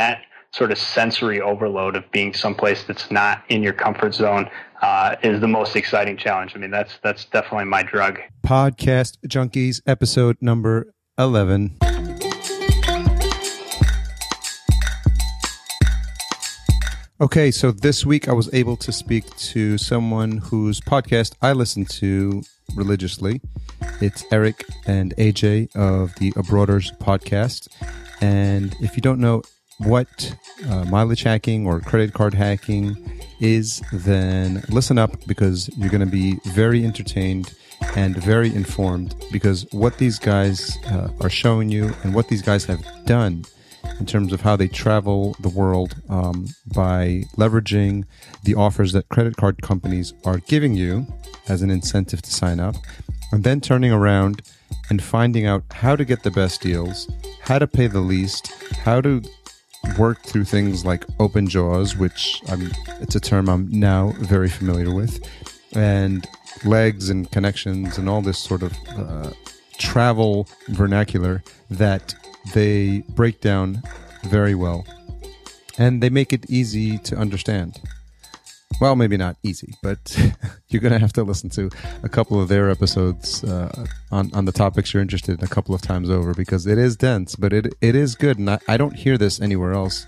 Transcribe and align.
that 0.00 0.22
sort 0.52 0.72
of 0.72 0.78
sensory 0.78 1.42
overload 1.42 1.94
of 1.94 2.10
being 2.10 2.32
someplace 2.32 2.84
that's 2.84 3.10
not 3.10 3.44
in 3.50 3.62
your 3.62 3.74
comfort 3.74 4.14
zone 4.14 4.48
uh, 4.80 5.14
is 5.22 5.42
the 5.42 5.46
most 5.46 5.76
exciting 5.76 6.16
challenge. 6.16 6.52
I 6.54 6.58
mean, 6.58 6.70
that's 6.70 6.98
that's 7.02 7.26
definitely 7.26 7.66
my 7.66 7.82
drug. 7.82 8.18
Podcast 8.46 9.18
Junkies, 9.26 9.82
episode 9.86 10.38
number 10.40 10.94
eleven. 11.18 11.76
Okay, 17.20 17.50
so 17.50 17.70
this 17.70 18.06
week 18.06 18.26
I 18.26 18.32
was 18.32 18.48
able 18.54 18.78
to 18.78 18.92
speak 18.92 19.24
to 19.52 19.76
someone 19.76 20.38
whose 20.38 20.80
podcast 20.80 21.34
I 21.42 21.52
listen 21.52 21.84
to 22.00 22.42
religiously. 22.74 23.42
It's 24.00 24.24
Eric 24.32 24.64
and 24.86 25.14
AJ 25.16 25.76
of 25.76 26.14
the 26.14 26.32
Abroaders 26.32 26.96
podcast. 26.96 27.68
And 28.22 28.74
if 28.80 28.96
you 28.96 29.02
don't 29.02 29.20
know 29.20 29.42
what 29.80 30.34
uh, 30.68 30.84
mileage 30.84 31.22
hacking 31.22 31.66
or 31.66 31.80
credit 31.80 32.12
card 32.12 32.34
hacking 32.34 32.96
is, 33.40 33.82
then 33.92 34.62
listen 34.68 34.98
up 34.98 35.26
because 35.26 35.68
you're 35.76 35.90
going 35.90 36.00
to 36.00 36.06
be 36.06 36.38
very 36.46 36.84
entertained 36.84 37.54
and 37.96 38.16
very 38.22 38.54
informed 38.54 39.14
because 39.32 39.66
what 39.72 39.98
these 39.98 40.18
guys 40.18 40.78
uh, 40.86 41.08
are 41.20 41.30
showing 41.30 41.70
you 41.70 41.94
and 42.02 42.14
what 42.14 42.28
these 42.28 42.42
guys 42.42 42.64
have 42.64 42.84
done 43.06 43.44
in 43.98 44.06
terms 44.06 44.32
of 44.32 44.42
how 44.42 44.56
they 44.56 44.68
travel 44.68 45.34
the 45.40 45.48
world 45.48 45.94
um, 46.08 46.46
by 46.74 47.22
leveraging 47.36 48.04
the 48.44 48.54
offers 48.54 48.92
that 48.92 49.08
credit 49.08 49.36
card 49.36 49.62
companies 49.62 50.12
are 50.24 50.38
giving 50.38 50.74
you 50.74 51.06
as 51.48 51.62
an 51.62 51.70
incentive 51.70 52.22
to 52.22 52.30
sign 52.30 52.60
up, 52.60 52.76
and 53.32 53.44
then 53.44 53.60
turning 53.60 53.92
around 53.92 54.42
and 54.88 55.02
finding 55.02 55.46
out 55.46 55.64
how 55.70 55.96
to 55.96 56.04
get 56.04 56.22
the 56.22 56.30
best 56.30 56.60
deals, 56.60 57.10
how 57.42 57.58
to 57.58 57.66
pay 57.66 57.86
the 57.86 58.00
least, 58.00 58.52
how 58.84 59.00
to 59.00 59.22
work 59.98 60.22
through 60.22 60.44
things 60.44 60.84
like 60.84 61.04
open 61.18 61.48
jaws, 61.48 61.96
which 61.96 62.42
I'm, 62.48 62.70
it's 63.00 63.14
a 63.14 63.20
term 63.20 63.48
I'm 63.48 63.68
now 63.70 64.12
very 64.18 64.48
familiar 64.48 64.94
with, 64.94 65.20
and 65.74 66.26
legs 66.64 67.10
and 67.10 67.30
connections 67.30 67.98
and 67.98 68.08
all 68.08 68.22
this 68.22 68.38
sort 68.38 68.62
of 68.62 68.72
uh, 68.96 69.30
travel 69.78 70.46
vernacular 70.68 71.42
that 71.70 72.14
they 72.54 73.02
break 73.10 73.40
down 73.40 73.82
very 74.24 74.54
well 74.54 74.84
and 75.78 76.02
they 76.02 76.10
make 76.10 76.32
it 76.32 76.48
easy 76.50 76.98
to 76.98 77.16
understand. 77.16 77.80
Well, 78.80 78.96
maybe 78.96 79.18
not 79.18 79.36
easy, 79.42 79.74
but 79.82 80.16
you're 80.68 80.80
going 80.80 80.94
to 80.94 80.98
have 80.98 81.12
to 81.14 81.22
listen 81.22 81.50
to 81.50 81.68
a 82.02 82.08
couple 82.08 82.40
of 82.40 82.48
their 82.48 82.70
episodes 82.70 83.44
uh, 83.44 83.86
on 84.10 84.30
on 84.32 84.46
the 84.46 84.52
topics 84.52 84.94
you're 84.94 85.02
interested 85.02 85.38
in 85.38 85.44
a 85.44 85.48
couple 85.48 85.74
of 85.74 85.82
times 85.82 86.08
over 86.08 86.32
because 86.32 86.66
it 86.66 86.78
is 86.78 86.96
dense, 86.96 87.36
but 87.36 87.52
it 87.52 87.74
it 87.80 87.94
is 87.94 88.14
good, 88.14 88.38
and 88.38 88.50
I, 88.50 88.58
I 88.68 88.76
don't 88.76 88.96
hear 88.96 89.18
this 89.18 89.40
anywhere 89.40 89.72
else. 89.72 90.06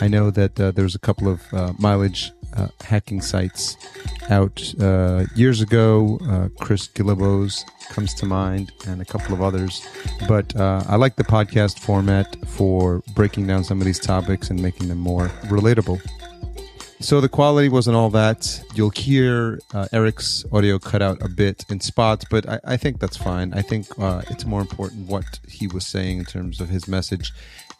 I 0.00 0.08
know 0.08 0.30
that 0.30 0.58
uh, 0.58 0.70
there's 0.72 0.94
a 0.94 0.98
couple 0.98 1.28
of 1.28 1.40
uh, 1.52 1.72
mileage 1.78 2.32
uh, 2.56 2.68
hacking 2.82 3.20
sites 3.20 3.76
out 4.30 4.74
uh, 4.80 5.24
years 5.34 5.60
ago. 5.60 6.18
Uh, 6.28 6.48
Chris 6.60 6.88
Guillebeau's 6.88 7.64
comes 7.90 8.14
to 8.14 8.26
mind, 8.26 8.72
and 8.86 9.00
a 9.00 9.04
couple 9.04 9.34
of 9.34 9.42
others. 9.42 9.86
But 10.28 10.54
uh, 10.56 10.82
I 10.88 10.96
like 10.96 11.16
the 11.16 11.24
podcast 11.24 11.78
format 11.78 12.36
for 12.46 13.02
breaking 13.14 13.46
down 13.46 13.64
some 13.64 13.80
of 13.80 13.84
these 13.84 14.00
topics 14.00 14.50
and 14.50 14.60
making 14.60 14.88
them 14.88 14.98
more 14.98 15.28
relatable. 15.44 16.00
So 17.00 17.20
the 17.20 17.28
quality 17.28 17.68
wasn't 17.68 17.96
all 17.96 18.10
that. 18.10 18.62
You'll 18.74 18.90
hear 18.90 19.58
uh, 19.74 19.88
Eric's 19.92 20.44
audio 20.52 20.78
cut 20.78 21.02
out 21.02 21.20
a 21.22 21.28
bit 21.28 21.64
in 21.68 21.80
spots, 21.80 22.24
but 22.30 22.48
I, 22.48 22.60
I 22.64 22.76
think 22.76 22.98
that's 22.98 23.16
fine. 23.16 23.52
I 23.52 23.62
think 23.62 23.86
uh, 23.98 24.22
it's 24.30 24.46
more 24.46 24.60
important 24.60 25.08
what 25.08 25.38
he 25.46 25.66
was 25.66 25.86
saying 25.86 26.20
in 26.20 26.24
terms 26.24 26.60
of 26.60 26.68
his 26.68 26.88
message, 26.88 27.32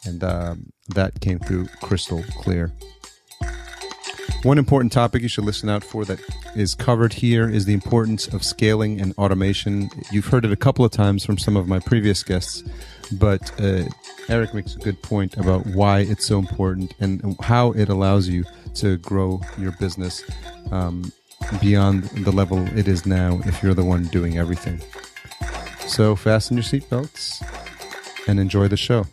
and 0.05 0.23
um, 0.23 0.71
that 0.89 1.21
came 1.21 1.39
through 1.39 1.67
crystal 1.81 2.23
clear. 2.37 2.71
One 4.43 4.57
important 4.57 4.91
topic 4.91 5.21
you 5.21 5.27
should 5.27 5.43
listen 5.43 5.69
out 5.69 5.83
for 5.83 6.05
that 6.05 6.19
is 6.55 6.75
covered 6.75 7.13
here 7.13 7.49
is 7.49 7.65
the 7.65 7.73
importance 7.73 8.27
of 8.27 8.43
scaling 8.43 9.01
and 9.01 9.13
automation. 9.17 9.89
You've 10.11 10.27
heard 10.27 10.45
it 10.45 10.51
a 10.51 10.55
couple 10.55 10.85
of 10.85 10.91
times 10.91 11.25
from 11.25 11.37
some 11.37 11.57
of 11.57 11.67
my 11.67 11.79
previous 11.79 12.23
guests, 12.23 12.63
but 13.13 13.51
uh, 13.59 13.85
Eric 14.29 14.53
makes 14.53 14.75
a 14.75 14.79
good 14.79 15.01
point 15.01 15.37
about 15.37 15.65
why 15.67 16.01
it's 16.01 16.25
so 16.25 16.39
important 16.39 16.93
and 16.99 17.35
how 17.41 17.71
it 17.71 17.89
allows 17.89 18.27
you 18.27 18.43
to 18.75 18.97
grow 18.97 19.41
your 19.57 19.71
business 19.73 20.23
um, 20.71 21.11
beyond 21.61 22.03
the 22.03 22.31
level 22.31 22.59
it 22.77 22.87
is 22.87 23.05
now 23.05 23.39
if 23.45 23.61
you're 23.63 23.73
the 23.73 23.83
one 23.83 24.05
doing 24.05 24.37
everything. 24.37 24.79
So 25.87 26.15
fasten 26.15 26.57
your 26.57 26.63
seatbelts 26.63 27.43
and 28.27 28.39
enjoy 28.39 28.67
the 28.67 28.77
show. 28.77 29.05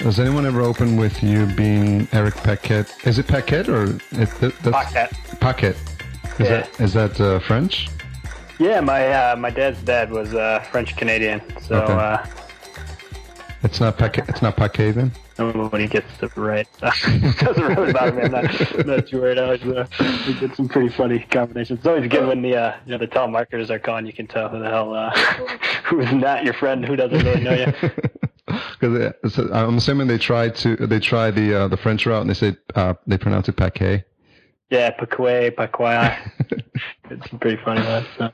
Has 0.00 0.20
anyone 0.20 0.46
ever 0.46 0.60
opened 0.62 0.98
with 0.98 1.22
you 1.22 1.46
being 1.46 2.06
Eric 2.12 2.34
Paquette? 2.36 2.94
Is 3.04 3.18
it 3.18 3.26
Paquette 3.26 3.68
or 3.68 3.84
it, 4.12 4.30
that, 4.40 4.54
Paquette. 4.62 5.12
Paquette? 5.40 5.76
Is 6.38 6.40
Yeah. 6.40 6.48
that 6.48 6.80
is 6.80 6.92
that 6.94 7.20
uh, 7.20 7.40
French? 7.40 7.88
Yeah, 8.60 8.80
my 8.80 9.08
uh, 9.12 9.36
my 9.36 9.50
dad's 9.50 9.82
dad 9.82 10.10
was 10.10 10.34
uh, 10.34 10.64
French 10.70 10.96
Canadian, 10.96 11.42
so 11.60 11.82
Okay. 11.82 11.92
uh, 11.92 12.24
It's 13.64 13.80
not 13.80 13.98
Paquette. 13.98 14.28
It's 14.28 14.40
not 14.40 14.56
Paquette 14.56 14.94
then. 14.94 15.10
nobody 15.38 15.86
gets 15.88 16.06
it 16.22 16.36
right. 16.36 16.66
doesn't 16.80 17.62
really 17.62 17.92
bother 17.92 18.12
me. 18.12 18.22
I'm 18.22 18.32
not, 18.32 18.86
not 18.86 19.06
too 19.08 19.20
worried. 19.20 19.38
I 19.38 19.42
always 19.44 19.62
uh, 19.64 19.86
we 20.28 20.34
get 20.34 20.54
some 20.56 20.68
pretty 20.68 20.88
funny 20.90 21.18
combinations. 21.30 21.80
It's 21.80 21.86
always 21.86 22.08
good 22.08 22.26
when 22.26 22.40
the 22.42 22.54
uh, 22.56 22.76
you 22.86 22.92
know 22.92 22.98
the 22.98 23.08
telemarketers 23.08 23.68
are 23.70 23.80
calling. 23.80 24.06
You 24.06 24.12
can 24.12 24.28
tell 24.28 24.48
who 24.48 24.60
the 24.60 24.70
hell 24.70 24.94
uh, 24.94 25.10
who 25.86 26.00
is 26.00 26.12
not 26.12 26.44
your 26.44 26.54
friend, 26.54 26.84
who 26.84 26.94
doesn't 26.94 27.18
really 27.24 27.40
know 27.42 27.54
you. 27.54 27.90
Because 28.80 29.38
I'm 29.52 29.76
assuming 29.76 30.06
they 30.06 30.18
tried 30.18 30.54
to 30.56 30.76
they 30.76 31.00
try 31.00 31.30
the 31.30 31.54
uh, 31.54 31.68
the 31.68 31.76
French 31.76 32.06
route 32.06 32.20
and 32.20 32.30
they 32.30 32.34
say 32.34 32.56
uh, 32.74 32.94
they 33.06 33.18
pronounce 33.18 33.48
it 33.48 33.56
Paquet. 33.56 34.04
Yeah, 34.70 34.90
Paquet, 34.90 35.50
Paquet. 35.50 36.16
It's 37.10 37.26
pretty 37.40 37.56
funny. 37.64 37.80
That, 37.80 38.06
so. 38.18 38.30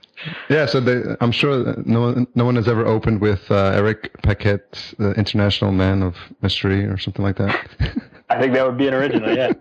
Yeah, 0.49 0.67
so 0.67 0.81
they, 0.81 1.03
I'm 1.21 1.31
sure 1.31 1.77
no 1.87 2.01
one 2.01 2.27
no 2.35 2.45
one 2.45 2.57
has 2.57 2.67
ever 2.67 2.85
opened 2.85 3.21
with 3.21 3.49
uh, 3.51 3.73
Eric 3.75 4.21
Paquette, 4.23 4.95
the 4.99 5.13
international 5.13 5.71
man 5.71 6.03
of 6.03 6.17
mystery, 6.43 6.85
or 6.85 6.99
something 6.99 7.25
like 7.25 7.37
that. 7.37 7.69
I 8.31 8.41
think 8.41 8.53
that 8.55 8.67
would 8.67 8.77
be 8.77 8.89
an 8.89 8.95
original. 8.95 9.35
Yeah. 9.37 9.53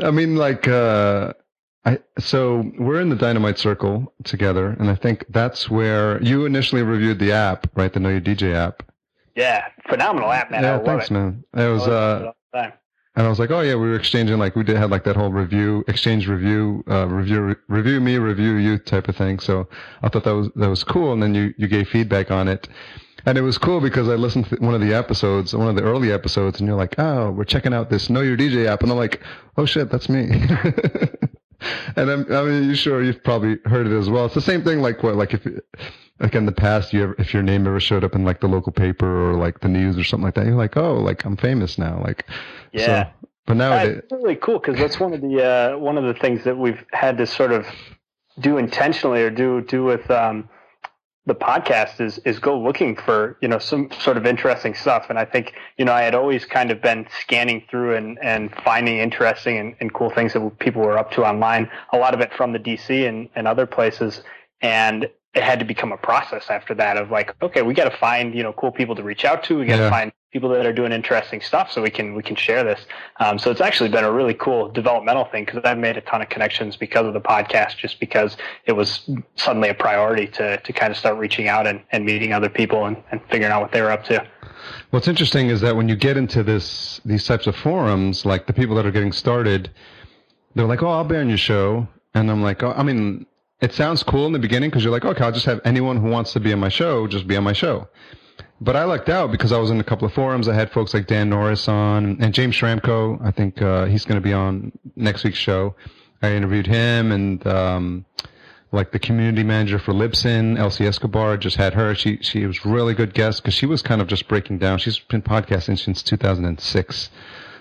I 0.00 0.10
mean, 0.10 0.36
like, 0.36 0.66
uh, 0.68 1.34
I 1.84 1.98
so 2.18 2.70
we're 2.78 3.00
in 3.00 3.10
the 3.10 3.16
Dynamite 3.16 3.58
Circle 3.58 4.12
together, 4.24 4.68
and 4.78 4.88
I 4.88 4.94
think 4.94 5.26
that's 5.28 5.68
where 5.68 6.22
you 6.22 6.46
initially 6.46 6.82
reviewed 6.82 7.18
the 7.18 7.32
app, 7.32 7.66
right? 7.74 7.92
The 7.92 8.00
Know 8.00 8.08
Your 8.08 8.20
DJ 8.20 8.54
app. 8.54 8.82
Yeah, 9.34 9.66
phenomenal 9.88 10.30
app, 10.30 10.50
man. 10.50 10.62
Yeah, 10.62 10.78
thanks, 10.78 11.10
it. 11.10 11.14
man. 11.14 11.44
It 11.54 11.68
was, 11.68 11.86
it 11.86 11.92
uh, 11.92 12.32
time. 12.54 12.72
and 13.16 13.26
I 13.26 13.28
was 13.28 13.38
like, 13.38 13.50
oh 13.50 13.60
yeah, 13.60 13.74
we 13.74 13.88
were 13.88 13.96
exchanging 13.96 14.38
like 14.38 14.56
we 14.56 14.64
did 14.64 14.76
had 14.76 14.90
like 14.90 15.04
that 15.04 15.16
whole 15.16 15.30
review, 15.30 15.84
exchange 15.88 16.28
review, 16.28 16.84
uh, 16.90 17.06
review, 17.08 17.56
review 17.68 18.00
me, 18.00 18.18
review 18.18 18.56
you 18.56 18.78
type 18.78 19.08
of 19.08 19.16
thing. 19.16 19.38
So 19.38 19.68
I 20.02 20.08
thought 20.08 20.24
that 20.24 20.34
was 20.34 20.50
that 20.56 20.68
was 20.68 20.84
cool, 20.84 21.12
and 21.12 21.22
then 21.22 21.34
you 21.34 21.54
you 21.56 21.68
gave 21.68 21.88
feedback 21.88 22.30
on 22.30 22.48
it. 22.48 22.68
And 23.24 23.38
it 23.38 23.42
was 23.42 23.56
cool 23.56 23.80
because 23.80 24.08
I 24.08 24.14
listened 24.14 24.46
to 24.46 24.56
one 24.56 24.74
of 24.74 24.80
the 24.80 24.92
episodes, 24.92 25.54
one 25.54 25.68
of 25.68 25.76
the 25.76 25.82
early 25.82 26.10
episodes, 26.10 26.58
and 26.58 26.66
you're 26.66 26.76
like, 26.76 26.96
"Oh, 26.98 27.30
we're 27.30 27.44
checking 27.44 27.72
out 27.72 27.88
this 27.88 28.10
Know 28.10 28.20
Your 28.20 28.36
DJ 28.36 28.66
app," 28.66 28.82
and 28.82 28.90
I'm 28.90 28.98
like, 28.98 29.22
"Oh 29.56 29.64
shit, 29.64 29.90
that's 29.90 30.08
me." 30.08 30.28
and 31.96 32.10
I'm, 32.10 32.32
I 32.32 32.42
mean, 32.42 32.64
you 32.64 32.74
sure 32.74 33.02
you've 33.02 33.22
probably 33.22 33.58
heard 33.64 33.86
it 33.86 33.96
as 33.96 34.10
well. 34.10 34.26
It's 34.26 34.34
the 34.34 34.40
same 34.40 34.62
thing, 34.62 34.80
like 34.80 35.02
what, 35.02 35.16
like 35.16 35.34
if, 35.34 35.46
like 36.20 36.34
in 36.34 36.46
the 36.46 36.52
past, 36.52 36.92
you 36.92 37.02
ever, 37.02 37.16
if 37.18 37.34
your 37.34 37.42
name 37.42 37.66
ever 37.66 37.80
showed 37.80 38.04
up 38.04 38.14
in 38.14 38.24
like 38.24 38.40
the 38.40 38.48
local 38.48 38.72
paper 38.72 39.30
or 39.30 39.34
like 39.34 39.60
the 39.60 39.68
news 39.68 39.98
or 39.98 40.04
something 40.04 40.24
like 40.24 40.34
that, 40.34 40.46
you're 40.46 40.54
like, 40.54 40.76
"Oh, 40.76 40.94
like 40.94 41.24
I'm 41.24 41.36
famous 41.36 41.78
now." 41.78 42.00
Like, 42.02 42.26
Yeah. 42.72 43.04
So, 43.04 43.28
but 43.46 43.56
nowadays, 43.56 44.02
That's 44.08 44.22
really 44.22 44.36
cool 44.36 44.60
because 44.60 44.78
that's 44.78 45.00
one 45.00 45.12
of 45.12 45.20
the 45.20 45.44
uh, 45.44 45.78
one 45.78 45.98
of 45.98 46.04
the 46.04 46.14
things 46.14 46.44
that 46.44 46.56
we've 46.56 46.84
had 46.92 47.18
to 47.18 47.26
sort 47.26 47.52
of 47.52 47.66
do 48.38 48.56
intentionally 48.56 49.22
or 49.22 49.30
do 49.30 49.62
do 49.62 49.82
with 49.84 50.08
um, 50.10 50.48
the 51.26 51.34
podcast 51.34 52.00
is 52.00 52.18
is 52.24 52.38
go 52.40 52.58
looking 52.58 52.96
for 52.96 53.36
you 53.40 53.48
know 53.48 53.58
some 53.58 53.90
sort 54.00 54.16
of 54.16 54.26
interesting 54.26 54.74
stuff. 54.74 55.06
And 55.08 55.18
I 55.18 55.24
think 55.24 55.54
you 55.76 55.84
know 55.84 55.92
I 55.92 56.02
had 56.02 56.14
always 56.14 56.44
kind 56.44 56.70
of 56.70 56.82
been 56.82 57.06
scanning 57.20 57.64
through 57.70 57.94
and 57.96 58.18
and 58.22 58.52
finding 58.64 58.98
interesting 58.98 59.56
and, 59.58 59.76
and 59.80 59.92
cool 59.94 60.10
things 60.10 60.32
that 60.32 60.58
people 60.58 60.82
were 60.82 60.98
up 60.98 61.12
to 61.12 61.24
online. 61.24 61.70
A 61.92 61.96
lot 61.98 62.14
of 62.14 62.20
it 62.20 62.32
from 62.34 62.52
the 62.52 62.58
DC 62.58 63.08
and 63.08 63.28
and 63.36 63.46
other 63.46 63.66
places, 63.66 64.22
and 64.60 65.04
it 65.34 65.42
had 65.42 65.58
to 65.60 65.64
become 65.64 65.92
a 65.92 65.96
process 65.96 66.50
after 66.50 66.74
that 66.74 66.96
of 66.96 67.10
like 67.10 67.34
okay 67.40 67.62
we 67.62 67.72
got 67.72 67.90
to 67.90 67.96
find 67.96 68.34
you 68.34 68.42
know 68.42 68.52
cool 68.52 68.72
people 68.72 68.94
to 68.96 69.02
reach 69.02 69.24
out 69.24 69.44
to 69.44 69.58
we 69.58 69.64
got 69.66 69.76
to 69.76 69.82
Yeah. 69.84 69.90
find 69.90 70.12
people 70.32 70.48
that 70.48 70.64
are 70.64 70.72
doing 70.72 70.92
interesting 70.92 71.42
stuff 71.42 71.70
so 71.70 71.82
we 71.82 71.90
can 71.90 72.14
we 72.14 72.22
can 72.22 72.34
share 72.34 72.64
this. 72.64 72.80
Um, 73.20 73.38
so 73.38 73.50
it's 73.50 73.60
actually 73.60 73.90
been 73.90 74.04
a 74.04 74.10
really 74.10 74.34
cool 74.34 74.68
developmental 74.68 75.26
thing 75.26 75.44
because 75.44 75.60
I've 75.64 75.78
made 75.78 75.96
a 75.98 76.00
ton 76.00 76.22
of 76.22 76.30
connections 76.30 76.74
because 76.76 77.06
of 77.06 77.12
the 77.12 77.20
podcast 77.20 77.76
just 77.76 78.00
because 78.00 78.36
it 78.64 78.72
was 78.72 79.08
suddenly 79.36 79.68
a 79.68 79.74
priority 79.74 80.26
to 80.28 80.56
to 80.56 80.72
kind 80.72 80.90
of 80.90 80.96
start 80.96 81.18
reaching 81.18 81.48
out 81.48 81.66
and, 81.66 81.82
and 81.92 82.04
meeting 82.04 82.32
other 82.32 82.48
people 82.48 82.86
and, 82.86 82.96
and 83.10 83.20
figuring 83.30 83.52
out 83.52 83.60
what 83.60 83.72
they 83.72 83.82
were 83.82 83.90
up 83.90 84.04
to. 84.04 84.26
What's 84.90 85.08
interesting 85.08 85.48
is 85.48 85.60
that 85.60 85.76
when 85.76 85.88
you 85.88 85.96
get 85.96 86.16
into 86.16 86.42
this 86.42 87.00
these 87.04 87.26
types 87.26 87.46
of 87.46 87.54
forums, 87.54 88.24
like 88.24 88.46
the 88.46 88.54
people 88.54 88.74
that 88.76 88.86
are 88.86 88.90
getting 88.90 89.12
started, 89.12 89.70
they're 90.54 90.66
like, 90.66 90.82
"Oh, 90.82 90.88
I'll 90.88 91.04
be 91.04 91.16
on 91.16 91.28
your 91.28 91.38
show," 91.38 91.86
and 92.14 92.30
I'm 92.30 92.42
like, 92.42 92.62
"Oh, 92.62 92.72
I 92.74 92.82
mean, 92.82 93.26
it 93.60 93.74
sounds 93.74 94.02
cool 94.02 94.26
in 94.26 94.32
the 94.32 94.38
beginning 94.38 94.70
because 94.70 94.82
you're 94.82 94.92
like, 94.92 95.04
okay, 95.04 95.24
I'll 95.24 95.32
just 95.32 95.46
have 95.46 95.60
anyone 95.64 95.98
who 95.98 96.08
wants 96.08 96.32
to 96.32 96.40
be 96.40 96.52
on 96.52 96.58
my 96.58 96.68
show 96.68 97.06
just 97.06 97.26
be 97.26 97.36
on 97.36 97.44
my 97.44 97.52
show." 97.52 97.86
But 98.62 98.76
I 98.76 98.84
lucked 98.84 99.08
out 99.08 99.32
because 99.32 99.50
I 99.50 99.58
was 99.58 99.70
in 99.70 99.80
a 99.80 99.84
couple 99.84 100.06
of 100.06 100.14
forums. 100.14 100.46
I 100.46 100.54
had 100.54 100.70
folks 100.70 100.94
like 100.94 101.08
Dan 101.08 101.28
Norris 101.28 101.66
on 101.66 102.16
and 102.20 102.32
James 102.32 102.54
Schramko. 102.54 103.20
I 103.20 103.32
think 103.32 103.60
uh, 103.60 103.86
he's 103.86 104.04
going 104.04 104.14
to 104.14 104.24
be 104.24 104.32
on 104.32 104.70
next 104.94 105.24
week's 105.24 105.38
show. 105.38 105.74
I 106.22 106.34
interviewed 106.34 106.68
him 106.68 107.10
and 107.10 107.44
um, 107.44 108.04
like 108.70 108.92
the 108.92 109.00
community 109.00 109.42
manager 109.42 109.80
for 109.80 109.92
Libsyn, 109.92 110.60
Elsie 110.60 110.86
Escobar. 110.86 111.36
Just 111.38 111.56
had 111.56 111.74
her. 111.74 111.92
She 111.96 112.18
she 112.22 112.46
was 112.46 112.64
really 112.64 112.94
good 112.94 113.14
guest 113.14 113.42
because 113.42 113.54
she 113.54 113.66
was 113.66 113.82
kind 113.82 114.00
of 114.00 114.06
just 114.06 114.28
breaking 114.28 114.58
down. 114.58 114.78
She's 114.78 115.00
been 115.00 115.22
podcasting 115.22 115.76
since 115.76 116.00
2006. 116.00 117.10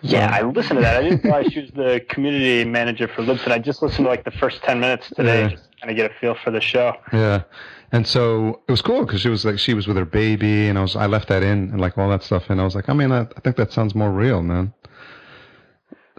Yeah, 0.04 0.32
I 0.32 0.44
listened 0.44 0.78
to 0.78 0.82
that. 0.82 0.98
I 0.98 1.02
didn't 1.02 1.24
realize 1.24 1.52
she 1.52 1.62
was 1.62 1.72
the 1.72 2.06
community 2.10 2.64
manager 2.64 3.08
for 3.08 3.24
Libsyn. 3.24 3.52
I 3.52 3.58
just 3.58 3.82
listened 3.82 4.06
to 4.06 4.10
like 4.10 4.24
the 4.24 4.32
first 4.32 4.62
ten 4.62 4.80
minutes 4.80 5.10
today, 5.16 5.50
yeah. 5.50 5.58
Kind 5.82 5.92
of 5.92 5.98
get 5.98 6.12
a 6.12 6.14
feel 6.20 6.36
for 6.36 6.52
the 6.52 6.62
show. 6.62 6.96
Yeah, 7.12 7.44
and 7.92 8.08
so 8.08 8.62
it 8.68 8.72
was 8.72 8.82
cool 8.82 9.06
because 9.06 9.22
she 9.22 9.30
was 9.30 9.44
like 9.44 9.60
she 9.60 9.74
was 9.74 9.88
with 9.88 9.98
her 9.98 10.06
baby, 10.06 10.68
and 10.68 10.78
I 10.78 10.82
was 10.82 10.96
I 10.96 11.08
left 11.08 11.28
that 11.30 11.44
in 11.44 11.72
and 11.72 11.82
like 11.82 11.98
all 11.98 12.10
that 12.10 12.24
stuff, 12.24 12.50
and 12.50 12.62
I 12.62 12.64
was 12.64 12.76
like, 12.76 12.90
I 12.90 12.94
mean, 12.94 13.12
I, 13.12 13.22
I 13.22 13.40
think 13.44 13.56
that 13.58 13.74
sounds 13.74 13.96
more 13.96 14.12
real, 14.12 14.42
man. 14.42 14.74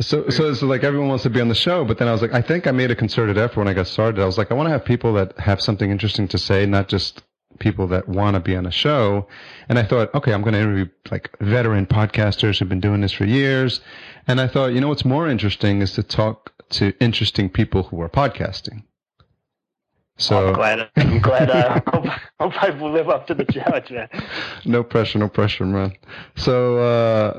So, 0.01 0.29
so 0.31 0.49
it's 0.51 0.63
like 0.63 0.85
everyone 0.85 1.09
wants 1.09 1.23
to 1.25 1.31
be 1.31 1.41
on 1.41 1.49
the 1.49 1.55
show, 1.55 1.85
but 1.85 1.99
then 1.99 2.09
I 2.09 2.13
was 2.13 2.23
like, 2.23 2.33
I 2.33 2.41
think 2.43 2.67
I 2.67 2.73
made 2.73 2.91
a 2.91 2.97
concerted 2.97 3.39
effort 3.39 3.59
when 3.59 3.69
I 3.69 3.75
got 3.75 3.87
started. 3.87 4.21
I 4.21 4.27
was 4.27 4.39
like, 4.39 4.51
I 4.51 4.55
want 4.55 4.67
to 4.67 4.71
have 4.71 4.85
people 4.85 5.13
that 5.15 5.39
have 5.39 5.61
something 5.61 5.91
interesting 5.91 6.27
to 6.29 6.39
say, 6.39 6.67
not 6.67 6.89
just 6.89 7.23
people 7.59 7.87
that 7.89 8.09
want 8.09 8.35
to 8.35 8.41
be 8.41 8.57
on 8.57 8.67
a 8.67 8.71
show. 8.71 9.29
And 9.69 9.79
I 9.79 9.85
thought, 9.85 10.13
okay, 10.15 10.33
I'm 10.33 10.43
going 10.43 10.55
to 10.55 10.61
interview 10.61 10.87
like 11.11 11.31
veteran 11.41 11.87
podcasters 11.87 12.59
who've 12.59 12.69
been 12.69 12.81
doing 12.81 13.03
this 13.03 13.13
for 13.13 13.25
years. 13.25 13.81
And 14.27 14.41
I 14.41 14.49
thought, 14.49 14.73
you 14.73 14.81
know, 14.81 14.89
what's 14.89 15.05
more 15.05 15.29
interesting 15.29 15.83
is 15.83 15.93
to 15.93 16.03
talk 16.03 16.53
to 16.71 16.93
interesting 16.99 17.51
people 17.51 17.85
who 17.85 18.01
are 18.01 18.09
podcasting. 18.09 18.83
So 20.23 20.49
I'm 20.49 20.55
glad. 20.55 20.91
I'm 20.97 21.19
glad. 21.19 21.51
Uh, 21.51 21.81
hope, 21.89 22.07
hope 22.39 22.63
I 22.63 22.71
live 22.71 23.09
up 23.09 23.27
to 23.27 23.35
the 23.35 23.45
challenge, 23.45 23.91
man. 23.91 24.09
No 24.65 24.85
pressure. 24.85 25.19
No 25.19 25.29
pressure, 25.29 25.67
man. 25.67 25.95
So 26.37 26.79
uh, 26.79 27.39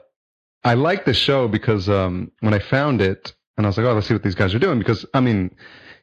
I 0.64 0.74
like 0.74 1.06
the 1.06 1.14
show 1.14 1.48
because 1.48 1.88
um, 1.88 2.32
when 2.42 2.54
I 2.54 2.60
found 2.60 3.02
it, 3.02 3.34
and 3.58 3.66
I 3.66 3.70
was 3.70 3.78
like, 3.78 3.86
oh, 3.86 3.94
let's 3.94 4.08
see 4.08 4.14
what 4.14 4.24
these 4.24 4.36
guys 4.36 4.54
are 4.54 4.60
doing. 4.60 4.80
Because 4.80 5.06
I 5.14 5.22
mean, 5.22 5.56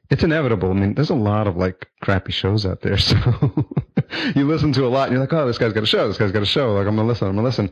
it's 0.08 0.22
inevitable. 0.22 0.70
I 0.70 0.74
mean, 0.74 0.94
there's 0.94 1.10
a 1.10 1.14
lot 1.14 1.46
of 1.46 1.56
like 1.56 1.86
crappy 2.02 2.32
shows 2.32 2.66
out 2.66 2.82
there. 2.82 2.98
So 4.10 4.32
you 4.34 4.44
listen 4.44 4.72
to 4.72 4.86
a 4.86 4.88
lot 4.88 5.04
and 5.04 5.12
you're 5.12 5.20
like, 5.20 5.32
oh, 5.32 5.46
this 5.46 5.56
guy's 5.56 5.72
got 5.72 5.84
a 5.84 5.86
show. 5.86 6.08
This 6.08 6.18
guy's 6.18 6.32
got 6.32 6.42
a 6.42 6.46
show. 6.46 6.72
Like, 6.72 6.88
I'm 6.88 6.96
going 6.96 7.06
to 7.06 7.12
listen. 7.12 7.28
I'm 7.28 7.36
going 7.36 7.44
to 7.44 7.48
listen. 7.48 7.70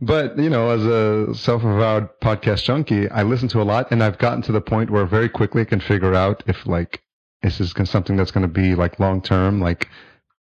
But, 0.00 0.38
you 0.38 0.48
know, 0.48 0.70
as 0.70 0.84
a 0.86 1.34
self-avowed 1.34 2.08
podcast 2.22 2.64
junkie, 2.64 3.08
I 3.10 3.22
listen 3.22 3.48
to 3.48 3.60
a 3.60 3.64
lot 3.64 3.90
and 3.90 4.02
I've 4.02 4.16
gotten 4.16 4.40
to 4.42 4.52
the 4.52 4.62
point 4.62 4.88
where 4.88 5.04
very 5.04 5.28
quickly 5.28 5.60
I 5.60 5.66
can 5.66 5.80
figure 5.80 6.14
out 6.14 6.42
if 6.46 6.66
like, 6.66 7.03
this 7.44 7.60
is 7.60 7.74
something 7.84 8.16
that's 8.16 8.30
going 8.30 8.42
to 8.42 8.48
be 8.48 8.74
like 8.74 8.98
long 8.98 9.20
term, 9.20 9.60
like 9.60 9.88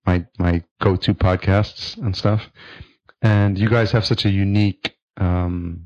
my, 0.05 0.25
my 0.37 0.63
go-to 0.81 1.13
podcasts 1.13 1.97
and 1.97 2.15
stuff. 2.15 2.49
And 3.21 3.57
you 3.57 3.69
guys 3.69 3.91
have 3.91 4.05
such 4.05 4.25
a 4.25 4.29
unique, 4.29 4.95
um, 5.17 5.85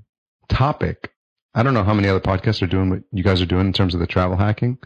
topic. 0.50 1.12
I 1.56 1.63
don't 1.63 1.74
know 1.74 1.83
how 1.83 1.94
many 1.94 2.07
other 2.07 2.19
podcasts 2.19 2.62
are 2.62 2.68
doing 2.68 2.89
what 2.89 3.04
you 3.12 3.24
guys 3.24 3.42
are 3.42 3.45
doing 3.45 3.68
in 3.68 3.74
terms 3.74 3.94
of 3.94 4.00
the 4.00 4.07
travel 4.07 4.38
hacking. 4.38 4.80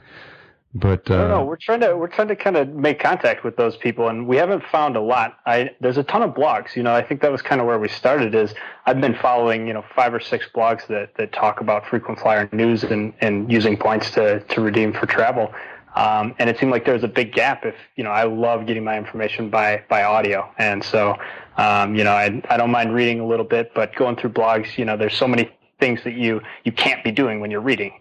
But 0.73 1.09
uh, 1.09 1.15
I 1.15 1.17
don't 1.17 1.29
know. 1.29 1.45
We're 1.45 1.55
trying 1.55 1.79
to 1.79 1.95
we're 1.95 2.09
trying 2.09 2.27
to 2.27 2.35
kind 2.35 2.57
of 2.57 2.67
make 2.69 2.99
contact 2.99 3.43
with 3.43 3.55
those 3.55 3.77
people, 3.77 4.09
and 4.09 4.27
we 4.27 4.35
haven't 4.35 4.63
found 4.69 4.97
a 4.97 5.01
lot. 5.01 5.37
I 5.45 5.71
there's 5.79 5.97
a 5.97 6.03
ton 6.03 6.21
of 6.21 6.31
blogs. 6.31 6.75
You 6.75 6.83
know, 6.83 6.93
I 6.93 7.01
think 7.01 7.21
that 7.21 7.31
was 7.31 7.41
kind 7.41 7.61
of 7.61 7.67
where 7.67 7.79
we 7.79 7.87
started. 7.87 8.35
Is 8.35 8.53
I've 8.85 8.99
been 8.99 9.15
following 9.15 9.65
you 9.65 9.73
know 9.73 9.83
five 9.95 10.13
or 10.13 10.19
six 10.19 10.45
blogs 10.53 10.85
that 10.87 11.15
that 11.15 11.31
talk 11.31 11.61
about 11.61 11.87
frequent 11.87 12.19
flyer 12.19 12.49
news 12.51 12.83
and 12.83 13.13
and 13.21 13.51
using 13.51 13.77
points 13.77 14.11
to 14.11 14.41
to 14.41 14.61
redeem 14.61 14.91
for 14.91 15.05
travel. 15.05 15.53
Um, 15.97 16.35
and 16.39 16.49
it 16.49 16.59
seemed 16.59 16.71
like 16.71 16.85
there 16.85 16.93
was 16.93 17.03
a 17.03 17.07
big 17.07 17.33
gap. 17.33 17.65
If 17.65 17.75
you 17.95 18.03
know, 18.03 18.11
I 18.11 18.23
love 18.23 18.67
getting 18.67 18.83
my 18.83 18.97
information 18.97 19.49
by 19.49 19.83
by 19.89 20.03
audio, 20.03 20.49
and 20.57 20.83
so 20.83 21.17
um, 21.57 21.95
you 21.95 22.03
know, 22.03 22.11
I 22.11 22.41
I 22.49 22.57
don't 22.57 22.71
mind 22.71 22.93
reading 22.93 23.19
a 23.19 23.27
little 23.27 23.45
bit, 23.45 23.73
but 23.73 23.95
going 23.95 24.15
through 24.15 24.31
blogs, 24.31 24.77
you 24.77 24.85
know, 24.85 24.95
there's 24.95 25.15
so 25.15 25.27
many 25.27 25.49
things 25.79 26.03
that 26.03 26.13
you 26.13 26.41
you 26.63 26.71
can't 26.71 27.03
be 27.03 27.11
doing 27.11 27.39
when 27.39 27.51
you're 27.51 27.61
reading 27.61 27.93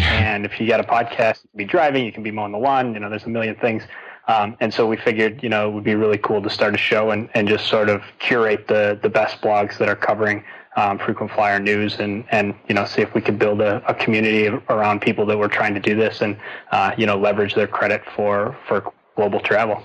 and 0.00 0.44
if 0.44 0.60
you 0.60 0.66
got 0.66 0.80
a 0.80 0.84
podcast, 0.84 1.44
you 1.44 1.50
can 1.50 1.58
be 1.58 1.64
driving, 1.64 2.04
you 2.04 2.12
can 2.12 2.22
be 2.22 2.30
mowing 2.30 2.52
the 2.52 2.58
lawn, 2.58 2.94
you 2.94 3.00
know, 3.00 3.08
there's 3.08 3.24
a 3.24 3.28
million 3.28 3.54
things. 3.56 3.84
Um, 4.26 4.56
and 4.60 4.72
so 4.72 4.86
we 4.86 4.96
figured, 4.96 5.42
you 5.42 5.48
know, 5.48 5.68
it 5.68 5.72
would 5.72 5.84
be 5.84 5.94
really 5.94 6.18
cool 6.18 6.40
to 6.42 6.50
start 6.50 6.74
a 6.74 6.78
show 6.78 7.10
and, 7.10 7.28
and 7.34 7.46
just 7.46 7.66
sort 7.68 7.90
of 7.90 8.02
curate 8.18 8.66
the, 8.68 8.98
the 9.02 9.08
best 9.08 9.40
blogs 9.42 9.78
that 9.78 9.88
are 9.88 9.96
covering 9.96 10.42
um, 10.76 10.98
frequent 10.98 11.30
flyer 11.32 11.58
news 11.58 11.98
and, 11.98 12.24
and, 12.30 12.54
you 12.68 12.74
know, 12.74 12.84
see 12.84 13.02
if 13.02 13.14
we 13.14 13.20
could 13.20 13.38
build 13.38 13.60
a, 13.60 13.82
a 13.88 13.94
community 13.94 14.48
around 14.68 15.00
people 15.00 15.24
that 15.26 15.38
were 15.38 15.48
trying 15.48 15.74
to 15.74 15.80
do 15.80 15.94
this 15.94 16.20
and, 16.20 16.36
uh, 16.72 16.92
you 16.96 17.06
know, 17.06 17.16
leverage 17.16 17.54
their 17.54 17.66
credit 17.66 18.02
for, 18.16 18.56
for 18.66 18.92
global 19.16 19.40
travel. 19.40 19.82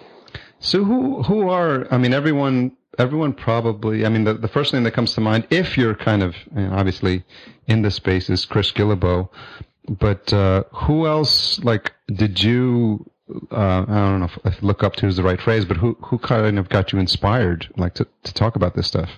So 0.60 0.84
who, 0.84 1.24
who 1.24 1.50
are, 1.50 1.88
I 1.92 1.98
mean, 1.98 2.14
everyone, 2.14 2.76
everyone 2.98 3.34
probably, 3.34 4.06
I 4.06 4.10
mean, 4.10 4.24
the, 4.24 4.34
the 4.34 4.48
first 4.48 4.72
thing 4.72 4.84
that 4.84 4.92
comes 4.92 5.14
to 5.14 5.22
mind, 5.22 5.48
if 5.50 5.78
you're 5.78 5.96
kind 5.96 6.24
of, 6.24 6.36
you 6.56 6.64
know, 6.68 6.74
obviously 6.74 7.24
in 7.68 7.82
the 7.82 7.92
space 7.92 8.30
is 8.30 8.46
Chris 8.46 8.72
Guillebeau 8.72 9.30
but 9.98 10.32
uh, 10.32 10.64
who 10.72 11.08
else 11.08 11.60
like 11.64 11.94
did 12.14 12.42
you 12.42 13.10
uh, 13.52 13.86
I 13.88 13.96
don't 13.96 14.20
know 14.20 14.30
if 14.46 14.62
look 14.62 14.84
up 14.84 14.96
to 14.98 15.08
is 15.08 15.18
the 15.18 15.24
right 15.24 15.40
phrase, 15.40 15.66
but 15.66 15.78
who 15.78 15.96
who 16.02 16.18
kind 16.18 16.58
of 16.58 16.70
got 16.70 16.92
you 16.92 17.00
inspired 17.00 17.68
like 17.78 17.94
to, 17.96 18.08
to 18.24 18.34
talk 18.34 18.56
about 18.56 18.76
this 18.76 18.88
stuff? 18.88 19.10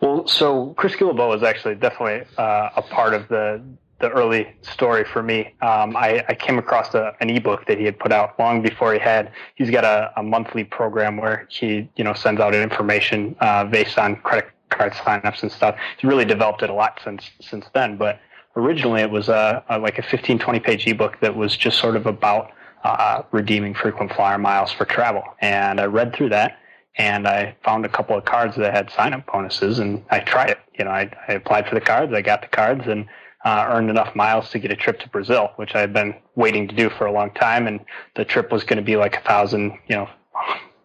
Well, 0.00 0.26
so 0.28 0.74
Chris 0.76 0.94
Guillebeau 0.94 1.28
was 1.28 1.42
actually 1.42 1.74
definitely 1.74 2.26
uh, 2.36 2.70
a 2.76 2.82
part 2.82 3.14
of 3.14 3.28
the 3.28 3.62
the 4.00 4.10
early 4.10 4.54
story 4.62 5.04
for 5.04 5.24
me. 5.24 5.54
Um, 5.60 5.96
I, 5.96 6.24
I, 6.28 6.34
came 6.34 6.56
across 6.56 6.94
a, 6.94 7.16
an 7.20 7.30
ebook 7.30 7.66
that 7.66 7.78
he 7.78 7.84
had 7.84 7.98
put 7.98 8.12
out 8.12 8.38
long 8.38 8.62
before 8.62 8.92
he 8.92 9.00
had. 9.00 9.32
He's 9.56 9.70
got 9.70 9.82
a, 9.82 10.12
a 10.16 10.22
monthly 10.22 10.62
program 10.62 11.16
where 11.16 11.48
he 11.50 11.88
you 11.96 12.04
know 12.04 12.14
sends 12.14 12.40
out 12.40 12.54
information 12.54 13.34
uh, 13.40 13.64
based 13.64 13.98
on 13.98 14.14
credit 14.16 14.50
card 14.70 14.92
signups 14.92 15.42
and 15.42 15.50
stuff. 15.50 15.76
He's 15.96 16.08
really 16.08 16.24
developed 16.24 16.62
it 16.62 16.70
a 16.70 16.74
lot 16.74 17.00
since 17.02 17.30
since 17.40 17.66
then, 17.74 17.96
but 17.96 18.20
originally 18.54 19.02
it 19.02 19.10
was 19.10 19.28
a, 19.28 19.64
a, 19.68 19.78
like 19.78 19.98
a 19.98 20.02
15, 20.02 20.38
20 20.38 20.60
page 20.60 20.86
ebook 20.86 21.18
that 21.20 21.36
was 21.36 21.56
just 21.56 21.78
sort 21.78 21.96
of 21.96 22.06
about 22.06 22.52
uh, 22.84 23.22
redeeming 23.32 23.74
frequent 23.74 24.12
flyer 24.12 24.38
miles 24.38 24.70
for 24.70 24.84
travel. 24.84 25.22
And 25.40 25.80
I 25.80 25.86
read 25.86 26.14
through 26.14 26.28
that 26.30 26.58
and 26.98 27.28
I 27.28 27.56
found 27.64 27.84
a 27.86 27.88
couple 27.88 28.16
of 28.16 28.24
cards 28.24 28.56
that 28.56 28.74
had 28.74 28.90
sign 28.90 29.14
up 29.14 29.26
bonuses 29.26 29.78
and 29.78 30.04
I 30.10 30.18
tried 30.18 30.50
it. 30.50 30.58
You 30.78 30.84
know, 30.84 30.90
I, 30.90 31.10
I 31.28 31.34
applied 31.34 31.68
for 31.68 31.76
the 31.76 31.80
cards, 31.80 32.12
I 32.12 32.22
got 32.22 32.42
the 32.42 32.48
cards 32.48 32.86
and 32.86 33.06
uh, 33.44 33.66
earned 33.68 33.88
enough 33.88 34.14
miles 34.16 34.50
to 34.50 34.58
get 34.58 34.72
a 34.72 34.76
trip 34.76 34.98
to 35.00 35.08
Brazil, 35.08 35.52
which 35.56 35.74
I 35.74 35.80
had 35.80 35.92
been 35.92 36.14
waiting 36.34 36.66
to 36.68 36.74
do 36.74 36.90
for 36.90 37.06
a 37.06 37.12
long 37.12 37.30
time. 37.34 37.68
And 37.68 37.80
the 38.16 38.24
trip 38.24 38.50
was 38.50 38.64
going 38.64 38.78
to 38.78 38.82
be 38.82 38.96
like 38.96 39.16
a 39.16 39.20
thousand, 39.20 39.78
you 39.86 39.96
know, 39.96 40.08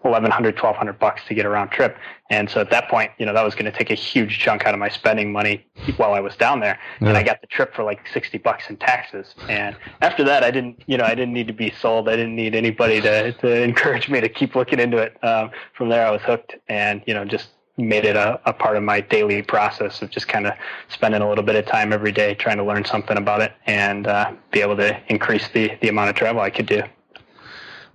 1100 0.03 0.55
1200 0.55 0.99
bucks 0.99 1.21
to 1.27 1.33
get 1.33 1.45
a 1.45 1.49
round 1.49 1.71
trip. 1.71 1.97
And 2.29 2.49
so 2.49 2.61
at 2.61 2.69
that 2.71 2.89
point 2.89 3.11
you 3.17 3.25
know 3.25 3.33
that 3.33 3.43
was 3.43 3.55
going 3.55 3.71
to 3.71 3.77
take 3.77 3.89
a 3.89 3.95
huge 3.95 4.39
chunk 4.39 4.65
out 4.65 4.73
of 4.73 4.79
my 4.79 4.89
spending 4.89 5.31
money 5.31 5.65
while 5.97 6.13
i 6.13 6.19
was 6.19 6.35
down 6.35 6.59
there. 6.59 6.79
Yeah. 7.01 7.09
and 7.09 7.17
i 7.17 7.23
got 7.23 7.41
the 7.41 7.47
trip 7.47 7.73
for 7.73 7.83
like 7.83 8.07
60 8.07 8.37
bucks 8.39 8.69
in 8.69 8.77
taxes. 8.77 9.35
And 9.49 9.75
after 10.01 10.23
that 10.23 10.43
i 10.43 10.51
didn't 10.51 10.81
you 10.87 10.97
know 10.97 11.05
i 11.05 11.15
didn't 11.15 11.33
need 11.33 11.47
to 11.47 11.53
be 11.53 11.71
sold. 11.71 12.09
I 12.09 12.15
didn't 12.15 12.35
need 12.35 12.55
anybody 12.55 13.01
to, 13.01 13.33
to 13.33 13.63
encourage 13.63 14.09
me 14.09 14.21
to 14.21 14.29
keep 14.29 14.55
looking 14.55 14.79
into 14.79 14.97
it. 14.97 15.23
Um, 15.23 15.51
from 15.73 15.89
there 15.89 16.05
i 16.05 16.11
was 16.11 16.21
hooked 16.21 16.55
and 16.67 17.01
you 17.05 17.13
know 17.13 17.25
just 17.25 17.49
made 17.77 18.05
it 18.05 18.15
a, 18.15 18.39
a 18.45 18.53
part 18.53 18.77
of 18.77 18.83
my 18.83 19.01
daily 19.01 19.41
process 19.41 20.01
of 20.01 20.09
just 20.09 20.27
kind 20.27 20.45
of 20.45 20.53
spending 20.89 21.21
a 21.21 21.27
little 21.27 21.43
bit 21.43 21.55
of 21.55 21.65
time 21.65 21.91
every 21.91 22.11
day 22.11 22.35
trying 22.35 22.57
to 22.57 22.63
learn 22.63 22.85
something 22.85 23.17
about 23.17 23.41
it 23.41 23.51
and 23.65 24.05
uh, 24.05 24.31
be 24.51 24.61
able 24.61 24.75
to 24.75 24.99
increase 25.07 25.49
the, 25.49 25.75
the 25.81 25.89
amount 25.89 26.09
of 26.09 26.15
travel 26.15 26.41
i 26.41 26.49
could 26.49 26.67
do 26.67 26.83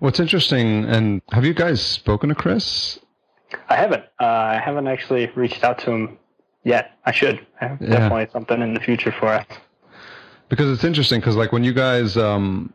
What's 0.01 0.21
interesting, 0.21 0.85
and 0.85 1.21
have 1.33 1.45
you 1.45 1.53
guys 1.53 1.83
spoken 1.83 2.29
to 2.29 2.35
Chris? 2.35 3.01
I 3.69 3.75
haven't. 3.75 4.05
Uh, 4.21 4.27
I 4.27 4.61
haven't 4.65 4.87
actually 4.87 5.27
reached 5.35 5.65
out 5.65 5.79
to 5.81 5.91
him 5.91 6.19
yet. 6.63 6.93
I 7.05 7.11
should. 7.11 7.45
I 7.61 7.67
yeah. 7.67 7.77
Definitely 7.81 8.29
something 8.33 8.63
in 8.63 8.75
the 8.75 8.81
future 8.81 9.11
for 9.11 9.27
us. 9.27 9.47
Because 10.49 10.71
it's 10.71 10.85
interesting, 10.85 11.19
because 11.19 11.35
like 11.35 11.51
when 11.51 11.65
you 11.65 11.73
guys, 11.73 12.17
um, 12.17 12.73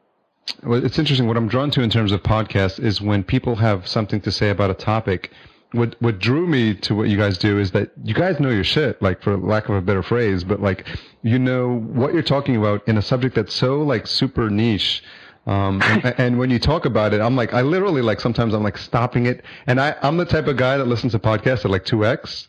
it's 0.64 1.00
interesting. 1.00 1.28
What 1.28 1.38
I'm 1.38 1.48
drawn 1.48 1.72
to 1.72 1.82
in 1.82 1.90
terms 1.90 2.12
of 2.12 2.22
podcasts 2.24 2.78
is 2.78 3.00
when 3.00 3.24
people 3.24 3.56
have 3.56 3.88
something 3.88 4.20
to 4.22 4.32
say 4.32 4.50
about 4.50 4.70
a 4.70 4.76
topic. 4.76 5.32
What 5.72 5.96
what 6.02 6.20
drew 6.20 6.46
me 6.46 6.76
to 6.76 6.94
what 6.94 7.08
you 7.08 7.18
guys 7.18 7.38
do 7.38 7.58
is 7.58 7.72
that 7.72 7.92
you 8.04 8.14
guys 8.14 8.40
know 8.40 8.50
your 8.50 8.66
shit, 8.66 9.02
like 9.02 9.24
for 9.24 9.38
lack 9.38 9.70
of 9.70 9.76
a 9.76 9.82
better 9.82 10.04
phrase, 10.04 10.44
but 10.44 10.62
like 10.62 10.88
you 11.24 11.40
know 11.40 11.80
what 11.80 12.14
you're 12.14 12.22
talking 12.22 12.58
about 12.58 12.88
in 12.88 12.98
a 12.98 13.02
subject 13.02 13.34
that's 13.34 13.56
so 13.56 13.82
like 13.82 14.06
super 14.06 14.50
niche 14.50 15.04
um, 15.46 15.82
and, 15.84 16.06
and, 16.20 16.40
when 16.40 16.50
you 16.50 16.60
talk 16.60 16.86
about 16.86 17.14
it, 17.14 17.22
I'm 17.22 17.36
like, 17.36 17.54
I 17.54 17.62
literally 17.62 18.02
like 18.02 18.22
sometimes 18.22 18.54
I'm 18.54 18.64
like 18.64 18.78
stopping 18.78 19.26
it. 19.26 19.44
And 19.68 19.80
I, 19.80 19.96
I'm 20.02 20.18
the 20.18 20.26
type 20.26 20.48
of 20.48 20.58
guy 20.58 20.78
that 20.78 20.86
listens 20.86 21.12
to 21.14 21.20
podcasts 21.20 21.66
at 21.66 21.72
like 21.72 21.86
2x. 21.86 22.48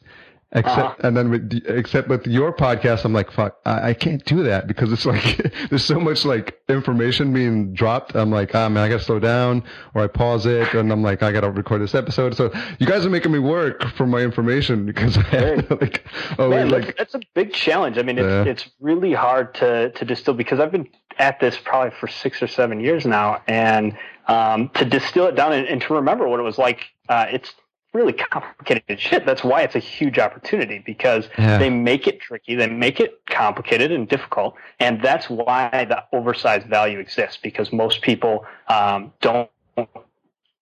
Except, 0.57 0.79
uh-huh. 0.79 0.95
and 1.03 1.17
then 1.17 1.31
with, 1.31 1.65
except 1.67 2.07
with 2.07 2.29
your 2.29 2.53
podcast, 2.53 3.05
I'm 3.05 3.13
like, 3.13 3.33
fuck, 3.33 3.59
I, 3.67 3.89
I 3.89 3.95
can't 3.95 4.25
do 4.25 4.45
that 4.45 4.69
because 4.69 4.93
it's 4.93 5.05
like, 5.07 5.53
there's 5.69 5.85
so 5.85 5.99
much 5.99 6.25
like 6.25 6.61
information 6.69 7.33
being 7.33 7.75
dropped. 7.75 8.15
I'm 8.15 8.31
like, 8.31 8.55
ah, 8.55 8.69
man, 8.69 8.85
I 8.85 8.89
gotta 8.89 9.03
slow 9.03 9.19
down 9.19 9.65
or 9.95 10.05
I 10.05 10.07
pause 10.07 10.47
it 10.47 10.73
and 10.75 10.93
I'm 10.93 11.03
like, 11.03 11.25
I 11.25 11.33
gotta 11.33 11.51
record 11.51 11.83
this 11.83 11.97
episode. 11.97 12.37
So 12.37 12.53
you 12.79 12.87
guys 12.87 13.05
are 13.05 13.11
making 13.11 13.33
me 13.33 13.41
work 13.41 13.83
for 13.97 14.07
my 14.07 14.21
information 14.21 14.87
because 14.87 15.19
I 15.19 15.23
have 15.23 15.69
to 15.69 15.75
like, 15.75 16.05
oh, 16.39 16.51
man, 16.51 16.69
like, 16.69 16.97
that's 16.97 17.15
a 17.15 17.21
big 17.35 17.53
challenge. 17.53 17.99
I 17.99 18.03
mean, 18.03 18.19
it's, 18.19 18.25
yeah. 18.25 18.45
it's 18.45 18.71
really 18.79 19.13
hard 19.13 19.55
to, 19.57 19.91
to 19.91 20.05
distill 20.05 20.35
because 20.35 20.61
I've 20.61 20.71
been 20.71 20.89
at 21.19 21.41
this 21.41 21.59
probably 21.63 21.93
for 21.99 22.09
six 22.09 22.43
or 22.43 22.47
seven 22.47 22.81
years 22.81 23.07
now. 23.07 23.43
And, 23.47 23.97
um, 24.27 24.71
to 24.75 24.85
distill 24.85 25.27
it 25.27 25.35
down 25.35 25.53
and, 25.53 25.67
and 25.67 25.81
to 25.83 25.95
remember 25.95 26.27
what 26.29 26.41
it 26.41 26.45
was 26.45 26.59
like, 26.59 26.81
uh, 27.09 27.27
it's, 27.31 27.55
really 27.95 28.13
complicated 28.13 29.01
shit. 29.01 29.25
That's 29.25 29.43
why 29.45 29.63
it's 29.63 29.77
a 29.77 29.79
huge 29.79 30.19
opportunity 30.19 30.83
because 30.85 31.29
Yeah. 31.39 31.59
they 31.59 31.71
make 31.71 32.07
it 32.07 32.21
tricky, 32.21 32.57
they 32.57 32.67
make 32.67 33.01
it 33.01 33.25
complicated 33.27 33.93
and 33.93 34.09
difficult, 34.09 34.57
and 34.81 35.01
that's 35.01 35.31
why 35.31 35.87
the 35.89 36.05
oversized 36.13 36.67
value 36.67 36.99
exists 36.99 37.39
because 37.41 37.73
most 37.73 38.03
people 38.03 38.45
um, 38.69 39.13
don't, 39.21 39.49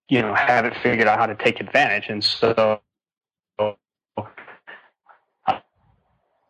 you 0.09 0.21
know, 0.21 0.35
haven't 0.35 0.77
figured 0.83 1.09
out 1.09 1.19
how 1.19 1.27
to 1.27 1.35
take 1.35 1.59
advantage, 1.61 2.09
and 2.09 2.23
so. 2.23 2.81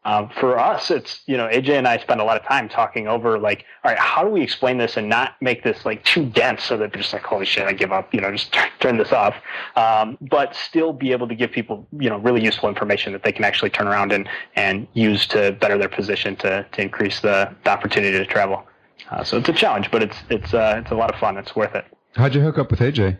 Um, 0.05 0.31
for 0.41 0.59
us, 0.59 0.91
it's 0.91 1.21
you 1.27 1.37
know 1.37 1.47
AJ 1.47 1.71
and 1.71 1.87
I 1.87 1.99
spend 1.99 2.21
a 2.21 2.25
lot 2.25 2.37
of 2.37 2.45
time 2.47 2.69
talking 2.69 3.07
over 3.07 3.39
like, 3.39 3.65
all 3.85 3.93
right, 3.93 3.99
how 3.99 4.25
do 4.25 4.31
we 4.31 4.43
explain 4.43 4.79
this 4.79 4.97
and 4.97 5.09
not 5.09 5.41
make 5.41 5.63
this 5.63 5.85
like 5.85 6.05
too 6.05 6.27
dense 6.27 6.65
so 6.65 6.77
that 6.77 6.93
they're 6.93 7.03
just 7.03 7.13
like, 7.13 7.23
holy 7.23 7.47
shit, 7.47 7.67
I 7.67 7.73
give 7.73 7.93
up, 7.93 8.13
you 8.13 8.21
know, 8.21 8.33
just 8.33 8.53
turn, 8.53 8.69
turn 8.81 8.99
this 8.99 9.13
off, 9.13 9.37
um, 9.77 10.19
but 10.21 10.57
still 10.57 10.93
be 10.93 11.13
able 11.13 11.29
to 11.29 11.37
give 11.37 11.53
people 11.53 11.87
you 11.99 12.11
know 12.11 12.19
really 12.19 12.43
useful 12.43 12.69
information 12.69 13.13
that 13.13 13.23
they 13.23 13.33
can 13.33 13.45
actually 13.45 13.71
turn 13.71 13.87
around 13.87 14.13
and 14.13 14.29
and 14.57 14.89
use 14.95 15.27
to 15.29 15.53
better 15.53 15.79
their 15.79 15.89
position 15.89 16.35
to 16.37 16.67
to 16.73 16.83
increase 16.83 17.21
the, 17.21 17.55
the 17.65 17.71
opportunity 17.71 18.19
to 18.19 18.27
travel. 18.27 18.67
Uh, 19.11 19.23
so 19.23 19.37
it's 19.37 19.49
a 19.49 19.53
challenge, 19.53 19.91
but 19.93 20.03
it's 20.03 20.17
it's 20.31 20.53
uh, 20.53 20.81
it's 20.83 20.91
a 20.91 20.95
lot 20.97 21.13
of 21.13 21.21
fun. 21.21 21.37
It's 21.37 21.55
worth 21.55 21.75
it. 21.77 21.85
How'd 22.17 22.35
you 22.35 22.41
hook 22.41 22.59
up 22.59 22.71
with 22.71 22.81
AJ? 22.81 23.19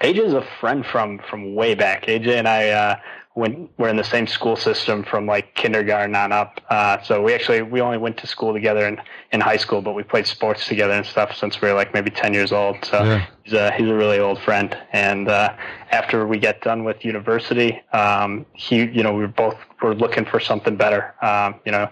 AJ 0.00 0.18
is 0.26 0.34
a 0.34 0.46
friend 0.60 0.84
from 0.84 1.18
from 1.30 1.54
way 1.54 1.74
back. 1.74 2.06
AJ 2.06 2.28
and 2.38 2.48
I 2.48 2.68
uh, 2.70 2.96
went 3.34 3.70
were 3.78 3.88
in 3.88 3.96
the 3.96 4.04
same 4.04 4.26
school 4.26 4.56
system 4.56 5.04
from 5.04 5.26
like 5.26 5.54
kindergarten 5.54 6.14
on 6.16 6.32
up. 6.32 6.60
Uh, 6.68 7.00
so 7.02 7.22
we 7.22 7.32
actually 7.32 7.62
we 7.62 7.80
only 7.80 7.98
went 7.98 8.16
to 8.18 8.26
school 8.26 8.52
together 8.52 8.86
in, 8.86 9.00
in 9.32 9.40
high 9.40 9.56
school, 9.56 9.80
but 9.80 9.94
we 9.94 10.02
played 10.02 10.26
sports 10.26 10.66
together 10.66 10.92
and 10.92 11.06
stuff 11.06 11.36
since 11.36 11.60
we 11.60 11.68
were 11.68 11.74
like 11.74 11.94
maybe 11.94 12.10
ten 12.10 12.34
years 12.34 12.52
old. 12.52 12.84
So 12.84 13.02
Yeah. 13.04 13.26
he's 13.44 13.52
a 13.54 13.70
he's 13.72 13.88
a 13.88 13.94
really 13.94 14.18
old 14.18 14.40
friend. 14.40 14.76
And 14.92 15.28
uh, 15.28 15.54
after 15.90 16.26
we 16.26 16.38
got 16.38 16.60
done 16.60 16.84
with 16.84 17.04
university, 17.04 17.80
um, 17.92 18.44
he 18.54 18.84
you 18.84 19.02
know 19.02 19.12
we 19.14 19.20
were 19.22 19.28
both 19.28 19.56
were 19.82 19.94
looking 19.94 20.24
for 20.24 20.40
something 20.40 20.76
better. 20.76 21.14
Um, 21.22 21.56
you 21.64 21.72
know. 21.72 21.88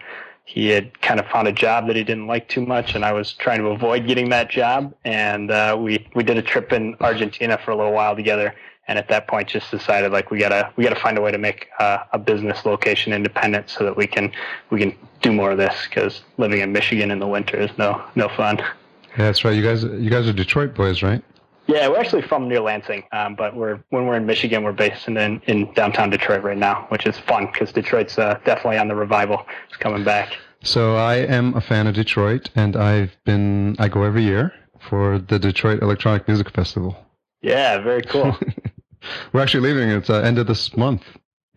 He 0.47 0.69
had 0.69 1.01
kind 1.03 1.21
of 1.21 1.27
found 1.27 1.49
a 1.49 1.53
job 1.53 1.89
that 1.89 1.97
he 1.97 2.05
didn't 2.05 2.29
like 2.29 2.49
too 2.49 2.65
much, 2.65 2.95
and 2.95 3.05
I 3.05 3.13
was 3.13 3.33
trying 3.33 3.61
to 3.61 3.67
avoid 3.67 4.07
getting 4.07 4.29
that 4.31 4.49
job. 4.49 4.95
And 5.05 5.51
uh, 5.51 5.77
we 5.79 6.07
we 6.15 6.23
did 6.23 6.39
a 6.39 6.43
trip 6.43 6.73
in 6.73 6.97
Argentina 7.01 7.59
for 7.63 7.73
a 7.73 7.77
little 7.77 7.93
while 7.93 8.15
together, 8.15 8.55
and 8.89 8.99
at 8.99 9.09
that 9.09 9.27
point 9.27 9.49
just 9.49 9.71
decided 9.71 10.13
like 10.13 10.31
we 10.31 10.39
gotta 10.39 10.73
we 10.77 10.85
gotta 10.85 11.01
find 11.01 11.19
a 11.19 11.21
way 11.21 11.33
to 11.33 11.39
make 11.39 11.69
uh, 11.81 11.99
a 12.13 12.19
business 12.19 12.65
location 12.65 13.13
independent 13.13 13.69
so 13.69 13.85
that 13.85 13.97
we 13.97 14.07
can 14.07 14.33
we 14.71 14.79
can 14.79 14.97
do 15.21 15.33
more 15.33 15.51
of 15.51 15.59
this 15.59 15.75
because 15.89 16.23
living 16.39 16.61
in 16.61 16.73
Michigan 16.73 17.11
in 17.11 17.19
the 17.19 17.27
winter 17.27 17.57
is 17.59 17.77
no 17.77 18.03
no 18.15 18.29
fun. 18.29 18.59
Yeah, 18.59 19.25
that's 19.25 19.45
right. 19.45 19.57
You 19.57 19.63
guys, 19.63 19.83
you 19.83 20.11
guys 20.11 20.29
are 20.29 20.33
Detroit 20.33 20.75
boys, 20.75 21.03
right? 21.03 21.23
Yeah, 21.67 21.89
we're 21.89 21.99
actually 21.99 22.23
from 22.23 22.49
near 22.49 22.61
Lansing, 22.61 23.05
um, 23.13 23.35
but 23.35 23.57
we're 23.57 23.81
when 23.91 24.07
we're 24.07 24.17
in 24.17 24.27
Michigan, 24.27 24.63
we're 24.63 24.73
based 24.73 25.09
in 25.09 25.17
in, 25.17 25.73
downtown 25.75 26.11
Detroit 26.11 26.43
right 26.43 26.57
now, 26.57 26.87
which 26.91 27.07
is 27.07 27.19
fun 27.19 27.47
because 27.47 27.73
Detroit's 27.73 28.19
uh, 28.19 28.39
definitely 28.45 28.79
on 28.79 28.89
the 28.89 28.95
revival. 28.95 29.45
It's 29.69 29.77
coming 29.77 30.05
back. 30.05 30.37
So 30.63 30.97
I 30.97 31.17
am 31.17 31.55
a 31.57 31.61
fan 31.61 31.87
of 31.87 31.95
Detroit, 31.95 32.51
and 32.55 32.77
I've 32.77 33.17
been 33.25 33.77
I 33.79 33.89
go 33.89 34.05
every 34.05 34.23
year 34.23 34.53
for 34.89 35.19
the 35.19 35.39
Detroit 35.39 35.83
Electronic 35.83 36.29
Music 36.29 36.51
Festival. 36.51 36.97
Yeah, 37.43 37.79
very 37.79 38.03
cool. 38.03 38.37
We're 39.33 39.41
actually 39.43 39.69
leaving. 39.73 39.91
It's 39.91 40.11
uh, 40.11 40.21
end 40.21 40.39
of 40.39 40.47
this 40.47 40.77
month. 40.77 41.03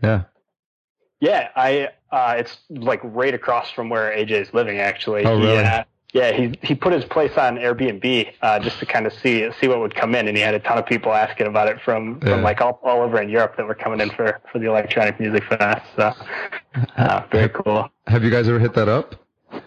Yeah. 0.03 0.23
Yeah, 1.19 1.49
I 1.55 1.89
uh, 2.11 2.35
it's 2.37 2.57
like 2.69 3.01
right 3.03 3.33
across 3.33 3.69
from 3.69 3.89
where 3.89 4.09
AJ 4.11 4.31
is 4.31 4.53
living. 4.53 4.79
Actually, 4.79 5.25
Oh, 5.25 5.37
really? 5.37 5.57
uh, 5.63 5.83
yeah, 6.13 6.31
he 6.31 6.53
he 6.61 6.73
put 6.75 6.91
his 6.93 7.05
place 7.05 7.37
on 7.37 7.57
Airbnb 7.57 8.33
uh, 8.41 8.59
just 8.59 8.79
to 8.79 8.85
kind 8.85 9.05
of 9.05 9.13
see 9.13 9.49
see 9.59 9.67
what 9.67 9.79
would 9.79 9.93
come 9.95 10.15
in, 10.15 10.27
and 10.27 10.35
he 10.35 10.41
had 10.41 10.55
a 10.55 10.59
ton 10.59 10.77
of 10.77 10.85
people 10.85 11.13
asking 11.13 11.47
about 11.47 11.67
it 11.67 11.79
from 11.81 12.19
Yeah. 12.23 12.33
from 12.33 12.41
like 12.41 12.61
all, 12.61 12.79
all 12.83 13.01
over 13.01 13.21
in 13.21 13.29
Europe 13.29 13.55
that 13.57 13.67
were 13.67 13.75
coming 13.75 13.99
in 14.01 14.09
for 14.11 14.39
for 14.51 14.59
the 14.59 14.65
electronic 14.67 15.19
music 15.19 15.43
fest. 15.45 15.85
So 15.95 16.13
uh, 16.97 17.23
very 17.31 17.49
cool. 17.49 17.89
Have 18.07 18.23
you 18.23 18.31
guys 18.31 18.47
ever 18.47 18.59
hit 18.59 18.73
that 18.73 18.87
up? 18.87 19.15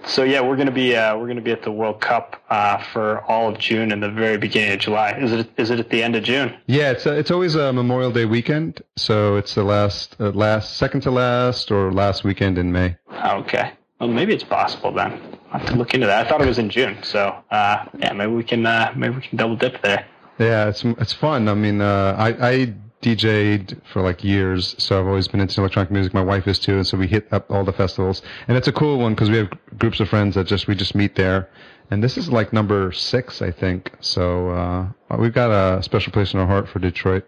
So 0.05 0.23
yeah, 0.23 0.41
we're 0.41 0.57
gonna 0.57 0.71
be 0.71 0.95
uh, 0.97 1.17
we're 1.17 1.27
gonna 1.27 1.41
be 1.41 1.51
at 1.51 1.63
the 1.63 1.73
World 1.73 2.01
Cup 2.01 2.41
uh, 2.51 2.79
for 2.93 3.21
all 3.31 3.49
of 3.49 3.59
June 3.59 3.91
and 3.93 4.01
the 4.03 4.11
very 4.11 4.37
beginning 4.37 4.73
of 4.75 4.79
July. 4.81 5.13
Is 5.19 5.33
it 5.33 5.51
is 5.57 5.71
it 5.71 5.81
at 5.81 5.91
the 5.91 6.03
end 6.03 6.15
of 6.17 6.23
June? 6.23 6.55
Yeah, 6.67 6.93
it's 6.93 7.07
uh 7.07 7.13
it's 7.15 7.31
always 7.33 7.55
a 7.57 7.73
Memorial 7.73 8.11
Day 8.13 8.25
weekend, 8.25 8.81
so 8.97 9.37
it's 9.37 9.55
the 9.55 9.65
last 9.65 10.17
uh, 10.21 10.31
last 10.31 10.77
second 10.77 11.01
to 11.03 11.11
last 11.11 11.71
or 11.73 11.93
last 11.93 12.23
weekend 12.25 12.59
in 12.59 12.71
May. 12.73 12.97
Okay. 13.25 13.73
Well, 14.03 14.11
maybe 14.11 14.35
it's 14.35 14.43
possible 14.43 14.93
then. 14.93 15.13
I'll 15.53 15.61
have 15.61 15.69
to 15.69 15.77
look 15.77 15.95
into 15.95 16.09
that. 16.09 16.27
I 16.27 16.29
thought 16.29 16.43
it 16.43 16.49
was 16.49 16.59
in 16.59 16.71
June. 16.71 16.99
So, 17.05 17.37
uh, 17.53 17.87
yeah, 17.99 18.13
maybe 18.13 18.33
we 18.33 18.43
can, 18.43 18.67
uh, 18.67 18.93
maybe 18.97 19.15
we 19.15 19.23
can 19.23 19.39
double 19.39 19.55
dip 19.55 19.81
there. 19.81 20.05
Yeah, 20.41 20.69
it's 20.69 20.83
it's 20.83 21.13
fun. 21.13 21.49
I 21.49 21.55
mean, 21.55 21.81
uh, 21.81 22.17
I 22.19 22.51
I 22.51 22.75
DJ'd 23.01 23.81
for 23.93 24.03
like 24.03 24.25
years, 24.25 24.75
so 24.79 24.99
I've 24.99 25.07
always 25.07 25.29
been 25.29 25.39
into 25.39 25.61
electronic 25.61 25.93
music. 25.93 26.15
My 26.15 26.23
wife 26.23 26.49
is 26.49 26.59
too, 26.59 26.75
and 26.75 26.85
so 26.85 26.99
we 26.99 27.07
hit 27.07 27.33
up 27.33 27.49
all 27.49 27.63
the 27.63 27.73
festivals, 27.73 28.23
and 28.49 28.57
it's 28.57 28.67
a 28.67 28.73
cool 28.73 28.99
one 28.99 29.15
because 29.15 29.31
we 29.31 29.37
have 29.37 29.51
groups 29.79 30.01
of 30.01 30.09
friends 30.09 30.35
that 30.35 30.49
just 30.49 30.67
we 30.67 30.75
just 30.75 30.97
meet 30.97 31.15
there. 31.15 31.49
And 31.93 32.03
this 32.03 32.17
is 32.17 32.29
like 32.29 32.53
number 32.53 32.91
six, 32.91 33.41
I 33.41 33.53
think. 33.53 33.93
So 34.01 34.51
uh, 34.51 35.17
we've 35.17 35.35
got 35.35 35.53
a 35.53 35.81
special 35.81 36.13
place 36.13 36.35
in 36.35 36.41
our 36.41 36.47
heart 36.49 36.69
for 36.69 36.81
Detroit. 36.81 37.25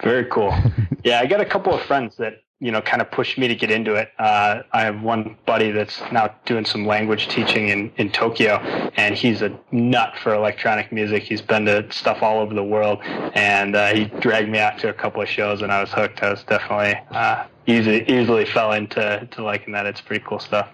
Very 0.00 0.26
cool. 0.26 0.54
yeah, 1.04 1.18
I 1.18 1.26
got 1.26 1.40
a 1.40 1.44
couple 1.44 1.74
of 1.74 1.82
friends 1.82 2.16
that, 2.18 2.42
you 2.60 2.72
know, 2.72 2.80
kind 2.80 3.00
of 3.00 3.10
pushed 3.10 3.38
me 3.38 3.46
to 3.46 3.54
get 3.54 3.70
into 3.70 3.94
it. 3.94 4.10
Uh, 4.18 4.62
I 4.72 4.80
have 4.80 5.00
one 5.00 5.36
buddy 5.46 5.70
that's 5.70 6.00
now 6.10 6.34
doing 6.44 6.64
some 6.64 6.86
language 6.86 7.28
teaching 7.28 7.68
in, 7.68 7.92
in 7.96 8.10
Tokyo, 8.10 8.56
and 8.96 9.14
he's 9.14 9.42
a 9.42 9.56
nut 9.70 10.14
for 10.22 10.34
electronic 10.34 10.90
music. 10.90 11.22
He's 11.22 11.40
been 11.40 11.66
to 11.66 11.90
stuff 11.92 12.20
all 12.20 12.40
over 12.40 12.54
the 12.54 12.64
world, 12.64 12.98
and 13.02 13.76
uh, 13.76 13.94
he 13.94 14.06
dragged 14.06 14.48
me 14.48 14.58
out 14.58 14.78
to 14.80 14.88
a 14.88 14.92
couple 14.92 15.22
of 15.22 15.28
shows, 15.28 15.62
and 15.62 15.70
I 15.70 15.80
was 15.80 15.92
hooked. 15.92 16.22
I 16.22 16.30
was 16.30 16.42
definitely 16.42 17.00
uh, 17.12 17.46
easily 17.66 18.02
easily 18.08 18.44
fell 18.44 18.72
into 18.72 19.28
to 19.30 19.42
liking 19.42 19.72
that. 19.74 19.86
It's 19.86 20.00
pretty 20.00 20.24
cool 20.26 20.40
stuff. 20.40 20.68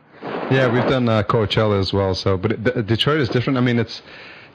Yeah, 0.50 0.72
we've 0.72 0.88
done 0.88 1.06
uh, 1.06 1.22
Coachella 1.22 1.78
as 1.78 1.92
well. 1.92 2.14
So, 2.14 2.38
but 2.38 2.52
it, 2.52 2.86
Detroit 2.86 3.20
is 3.20 3.28
different. 3.28 3.58
I 3.58 3.60
mean, 3.60 3.78
it's 3.78 4.00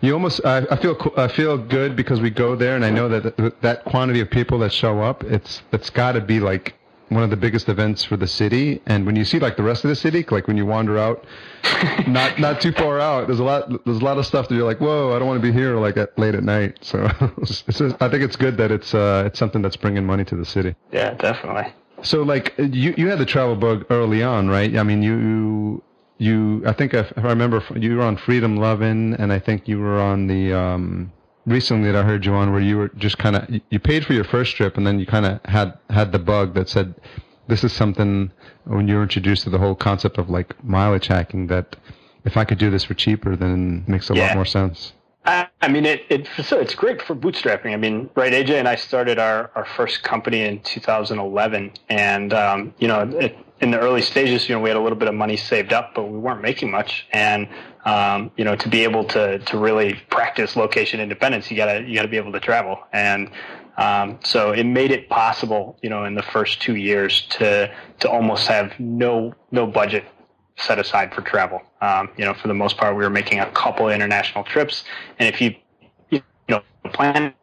you 0.01 0.13
almost. 0.13 0.43
I, 0.45 0.65
I 0.71 0.77
feel 0.77 1.13
I 1.15 1.27
feel 1.27 1.59
good 1.59 1.95
because 1.95 2.21
we 2.21 2.31
go 2.31 2.55
there, 2.55 2.75
and 2.75 2.83
I 2.83 2.89
know 2.89 3.07
that 3.07 3.61
that 3.61 3.85
quantity 3.85 4.19
of 4.19 4.31
people 4.31 4.57
that 4.59 4.73
show 4.73 5.01
up, 5.01 5.23
it's 5.25 5.61
it's 5.71 5.91
got 5.91 6.13
to 6.13 6.21
be 6.21 6.39
like 6.39 6.73
one 7.09 7.23
of 7.23 7.29
the 7.29 7.37
biggest 7.37 7.69
events 7.69 8.03
for 8.03 8.17
the 8.17 8.27
city. 8.27 8.81
And 8.85 9.05
when 9.05 9.15
you 9.15 9.25
see 9.25 9.39
like 9.39 9.57
the 9.57 9.63
rest 9.63 9.83
of 9.83 9.89
the 9.89 9.95
city, 9.95 10.25
like 10.29 10.47
when 10.47 10.57
you 10.57 10.65
wander 10.65 10.97
out, 10.97 11.25
not 12.07 12.39
not 12.39 12.61
too 12.61 12.71
far 12.71 12.99
out, 12.99 13.27
there's 13.27 13.39
a 13.39 13.43
lot 13.43 13.69
there's 13.85 13.97
a 13.97 14.05
lot 14.05 14.17
of 14.17 14.25
stuff 14.25 14.47
that 14.47 14.55
you're 14.55 14.65
like, 14.65 14.79
whoa, 14.79 15.15
I 15.15 15.19
don't 15.19 15.27
want 15.27 15.41
to 15.41 15.47
be 15.47 15.51
here 15.51 15.75
like 15.75 15.97
at 15.97 16.17
late 16.17 16.35
at 16.35 16.43
night. 16.43 16.77
So, 16.81 17.09
it's 17.37 17.63
just, 17.63 17.95
I 18.01 18.09
think 18.09 18.23
it's 18.23 18.35
good 18.35 18.57
that 18.57 18.71
it's 18.71 18.93
uh 18.93 19.23
it's 19.25 19.39
something 19.39 19.61
that's 19.61 19.75
bringing 19.75 20.05
money 20.05 20.25
to 20.25 20.35
the 20.35 20.45
city. 20.45 20.75
Yeah, 20.91 21.13
definitely. 21.15 21.73
So 22.01 22.23
like 22.23 22.53
you 22.57 22.93
you 22.97 23.09
had 23.09 23.19
the 23.19 23.25
travel 23.25 23.55
bug 23.55 23.85
early 23.89 24.23
on, 24.23 24.47
right? 24.47 24.75
I 24.75 24.83
mean 24.83 25.03
you 25.03 25.83
you 26.17 26.63
I 26.65 26.73
think 26.73 26.93
if, 26.93 27.11
if 27.11 27.25
I 27.25 27.29
remember 27.29 27.63
you 27.75 27.95
were 27.97 28.03
on 28.03 28.17
Freedom 28.17 28.57
Lovin' 28.57 29.15
and 29.15 29.33
I 29.33 29.39
think 29.39 29.67
you 29.67 29.79
were 29.79 29.99
on 29.99 30.27
the 30.27 30.53
um 30.53 31.11
recently 31.45 31.91
that 31.91 31.97
I 31.97 32.03
heard 32.03 32.25
you 32.25 32.33
on 32.33 32.51
where 32.51 32.61
you 32.61 32.77
were 32.77 32.89
just 32.89 33.17
kind 33.17 33.35
of 33.35 33.61
you 33.69 33.79
paid 33.79 34.05
for 34.05 34.13
your 34.13 34.23
first 34.23 34.55
trip 34.55 34.77
and 34.77 34.85
then 34.85 34.99
you 34.99 35.05
kind 35.05 35.25
of 35.25 35.39
had 35.45 35.77
had 35.89 36.11
the 36.11 36.19
bug 36.19 36.53
that 36.55 36.69
said 36.69 36.95
this 37.47 37.63
is 37.63 37.73
something 37.73 38.31
when 38.65 38.87
you 38.87 38.95
were 38.95 39.03
introduced 39.03 39.43
to 39.43 39.49
the 39.49 39.57
whole 39.57 39.75
concept 39.75 40.17
of 40.17 40.29
like 40.29 40.63
mileage 40.63 41.07
hacking 41.07 41.47
that 41.47 41.75
if 42.25 42.37
I 42.37 42.45
could 42.45 42.57
do 42.57 42.69
this 42.69 42.83
for 42.83 42.93
cheaper 42.93 43.35
then 43.35 43.83
it 43.87 43.89
makes 43.89 44.09
a 44.09 44.13
lot 44.13 44.35
more 44.35 44.45
sense. 44.45 44.93
I, 45.25 45.47
I 45.61 45.67
mean, 45.67 45.85
it, 45.85 46.03
it 46.09 46.27
so 46.43 46.59
it's 46.59 46.73
great 46.73 47.01
for 47.01 47.15
bootstrapping. 47.15 47.73
I 47.73 47.75
mean, 47.75 48.09
right? 48.15 48.31
AJ 48.31 48.51
and 48.51 48.67
I 48.67 48.75
started 48.75 49.19
our, 49.19 49.51
our 49.53 49.65
first 49.65 50.01
company 50.01 50.41
in 50.41 50.61
2011, 50.61 51.73
and 51.89 52.33
um, 52.33 52.73
you 52.79 52.87
know, 52.87 53.01
it, 53.01 53.37
in 53.61 53.71
the 53.71 53.79
early 53.79 54.01
stages, 54.01 54.47
you 54.47 54.55
know, 54.55 54.61
we 54.61 54.69
had 54.69 54.77
a 54.77 54.81
little 54.81 54.97
bit 54.97 55.07
of 55.07 55.15
money 55.15 55.35
saved 55.35 55.73
up, 55.73 55.93
but 55.93 56.05
we 56.05 56.17
weren't 56.17 56.41
making 56.41 56.71
much. 56.71 57.05
And 57.11 57.47
um, 57.85 58.31
you 58.37 58.43
know, 58.43 58.55
to 58.55 58.69
be 58.69 58.83
able 58.83 59.03
to 59.05 59.39
to 59.39 59.57
really 59.57 59.93
practice 60.09 60.55
location 60.55 60.99
independence, 60.99 61.49
you 61.49 61.57
gotta 61.57 61.81
you 61.81 61.95
gotta 61.95 62.07
be 62.07 62.17
able 62.17 62.31
to 62.31 62.39
travel. 62.39 62.79
And 62.91 63.31
um, 63.77 64.19
so 64.23 64.51
it 64.51 64.65
made 64.65 64.91
it 64.91 65.09
possible, 65.09 65.77
you 65.81 65.89
know, 65.89 66.03
in 66.03 66.15
the 66.15 66.23
first 66.23 66.61
two 66.61 66.75
years 66.75 67.21
to 67.31 67.73
to 67.99 68.09
almost 68.09 68.47
have 68.47 68.77
no 68.79 69.33
no 69.51 69.65
budget 69.65 70.05
set 70.57 70.79
aside 70.79 71.13
for 71.13 71.21
travel. 71.21 71.61
Um, 71.81 72.09
you 72.17 72.25
know, 72.25 72.33
for 72.33 72.49
the 72.49 72.53
most 72.53 72.77
part, 72.77 72.95
we 72.95 73.03
were 73.03 73.09
making 73.09 73.39
a 73.39 73.49
couple 73.51 73.87
international 73.89 74.43
trips, 74.43 74.83
and 75.17 75.33
if 75.33 75.39
you 75.39 75.55
you 76.09 76.21
know 76.49 76.61
plan 76.93 77.33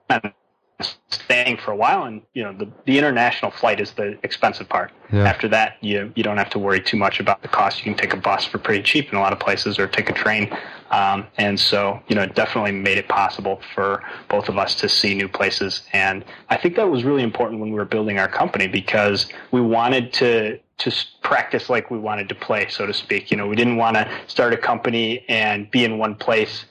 staying 1.09 1.57
for 1.57 1.71
a 1.71 1.77
while, 1.77 2.05
and 2.05 2.23
you 2.35 2.43
know 2.43 2.53
the 2.53 2.69
the 2.85 2.99
international 2.99 3.51
flight 3.51 3.81
is 3.81 3.93
the 3.93 4.19
expensive 4.23 4.69
part. 4.69 4.93
Yeah. 5.13 5.25
After 5.25 5.49
that, 5.49 5.77
you 5.81 6.13
you 6.15 6.23
don't 6.23 6.37
have 6.37 6.51
to 6.51 6.59
worry 6.59 6.81
too 6.81 6.97
much 6.97 7.21
about 7.21 7.43
the 7.43 7.49
cost. 7.49 7.79
You 7.79 7.85
can 7.85 7.95
take 7.95 8.13
a 8.13 8.21
bus 8.21 8.45
for 8.45 8.59
pretty 8.59 8.83
cheap 8.83 9.11
in 9.11 9.19
a 9.19 9.21
lot 9.21 9.33
of 9.33 9.41
places, 9.41 9.79
or 9.79 9.87
take 9.87 10.11
a 10.11 10.13
train. 10.13 10.55
Um, 10.91 11.27
and 11.37 11.59
so, 11.59 12.01
you 12.07 12.15
know, 12.15 12.23
it 12.23 12.37
definitely 12.37 12.73
made 12.73 12.97
it 12.97 13.09
possible 13.09 13.61
for 13.75 14.03
both 14.29 14.49
of 14.49 14.57
us 14.57 14.77
to 14.77 14.89
see 14.89 15.15
new 15.15 15.29
places. 15.29 15.83
And 15.93 16.25
I 16.49 16.57
think 16.57 16.77
that 16.77 16.89
was 16.89 17.03
really 17.03 17.25
important 17.25 17.61
when 17.61 17.71
we 17.71 17.77
were 17.77 17.85
building 17.85 18.21
our 18.21 18.29
company 18.29 18.69
because 18.69 19.27
we 19.51 19.61
wanted 19.61 20.13
to 20.15 20.59
to 20.79 20.93
practice 21.23 21.71
like 21.71 21.91
we 21.91 21.99
wanted 21.99 22.29
to 22.29 22.35
play, 22.35 22.69
so 22.69 22.85
to 22.85 22.93
speak. 22.93 23.31
You 23.31 23.37
know, 23.39 23.47
we 23.47 23.57
didn't 23.57 23.77
want 23.77 23.97
to 23.97 24.09
start 24.27 24.53
a 24.53 24.59
company 24.59 25.25
and 25.29 25.71
be 25.71 25.85
in 25.85 25.97
one 25.97 26.15
place 26.15 26.67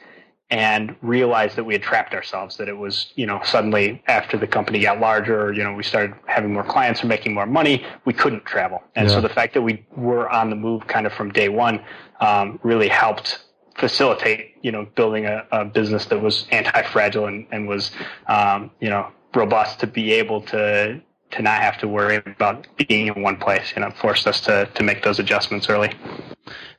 and 0.52 0.96
realized 1.02 1.56
that 1.56 1.64
we 1.64 1.74
had 1.74 1.82
trapped 1.82 2.14
ourselves 2.14 2.58
that 2.58 2.70
it 2.70 2.78
was 2.78 3.12
you 3.16 3.26
know 3.26 3.42
suddenly 3.44 4.02
after 4.08 4.38
the 4.38 4.46
company 4.46 4.80
got 4.80 5.00
larger 5.00 5.52
you 5.52 5.64
know 5.64 5.74
we 5.74 5.82
started 5.82 6.16
having 6.28 6.54
more 6.54 6.64
clients 6.64 7.00
and 7.00 7.10
making 7.10 7.34
more 7.34 7.48
money 7.48 7.84
we 8.06 8.14
couldn't 8.14 8.46
travel 8.46 8.84
and 8.96 9.08
yeah. 9.08 9.16
so 9.16 9.22
the 9.22 9.30
fact 9.30 9.56
that 9.56 9.64
we 9.64 9.84
were 9.96 10.30
on 10.30 10.50
the 10.52 10.56
move 10.56 10.86
kind 10.88 11.08
of 11.08 11.14
from 11.14 11.32
day 11.32 11.50
one 11.50 11.84
um, 12.20 12.60
really 12.62 12.88
helped 12.88 13.40
facilitate 13.76 14.54
you 14.62 14.72
know 14.72 14.86
building 14.96 15.26
a, 15.26 15.46
a 15.52 15.66
business 15.66 16.06
that 16.06 16.22
was 16.22 16.46
anti-fragile 16.52 17.26
and, 17.26 17.48
and 17.52 17.68
was 17.68 17.92
um, 18.28 18.70
you 18.80 18.90
know 18.90 19.08
robust 19.34 19.80
to 19.80 19.88
be 19.88 20.14
able 20.14 20.42
to 20.42 21.02
to 21.32 21.42
not 21.42 21.62
have 21.62 21.78
to 21.80 21.88
worry 21.88 22.22
about 22.26 22.68
being 22.88 23.08
in 23.08 23.22
one 23.22 23.38
place. 23.38 23.74
You 23.76 23.82
know, 23.82 23.92
forced 23.92 24.28
us 24.28 24.40
to 24.42 24.70
to 24.74 24.84
make 24.84 25.04
those 25.04 25.20
adjustments 25.20 25.70
early. 25.70 25.92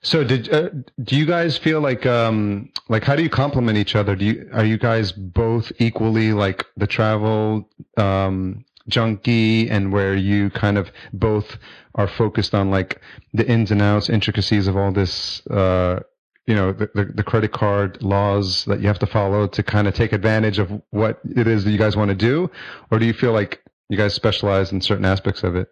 So, 0.06 0.22
did 0.22 0.52
uh, 0.54 0.68
do 1.02 1.16
you 1.16 1.26
guys 1.26 1.58
feel 1.58 1.80
like 1.80 2.06
um 2.06 2.70
like 2.88 3.02
how 3.02 3.16
do 3.16 3.24
you 3.24 3.28
complement 3.28 3.76
each 3.76 3.96
other? 3.96 4.14
Do 4.14 4.24
you 4.24 4.48
are 4.52 4.64
you 4.64 4.78
guys 4.78 5.10
both 5.10 5.72
equally 5.80 6.32
like 6.32 6.64
the 6.76 6.86
travel 6.86 7.68
um 7.96 8.64
junkie 8.86 9.68
and 9.68 9.92
where 9.92 10.14
you 10.14 10.50
kind 10.50 10.78
of 10.78 10.92
both 11.12 11.58
are 11.96 12.06
focused 12.06 12.54
on 12.54 12.70
like 12.70 13.00
the 13.34 13.44
ins 13.48 13.72
and 13.72 13.82
outs, 13.82 14.08
intricacies 14.08 14.68
of 14.68 14.76
all 14.76 14.92
this 14.92 15.44
uh 15.48 15.98
you 16.46 16.54
know 16.54 16.72
the, 16.72 16.88
the, 16.94 17.04
the, 17.06 17.24
credit 17.24 17.50
card 17.50 18.00
laws 18.00 18.64
that 18.66 18.78
you 18.80 18.86
have 18.86 19.00
to 19.00 19.08
follow 19.08 19.48
to 19.48 19.62
kind 19.64 19.88
of 19.88 19.94
take 19.94 20.12
advantage 20.12 20.60
of 20.60 20.70
what 20.90 21.18
it 21.34 21.48
is 21.48 21.64
that 21.64 21.72
you 21.72 21.78
guys 21.78 21.96
want 21.96 22.10
to 22.10 22.14
do? 22.14 22.48
Or 22.92 23.00
do 23.00 23.06
you 23.06 23.12
feel 23.12 23.32
like 23.32 23.60
you 23.88 23.96
guys 23.96 24.14
specialize 24.14 24.70
in 24.70 24.80
certain 24.80 25.04
aspects 25.04 25.42
of 25.42 25.56
it? 25.56 25.68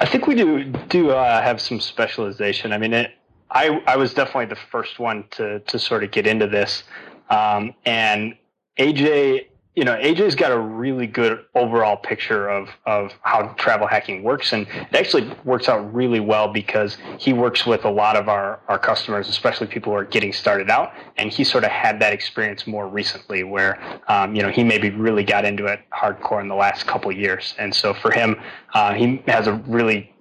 I 0.00 0.06
think 0.06 0.26
we 0.26 0.34
do 0.34 0.64
do 0.88 1.10
uh, 1.10 1.40
have 1.40 1.60
some 1.60 1.78
specialization. 1.78 2.72
I 2.72 2.78
mean 2.78 2.92
it, 2.92 3.12
i 3.54 3.82
i 3.86 3.96
was 3.96 4.12
definitely 4.12 4.46
the 4.46 4.60
first 4.70 4.98
one 4.98 5.24
to 5.30 5.60
to 5.60 5.78
sort 5.78 6.04
of 6.04 6.10
get 6.10 6.26
into 6.26 6.46
this 6.46 6.84
um, 7.30 7.74
and 7.86 8.34
aj 8.78 9.46
you 9.74 9.84
know, 9.84 9.96
AJ's 9.96 10.36
got 10.36 10.52
a 10.52 10.58
really 10.58 11.08
good 11.08 11.44
overall 11.56 11.96
picture 11.96 12.48
of, 12.48 12.68
of 12.86 13.12
how 13.22 13.48
travel 13.58 13.88
hacking 13.88 14.22
works. 14.22 14.52
And 14.52 14.68
it 14.68 14.94
actually 14.94 15.28
works 15.44 15.68
out 15.68 15.92
really 15.92 16.20
well 16.20 16.52
because 16.52 16.96
he 17.18 17.32
works 17.32 17.66
with 17.66 17.84
a 17.84 17.90
lot 17.90 18.14
of 18.14 18.28
our, 18.28 18.60
our 18.68 18.78
customers, 18.78 19.28
especially 19.28 19.66
people 19.66 19.92
who 19.92 19.98
are 19.98 20.04
getting 20.04 20.32
started 20.32 20.70
out. 20.70 20.92
And 21.16 21.32
he 21.32 21.42
sort 21.42 21.64
of 21.64 21.70
had 21.70 21.98
that 22.00 22.12
experience 22.12 22.68
more 22.68 22.86
recently 22.86 23.42
where, 23.42 23.80
um, 24.06 24.36
you 24.36 24.42
know, 24.42 24.48
he 24.48 24.62
maybe 24.62 24.90
really 24.90 25.24
got 25.24 25.44
into 25.44 25.66
it 25.66 25.80
hardcore 25.92 26.40
in 26.40 26.46
the 26.46 26.54
last 26.54 26.86
couple 26.86 27.10
years. 27.10 27.54
And 27.58 27.74
so 27.74 27.94
for 27.94 28.12
him, 28.12 28.40
uh, 28.74 28.94
he 28.94 29.22
has 29.26 29.48
a 29.48 29.54
really 29.66 30.13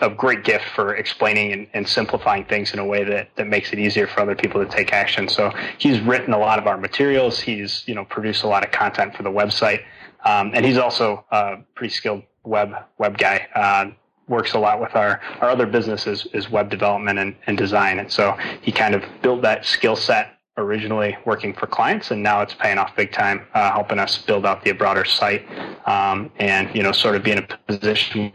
a 0.00 0.08
great 0.08 0.44
gift 0.44 0.64
for 0.74 0.94
explaining 0.94 1.52
and, 1.52 1.66
and, 1.74 1.88
simplifying 1.88 2.44
things 2.46 2.72
in 2.72 2.78
a 2.78 2.84
way 2.84 3.04
that, 3.04 3.28
that 3.36 3.46
makes 3.46 3.72
it 3.72 3.78
easier 3.78 4.06
for 4.06 4.20
other 4.20 4.34
people 4.34 4.64
to 4.64 4.70
take 4.70 4.92
action. 4.92 5.28
So 5.28 5.52
he's 5.78 6.00
written 6.00 6.32
a 6.32 6.38
lot 6.38 6.58
of 6.58 6.66
our 6.66 6.78
materials. 6.78 7.38
He's 7.38 7.84
you 7.86 7.94
know 7.94 8.04
produced 8.04 8.42
a 8.42 8.48
lot 8.48 8.64
of 8.64 8.72
content 8.72 9.14
for 9.14 9.22
the 9.22 9.30
website, 9.30 9.82
um, 10.24 10.52
and 10.54 10.64
he's 10.64 10.78
also 10.78 11.24
a 11.30 11.58
pretty 11.74 11.92
skilled 11.92 12.22
web 12.44 12.74
web 12.98 13.18
guy. 13.18 13.46
Uh, 13.54 13.92
works 14.28 14.54
a 14.54 14.58
lot 14.58 14.80
with 14.80 14.94
our, 14.94 15.20
our 15.40 15.50
other 15.50 15.66
businesses 15.66 16.26
is 16.32 16.48
web 16.48 16.70
development 16.70 17.18
and, 17.18 17.34
and 17.46 17.58
design. 17.58 17.98
And 17.98 18.10
so 18.10 18.36
he 18.62 18.72
kind 18.72 18.94
of 18.94 19.02
built 19.20 19.42
that 19.42 19.66
skill 19.66 19.96
set 19.96 20.38
originally 20.58 21.16
working 21.24 21.54
for 21.54 21.66
clients 21.66 22.10
and 22.10 22.22
now 22.22 22.42
it's 22.42 22.54
paying 22.54 22.76
off 22.76 22.94
big 22.94 23.10
time 23.10 23.46
uh, 23.54 23.72
helping 23.72 23.98
us 23.98 24.18
build 24.18 24.44
out 24.44 24.62
the 24.64 24.72
broader 24.72 25.04
site 25.04 25.46
um, 25.88 26.30
and 26.38 26.74
you 26.74 26.82
know 26.82 26.92
sort 26.92 27.16
of 27.16 27.22
be 27.22 27.32
in 27.32 27.38
a 27.38 27.48
position 27.66 28.30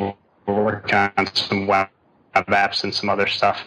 working 0.48 0.96
on 0.96 1.27
some 1.34 1.68
web 1.68 1.89
apps 2.46 2.84
and 2.84 2.94
some 2.94 3.10
other 3.10 3.27
stuff. 3.27 3.60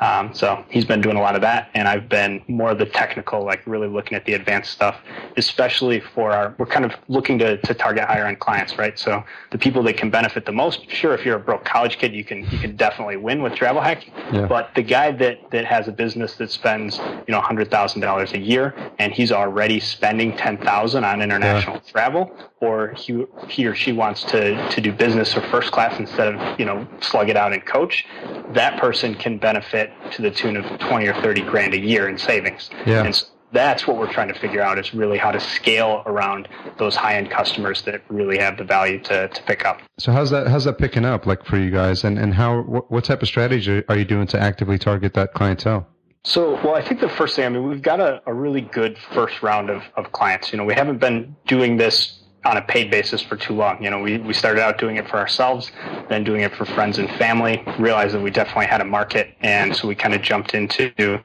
Um, 0.00 0.32
so 0.34 0.64
he's 0.68 0.84
been 0.84 1.00
doing 1.00 1.16
a 1.16 1.20
lot 1.20 1.34
of 1.34 1.40
that, 1.42 1.70
and 1.74 1.88
I've 1.88 2.08
been 2.08 2.42
more 2.46 2.70
of 2.70 2.78
the 2.78 2.86
technical, 2.86 3.44
like 3.44 3.66
really 3.66 3.88
looking 3.88 4.16
at 4.16 4.24
the 4.24 4.34
advanced 4.34 4.70
stuff, 4.70 5.00
especially 5.36 6.00
for 6.00 6.30
our. 6.30 6.54
We're 6.58 6.66
kind 6.66 6.84
of 6.84 6.92
looking 7.08 7.38
to, 7.40 7.56
to 7.56 7.74
target 7.74 8.04
higher 8.04 8.26
end 8.26 8.38
clients, 8.38 8.78
right? 8.78 8.98
So 8.98 9.24
the 9.50 9.58
people 9.58 9.82
that 9.84 9.96
can 9.96 10.10
benefit 10.10 10.46
the 10.46 10.52
most. 10.52 10.88
Sure, 10.90 11.14
if 11.14 11.24
you're 11.24 11.36
a 11.36 11.40
broke 11.40 11.64
college 11.64 11.98
kid, 11.98 12.14
you 12.14 12.24
can 12.24 12.48
you 12.50 12.58
can 12.58 12.76
definitely 12.76 13.16
win 13.16 13.42
with 13.42 13.54
travel 13.54 13.82
hacking. 13.82 14.12
Yeah. 14.32 14.46
But 14.46 14.74
the 14.74 14.82
guy 14.82 15.10
that 15.12 15.50
that 15.50 15.64
has 15.64 15.88
a 15.88 15.92
business 15.92 16.36
that 16.36 16.50
spends 16.50 16.98
you 16.98 17.32
know 17.32 17.40
hundred 17.40 17.70
thousand 17.70 18.02
dollars 18.02 18.32
a 18.32 18.38
year, 18.38 18.74
and 18.98 19.12
he's 19.12 19.32
already 19.32 19.80
spending 19.80 20.36
ten 20.36 20.58
thousand 20.58 21.04
on 21.04 21.22
international 21.22 21.76
yeah. 21.76 21.90
travel, 21.90 22.36
or 22.60 22.94
he 22.94 23.24
he 23.48 23.66
or 23.66 23.74
she 23.74 23.92
wants 23.92 24.24
to 24.24 24.68
to 24.70 24.80
do 24.80 24.92
business 24.92 25.36
or 25.36 25.40
first 25.42 25.70
class 25.72 25.98
instead 25.98 26.34
of 26.34 26.60
you 26.60 26.64
know 26.64 26.86
slug 27.00 27.28
it 27.28 27.36
out 27.36 27.52
and 27.52 27.64
coach 27.64 28.04
that 28.52 28.80
person 28.80 29.14
can 29.14 29.38
benefit 29.38 29.90
to 30.12 30.22
the 30.22 30.30
tune 30.30 30.56
of 30.56 30.64
20 30.78 31.06
or 31.06 31.14
30 31.14 31.42
grand 31.42 31.74
a 31.74 31.78
year 31.78 32.08
in 32.08 32.18
savings. 32.18 32.70
Yeah. 32.86 33.04
And 33.04 33.14
so 33.14 33.26
that's 33.52 33.86
what 33.86 33.96
we're 33.96 34.12
trying 34.12 34.28
to 34.28 34.38
figure 34.38 34.60
out 34.60 34.78
is 34.78 34.92
really 34.94 35.18
how 35.18 35.30
to 35.30 35.40
scale 35.40 36.02
around 36.06 36.48
those 36.78 36.94
high 36.94 37.16
end 37.16 37.30
customers 37.30 37.82
that 37.82 38.02
really 38.08 38.38
have 38.38 38.58
the 38.58 38.64
value 38.64 38.98
to, 39.00 39.28
to 39.28 39.42
pick 39.44 39.64
up. 39.64 39.80
So 39.98 40.12
how's 40.12 40.30
that, 40.30 40.48
how's 40.48 40.64
that 40.64 40.78
picking 40.78 41.04
up 41.04 41.26
like 41.26 41.44
for 41.44 41.58
you 41.58 41.70
guys 41.70 42.04
and, 42.04 42.18
and 42.18 42.34
how, 42.34 42.62
what, 42.62 42.90
what 42.90 43.04
type 43.04 43.22
of 43.22 43.28
strategy 43.28 43.82
are 43.88 43.96
you 43.96 44.04
doing 44.04 44.26
to 44.28 44.40
actively 44.40 44.78
target 44.78 45.14
that 45.14 45.34
clientele? 45.34 45.86
So, 46.24 46.54
well, 46.62 46.74
I 46.74 46.86
think 46.86 47.00
the 47.00 47.08
first 47.08 47.36
thing, 47.36 47.46
I 47.46 47.48
mean, 47.48 47.66
we've 47.66 47.80
got 47.80 48.00
a, 48.00 48.20
a 48.26 48.34
really 48.34 48.60
good 48.60 48.98
first 49.14 49.42
round 49.42 49.70
of, 49.70 49.82
of 49.96 50.12
clients. 50.12 50.52
You 50.52 50.58
know, 50.58 50.64
we 50.64 50.74
haven't 50.74 50.98
been 50.98 51.34
doing 51.46 51.78
this 51.78 52.17
on 52.44 52.56
a 52.56 52.62
paid 52.62 52.90
basis 52.90 53.20
for 53.20 53.36
too 53.36 53.54
long. 53.54 53.82
You 53.82 53.90
know, 53.90 54.00
we, 54.00 54.18
we 54.18 54.32
started 54.32 54.62
out 54.62 54.78
doing 54.78 54.96
it 54.96 55.08
for 55.08 55.18
ourselves, 55.18 55.72
then 56.08 56.24
doing 56.24 56.42
it 56.42 56.54
for 56.54 56.64
friends 56.64 56.98
and 56.98 57.08
family, 57.12 57.62
realized 57.78 58.14
that 58.14 58.20
we 58.20 58.30
definitely 58.30 58.66
had 58.66 58.80
a 58.80 58.84
market, 58.84 59.34
and 59.40 59.74
so 59.74 59.88
we 59.88 59.94
kind 59.94 60.14
of 60.14 60.22
jumped 60.22 60.54
into 60.54 61.20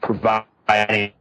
providing 0.00 1.12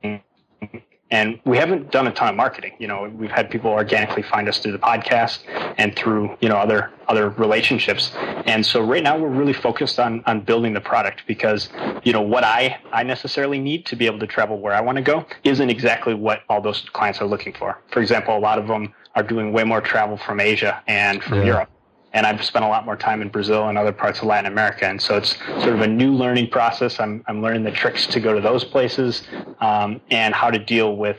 and 1.13 1.39
we 1.45 1.57
haven't 1.57 1.91
done 1.91 2.07
a 2.07 2.11
ton 2.11 2.27
of 2.27 2.35
marketing. 2.35 2.71
You 2.79 2.87
know, 2.87 3.07
we've 3.15 3.29
had 3.29 3.51
people 3.51 3.69
organically 3.69 4.23
find 4.23 4.49
us 4.49 4.57
through 4.57 4.71
the 4.71 4.79
podcast 4.79 5.41
and 5.77 5.95
through, 5.95 6.35
you 6.41 6.49
know, 6.49 6.57
other 6.57 6.91
other 7.07 7.29
relationships. 7.29 8.11
And 8.47 8.65
so 8.65 8.81
right 8.81 9.03
now 9.03 9.19
we're 9.19 9.29
really 9.29 9.53
focused 9.53 9.99
on 9.99 10.23
on 10.25 10.41
building 10.41 10.73
the 10.73 10.81
product 10.81 11.21
because, 11.27 11.69
you 12.03 12.13
know, 12.13 12.21
what 12.21 12.43
I 12.43 12.79
I 12.91 13.03
necessarily 13.03 13.59
need 13.59 13.85
to 13.85 13.95
be 13.95 14.07
able 14.07 14.17
to 14.19 14.27
travel 14.27 14.59
where 14.59 14.73
I 14.73 14.81
want 14.81 14.95
to 14.95 15.03
go 15.03 15.23
isn't 15.43 15.69
exactly 15.69 16.15
what 16.15 16.41
all 16.49 16.61
those 16.61 16.81
clients 16.93 17.21
are 17.21 17.27
looking 17.27 17.53
for. 17.53 17.79
For 17.91 18.01
example, 18.01 18.35
a 18.35 18.39
lot 18.39 18.57
of 18.57 18.67
them 18.67 18.91
are 19.15 19.23
doing 19.23 19.53
way 19.53 19.63
more 19.63 19.81
travel 19.81 20.17
from 20.17 20.39
Asia 20.39 20.81
and 20.87 21.23
from 21.23 21.39
yeah. 21.39 21.45
Europe. 21.45 21.69
And 22.13 22.27
I've 22.27 22.43
spent 22.43 22.63
a 22.63 22.67
lot 22.67 22.85
more 22.85 22.95
time 22.95 23.21
in 23.21 23.29
Brazil 23.29 23.69
and 23.69 23.77
other 23.77 23.91
parts 23.91 24.19
of 24.19 24.25
Latin 24.25 24.51
America. 24.51 24.85
And 24.85 25.01
so 25.01 25.17
it's 25.17 25.35
sort 25.63 25.73
of 25.73 25.81
a 25.81 25.87
new 25.87 26.13
learning 26.13 26.49
process. 26.49 26.99
I'm, 26.99 27.23
I'm 27.27 27.41
learning 27.41 27.63
the 27.63 27.71
tricks 27.71 28.05
to 28.07 28.19
go 28.19 28.33
to 28.33 28.41
those 28.41 28.63
places 28.63 29.23
um, 29.61 29.99
and 30.11 30.33
how 30.33 30.51
to 30.51 30.59
deal 30.59 30.95
with 30.95 31.17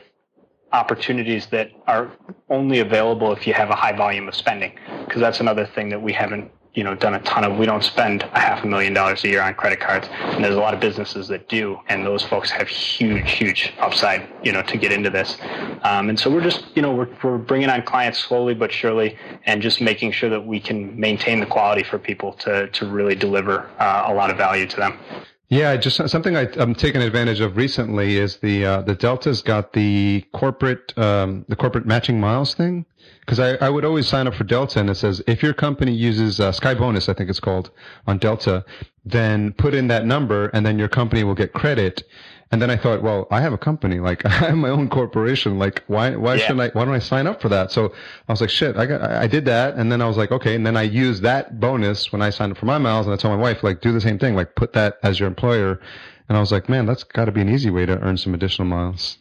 opportunities 0.71 1.47
that 1.47 1.71
are 1.87 2.11
only 2.49 2.79
available 2.79 3.33
if 3.33 3.45
you 3.45 3.53
have 3.53 3.69
a 3.69 3.75
high 3.75 3.91
volume 3.91 4.27
of 4.29 4.35
spending. 4.35 4.73
Because 5.05 5.19
that's 5.19 5.41
another 5.41 5.65
thing 5.65 5.89
that 5.89 6.01
we 6.01 6.13
haven't 6.13 6.49
you 6.75 6.83
know 6.83 6.93
done 6.93 7.15
a 7.15 7.19
ton 7.21 7.43
of. 7.43 7.57
We 7.57 7.65
don't 7.65 7.83
spend 7.83 8.23
a 8.23 8.39
half 8.39 8.63
a 8.63 8.67
million 8.67 8.93
dollars 8.93 9.23
a 9.23 9.29
year 9.29 9.41
on 9.41 9.53
credit 9.55 9.79
cards, 9.79 10.07
and 10.11 10.43
there's 10.43 10.55
a 10.55 10.59
lot 10.59 10.73
of 10.73 10.79
businesses 10.79 11.27
that 11.29 11.47
do, 11.49 11.79
and 11.87 12.05
those 12.05 12.21
folks 12.21 12.51
have 12.51 12.67
huge, 12.67 13.31
huge 13.31 13.73
upside, 13.79 14.27
you 14.43 14.51
know, 14.51 14.61
to 14.63 14.77
get 14.77 14.91
into 14.91 15.09
this. 15.09 15.37
Um, 15.83 16.09
and 16.09 16.19
so 16.19 16.29
we're 16.29 16.43
just, 16.43 16.65
you 16.75 16.81
know, 16.81 16.93
we're 16.93 17.09
we're 17.23 17.37
bringing 17.37 17.69
on 17.69 17.81
clients 17.83 18.19
slowly 18.19 18.53
but 18.53 18.71
surely, 18.71 19.17
and 19.45 19.61
just 19.61 19.81
making 19.81 20.11
sure 20.11 20.29
that 20.29 20.45
we 20.45 20.59
can 20.59 20.99
maintain 20.99 21.39
the 21.39 21.45
quality 21.45 21.83
for 21.83 21.97
people 21.97 22.33
to 22.33 22.67
to 22.67 22.85
really 22.85 23.15
deliver 23.15 23.69
uh, 23.79 24.05
a 24.07 24.13
lot 24.13 24.29
of 24.29 24.37
value 24.37 24.67
to 24.67 24.75
them. 24.75 24.99
Yeah, 25.49 25.77
just 25.77 26.09
something 26.09 26.35
I, 26.35 26.47
am 26.57 26.73
taking 26.73 27.03
advantage 27.03 27.39
of 27.39 27.55
recently 27.55 28.17
is 28.17 28.37
the 28.37 28.65
uh, 28.65 28.81
the 28.81 28.95
Delta's 28.95 29.41
got 29.41 29.73
the 29.73 30.25
corporate 30.33 30.97
um, 30.97 31.45
the 31.47 31.55
corporate 31.55 31.85
matching 31.85 32.19
miles 32.19 32.55
thing 32.55 32.85
because 33.25 33.39
I, 33.39 33.55
I 33.55 33.69
would 33.69 33.85
always 33.85 34.07
sign 34.07 34.27
up 34.27 34.35
for 34.35 34.43
Delta 34.43 34.79
and 34.79 34.89
it 34.89 34.95
says 34.95 35.21
if 35.27 35.41
your 35.41 35.53
company 35.53 35.93
uses 35.93 36.39
uh, 36.39 36.51
Sky 36.51 36.73
Bonus 36.73 37.09
I 37.09 37.13
think 37.13 37.29
it's 37.29 37.39
called 37.39 37.71
on 38.07 38.17
Delta 38.17 38.63
then 39.03 39.53
put 39.53 39.73
in 39.73 39.87
that 39.87 40.05
number 40.05 40.47
and 40.47 40.65
then 40.65 40.77
your 40.77 40.87
company 40.87 41.23
will 41.23 41.35
get 41.35 41.53
credit 41.53 42.03
and 42.51 42.61
then 42.61 42.69
I 42.69 42.77
thought, 42.77 43.01
well, 43.01 43.27
I 43.31 43.41
have 43.41 43.53
a 43.53 43.57
company, 43.57 43.99
like 43.99 44.25
I 44.25 44.29
have 44.29 44.55
my 44.55 44.69
own 44.69 44.89
corporation. 44.89 45.57
Like 45.57 45.83
why, 45.87 46.15
why 46.15 46.35
yeah. 46.35 46.41
shouldn't 46.41 46.61
I, 46.61 46.67
why 46.77 46.85
don't 46.85 46.93
I 46.93 46.99
sign 46.99 47.27
up 47.27 47.41
for 47.41 47.49
that? 47.49 47.71
So 47.71 47.93
I 48.27 48.31
was 48.31 48.41
like, 48.41 48.49
shit, 48.49 48.77
I 48.77 48.85
got, 48.85 49.01
I 49.01 49.27
did 49.27 49.45
that. 49.45 49.75
And 49.75 49.91
then 49.91 50.01
I 50.01 50.07
was 50.07 50.17
like, 50.17 50.31
okay. 50.31 50.55
And 50.55 50.65
then 50.65 50.77
I 50.77 50.83
used 50.83 51.23
that 51.23 51.59
bonus 51.59 52.11
when 52.11 52.21
I 52.21 52.29
signed 52.29 52.51
up 52.51 52.57
for 52.57 52.65
my 52.65 52.77
miles. 52.77 53.07
And 53.07 53.13
I 53.13 53.17
told 53.17 53.35
my 53.35 53.41
wife, 53.41 53.63
like, 53.63 53.81
do 53.81 53.91
the 53.91 54.01
same 54.01 54.19
thing, 54.19 54.35
like 54.35 54.55
put 54.55 54.73
that 54.73 54.99
as 55.03 55.19
your 55.19 55.27
employer. 55.27 55.79
And 56.29 56.37
I 56.37 56.39
was 56.39 56.51
like, 56.51 56.69
man, 56.69 56.85
that's 56.85 57.03
got 57.03 57.25
to 57.25 57.31
be 57.31 57.41
an 57.41 57.49
easy 57.49 57.69
way 57.69 57.85
to 57.85 57.99
earn 57.99 58.17
some 58.17 58.33
additional 58.33 58.67
miles. 58.67 59.17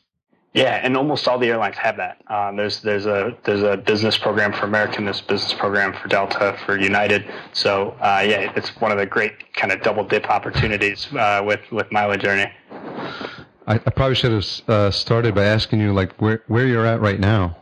Yeah, 0.54 0.80
and 0.84 0.96
almost 0.96 1.26
all 1.26 1.36
the 1.36 1.48
airlines 1.48 1.76
have 1.78 1.96
that. 1.96 2.22
Um, 2.28 2.54
there's 2.54 2.80
there's 2.80 3.06
a 3.06 3.36
there's 3.44 3.64
a 3.64 3.76
business 3.76 4.16
program 4.16 4.52
for 4.52 4.66
American, 4.66 5.04
there's 5.04 5.20
a 5.20 5.24
business 5.24 5.52
program 5.52 5.92
for 5.92 6.06
Delta, 6.06 6.56
for 6.64 6.78
United. 6.78 7.26
So 7.52 7.96
uh, 8.00 8.24
yeah, 8.24 8.52
it's 8.54 8.68
one 8.80 8.92
of 8.92 8.98
the 8.98 9.06
great 9.06 9.52
kind 9.54 9.72
of 9.72 9.82
double 9.82 10.04
dip 10.04 10.30
opportunities 10.30 11.12
uh, 11.12 11.42
with 11.44 11.60
with 11.72 11.90
Mileage 11.90 12.24
Earning. 12.24 12.50
I, 13.66 13.74
I 13.74 13.78
probably 13.78 14.14
should 14.14 14.30
have 14.30 14.68
uh, 14.68 14.90
started 14.92 15.34
by 15.34 15.44
asking 15.44 15.80
you 15.80 15.92
like 15.92 16.12
where 16.22 16.44
where 16.46 16.66
you're 16.66 16.86
at 16.86 17.00
right 17.00 17.18
now. 17.18 17.56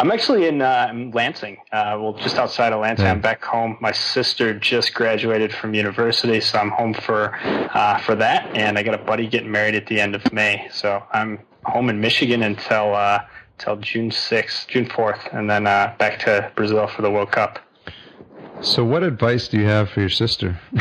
I'm 0.00 0.10
actually 0.12 0.46
in 0.46 0.62
uh, 0.62 0.92
Lansing, 1.12 1.56
uh, 1.72 1.98
well, 2.00 2.12
just 2.14 2.36
outside 2.36 2.72
of 2.72 2.80
Lansing. 2.80 3.04
Yeah. 3.04 3.10
I'm 3.10 3.20
back 3.20 3.44
home. 3.44 3.76
My 3.80 3.90
sister 3.90 4.56
just 4.56 4.94
graduated 4.94 5.52
from 5.52 5.74
university, 5.74 6.40
so 6.40 6.58
I'm 6.58 6.70
home 6.70 6.94
for 6.94 7.34
uh, 7.74 7.98
for 7.98 8.14
that. 8.14 8.46
And 8.56 8.78
I 8.78 8.82
got 8.82 8.94
a 8.94 9.04
buddy 9.04 9.26
getting 9.26 9.50
married 9.50 9.74
at 9.74 9.86
the 9.88 10.00
end 10.00 10.14
of 10.14 10.32
May, 10.32 10.68
so 10.72 11.02
I'm 11.12 11.40
home 11.68 11.88
in 11.90 12.00
Michigan 12.00 12.42
until 12.42 12.94
uh, 12.94 13.20
until 13.58 13.76
June 13.76 14.10
sixth, 14.10 14.68
June 14.68 14.86
fourth, 14.86 15.20
and 15.32 15.48
then 15.50 15.66
uh, 15.66 15.94
back 15.98 16.18
to 16.20 16.50
Brazil 16.54 16.86
for 16.86 17.02
the 17.02 17.10
World 17.10 17.32
Cup. 17.32 17.58
So, 18.60 18.84
what 18.84 19.02
advice 19.02 19.48
do 19.48 19.58
you 19.58 19.66
have 19.66 19.88
for 19.90 20.00
your 20.00 20.08
sister? 20.08 20.58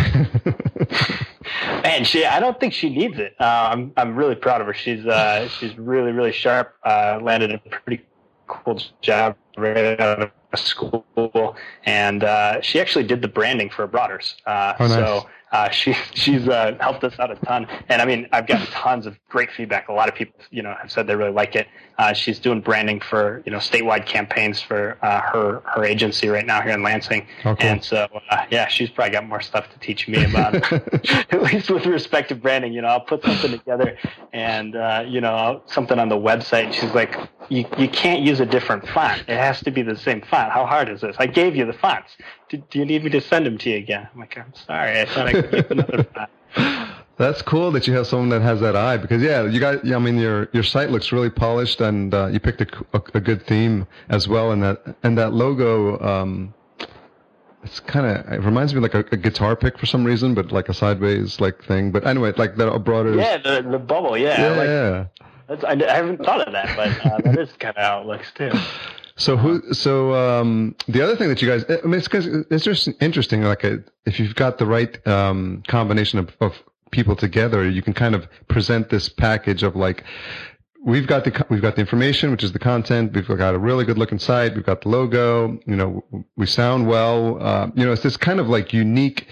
Man, 1.84 2.04
she 2.04 2.26
I 2.26 2.40
don't 2.40 2.60
think 2.60 2.74
she 2.74 2.90
needs 2.90 3.20
it. 3.20 3.36
Uh, 3.40 3.70
I'm 3.72 3.94
I'm 3.98 4.16
really 4.16 4.36
proud 4.36 4.62
of 4.62 4.68
her. 4.68 4.74
She's 4.74 5.06
uh, 5.06 5.48
she's 5.48 5.78
really 5.78 6.12
really 6.12 6.32
sharp. 6.32 6.76
Uh, 6.84 7.20
landed 7.22 7.52
a 7.52 7.60
pretty 7.60 8.04
cool 8.48 8.82
job 9.02 9.36
right 9.58 10.00
out 10.00 10.22
of 10.22 10.60
school, 10.60 11.56
and 11.86 12.24
uh, 12.24 12.62
she 12.62 12.80
actually 12.80 13.04
did 13.06 13.22
the 13.22 13.28
branding 13.28 13.70
for 13.70 13.88
Abroaders. 13.88 14.36
Uh, 14.46 14.74
oh, 14.80 14.88
nice. 14.88 14.96
So 14.96 15.30
uh, 15.52 15.70
she 15.70 15.94
she's 16.14 16.48
uh, 16.48 16.76
helped 16.80 17.04
us 17.04 17.18
out 17.20 17.32
a 17.32 17.36
ton, 17.36 17.68
and 17.88 18.02
I 18.02 18.06
mean 18.06 18.28
I've 18.34 18.48
gotten 18.48 18.68
tons 18.68 19.06
of 19.06 19.18
great 19.30 19.50
feedback. 19.52 19.88
A 19.88 19.94
lot 19.94 20.10
of 20.10 20.16
people, 20.16 20.40
you 20.52 20.62
know, 20.62 20.76
have 20.80 20.92
said 20.92 21.08
they 21.08 21.16
really 21.16 21.32
like 21.32 21.56
it. 21.56 21.68
Uh, 21.98 22.14
she's 22.14 22.38
doing 22.38 22.60
branding 22.60 23.00
for 23.00 23.42
you 23.46 23.52
know 23.52 23.58
statewide 23.58 24.06
campaigns 24.06 24.62
for 24.62 24.98
uh, 25.02 25.22
her 25.22 25.62
her 25.66 25.86
agency 25.86 26.28
right 26.28 26.46
now 26.46 26.62
here 26.62 26.74
in 26.74 26.84
Lansing, 26.84 27.26
oh, 27.46 27.56
cool. 27.56 27.70
and 27.70 27.84
so 27.84 28.08
uh, 28.30 28.46
yeah, 28.52 28.68
she's 28.68 28.90
probably 28.90 29.12
got 29.12 29.26
more 29.26 29.42
stuff 29.42 29.72
to 29.72 29.80
teach 29.80 30.08
me 30.08 30.26
about. 30.26 30.56
At 31.32 31.42
least 31.42 31.70
with 31.70 31.86
respect 31.86 32.30
to 32.30 32.36
branding, 32.36 32.74
you 32.74 32.82
know, 32.82 32.90
I'll 32.90 33.00
put 33.00 33.24
something 33.24 33.52
together 33.52 33.98
and 34.34 34.76
uh, 34.76 35.06
you 35.08 35.22
know 35.22 35.62
something 35.66 35.98
on 35.98 36.10
the 36.10 36.18
website. 36.18 36.74
She's 36.74 36.94
like, 36.94 37.18
you 37.48 37.66
you 37.78 37.88
can't 37.88 38.22
use 38.22 38.42
a 38.42 38.46
different 38.46 38.88
font. 38.90 39.22
It 39.22 39.38
has 39.38 39.62
to 39.62 39.72
be 39.72 39.82
the 39.82 39.96
same 39.96 40.22
font. 40.22 40.52
How 40.52 40.66
hard 40.66 40.90
is 40.90 41.02
this? 41.02 41.16
I 41.20 41.26
gave 41.26 41.56
you 41.56 41.66
the 41.66 41.74
fonts 41.74 42.12
do, 42.50 42.58
do, 42.70 42.80
you 42.80 42.86
need 42.86 43.04
me 43.04 43.10
to 43.12 43.22
send 43.22 43.46
them 43.46 43.58
to 43.60 43.70
you 43.70 43.78
again? 43.78 44.08
I'm 44.14 44.20
like, 44.20 44.38
I'm 44.38 44.54
sorry. 44.54 45.02
I 45.02 45.06
thought 45.06 45.28
I 45.28 45.34
could 45.34 45.52
get 45.52 45.72
another 45.72 46.08
That's 47.18 47.42
cool 47.42 47.72
that 47.72 47.88
you 47.88 47.94
have 47.96 48.06
someone 48.06 48.30
that 48.30 48.44
has 48.44 48.60
that 48.62 48.76
eye 48.76 48.98
because 48.98 49.24
yeah, 49.24 49.44
you 49.44 49.60
got. 49.60 49.84
I 49.92 49.98
mean, 49.98 50.20
your 50.20 50.50
your 50.54 50.62
site 50.62 50.92
looks 50.92 51.12
really 51.12 51.32
polished 51.32 51.82
and 51.82 52.14
uh, 52.14 52.28
you 52.28 52.40
picked 52.40 52.62
a, 52.62 52.68
a, 52.94 53.02
a, 53.16 53.20
good 53.20 53.46
theme 53.48 53.88
as 54.10 54.28
well. 54.28 54.52
And 54.52 54.62
that 54.62 54.96
and 55.02 55.18
that 55.18 55.34
logo, 55.34 56.00
um, 56.00 56.54
it's 57.64 57.80
kind 57.80 58.06
of 58.06 58.32
it 58.32 58.46
reminds 58.46 58.76
me 58.76 58.82
like 58.82 58.94
a, 58.94 59.00
a, 59.12 59.18
guitar 59.18 59.56
pick 59.56 59.80
for 59.80 59.88
some 59.88 60.04
reason, 60.04 60.36
but 60.36 60.52
like 60.52 60.70
a 60.70 60.76
sideways 60.76 61.40
like 61.40 61.64
thing. 61.64 61.92
But 61.92 62.06
anyway, 62.06 62.34
like 62.38 62.56
that 62.58 62.84
broader. 62.84 63.16
Yeah, 63.16 63.38
the 63.38 63.68
the 63.68 63.80
bubble. 63.80 64.16
Yeah. 64.16 64.40
Yeah. 64.40 64.50
Like, 64.50 64.68
yeah. 64.68 65.06
I, 65.68 65.92
I, 65.92 65.96
haven't 65.96 66.24
thought 66.24 66.48
of 66.48 66.54
that, 66.54 66.76
but 66.76 67.06
uh, 67.06 67.18
that 67.24 67.40
is 67.40 67.52
kind 67.54 67.76
of 67.76 67.84
how 67.84 68.02
it 68.02 68.06
looks 68.06 68.32
too. 68.34 68.52
So 69.18 69.36
who? 69.36 69.74
So 69.74 70.14
um, 70.14 70.76
the 70.88 71.02
other 71.02 71.16
thing 71.16 71.30
that 71.30 71.42
you 71.42 71.48
guys, 71.50 71.66
I 71.70 71.86
mean, 71.86 71.96
it's, 72.00 72.08
it's 72.14 72.64
just 72.64 72.90
interesting. 73.02 73.42
Like, 73.44 73.64
a, 73.64 73.84
if 74.06 74.20
you've 74.20 74.36
got 74.36 74.60
the 74.60 74.66
right 74.66 75.06
um, 75.08 75.64
combination 75.68 76.20
of, 76.20 76.36
of 76.40 76.54
people 76.92 77.16
together, 77.16 77.68
you 77.68 77.82
can 77.82 77.94
kind 77.94 78.16
of 78.16 78.28
present 78.48 78.90
this 78.90 79.10
package 79.10 79.64
of 79.64 79.76
like, 79.76 80.04
we've 80.86 81.08
got 81.08 81.24
the 81.24 81.46
we've 81.50 81.62
got 81.62 81.76
the 81.76 81.82
information, 81.82 82.30
which 82.32 82.44
is 82.44 82.52
the 82.52 82.60
content. 82.60 83.14
We've 83.14 83.28
got 83.28 83.56
a 83.56 83.60
really 83.60 83.86
good 83.86 83.98
looking 83.98 84.20
site. 84.20 84.56
We've 84.56 84.66
got 84.66 84.82
the 84.82 84.90
logo. 84.90 85.60
You 85.66 85.76
know, 85.76 86.26
we 86.36 86.46
sound 86.46 86.88
well. 86.88 87.42
Uh, 87.42 87.70
you 87.76 87.86
know, 87.86 87.92
it's 87.92 88.04
this 88.04 88.18
kind 88.18 88.40
of 88.40 88.48
like 88.48 88.72
unique, 88.72 89.28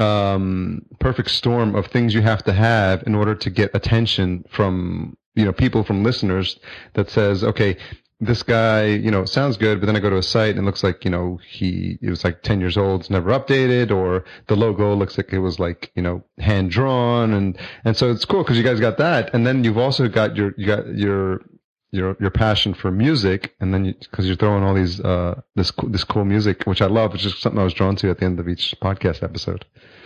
um, 0.00 0.84
perfect 0.98 1.30
storm 1.30 1.76
of 1.76 1.86
things 1.86 2.14
you 2.14 2.22
have 2.22 2.42
to 2.44 2.52
have 2.52 3.04
in 3.06 3.14
order 3.14 3.36
to 3.36 3.50
get 3.50 3.70
attention 3.74 4.44
from 4.50 5.16
you 5.36 5.44
know 5.44 5.52
people 5.52 5.84
from 5.84 6.02
listeners 6.02 6.58
that 6.94 7.08
says, 7.10 7.44
okay, 7.44 7.76
this 8.20 8.42
guy, 8.42 8.84
you 8.84 9.10
know, 9.10 9.24
sounds 9.24 9.56
good, 9.56 9.80
but 9.80 9.86
then 9.86 9.96
I 9.96 10.00
go 10.00 10.10
to 10.10 10.18
a 10.18 10.22
site 10.22 10.50
and 10.50 10.60
it 10.60 10.62
looks 10.62 10.84
like, 10.84 11.04
you 11.04 11.10
know, 11.10 11.40
he, 11.48 11.98
it 12.02 12.10
was 12.10 12.22
like 12.22 12.42
10 12.42 12.60
years 12.60 12.76
old, 12.76 13.00
it's 13.00 13.10
never 13.10 13.30
updated, 13.30 13.90
or 13.90 14.24
the 14.46 14.56
logo 14.56 14.94
looks 14.94 15.16
like 15.16 15.32
it 15.32 15.38
was 15.38 15.58
like, 15.58 15.90
you 15.94 16.02
know, 16.02 16.22
hand 16.38 16.70
drawn. 16.70 17.32
And, 17.32 17.58
and 17.84 17.96
so 17.96 18.10
it's 18.10 18.26
cool 18.26 18.42
because 18.42 18.58
you 18.58 18.62
guys 18.62 18.78
got 18.78 18.98
that. 18.98 19.32
And 19.32 19.46
then 19.46 19.64
you've 19.64 19.78
also 19.78 20.06
got 20.06 20.36
your, 20.36 20.52
you 20.58 20.66
got 20.66 20.86
your, 20.94 21.40
your, 21.92 22.16
your 22.20 22.30
passion 22.30 22.74
for 22.74 22.90
music. 22.90 23.54
And 23.58 23.72
then 23.72 23.86
you, 23.86 23.94
cause 24.12 24.26
you're 24.26 24.36
throwing 24.36 24.64
all 24.64 24.74
these, 24.74 25.00
uh, 25.00 25.40
this, 25.54 25.72
this 25.88 26.04
cool 26.04 26.26
music, 26.26 26.64
which 26.64 26.82
I 26.82 26.86
love. 26.86 27.14
It's 27.14 27.22
just 27.22 27.40
something 27.40 27.58
I 27.58 27.64
was 27.64 27.74
drawn 27.74 27.96
to 27.96 28.10
at 28.10 28.18
the 28.18 28.26
end 28.26 28.38
of 28.38 28.48
each 28.48 28.74
podcast 28.82 29.22
episode. 29.22 29.64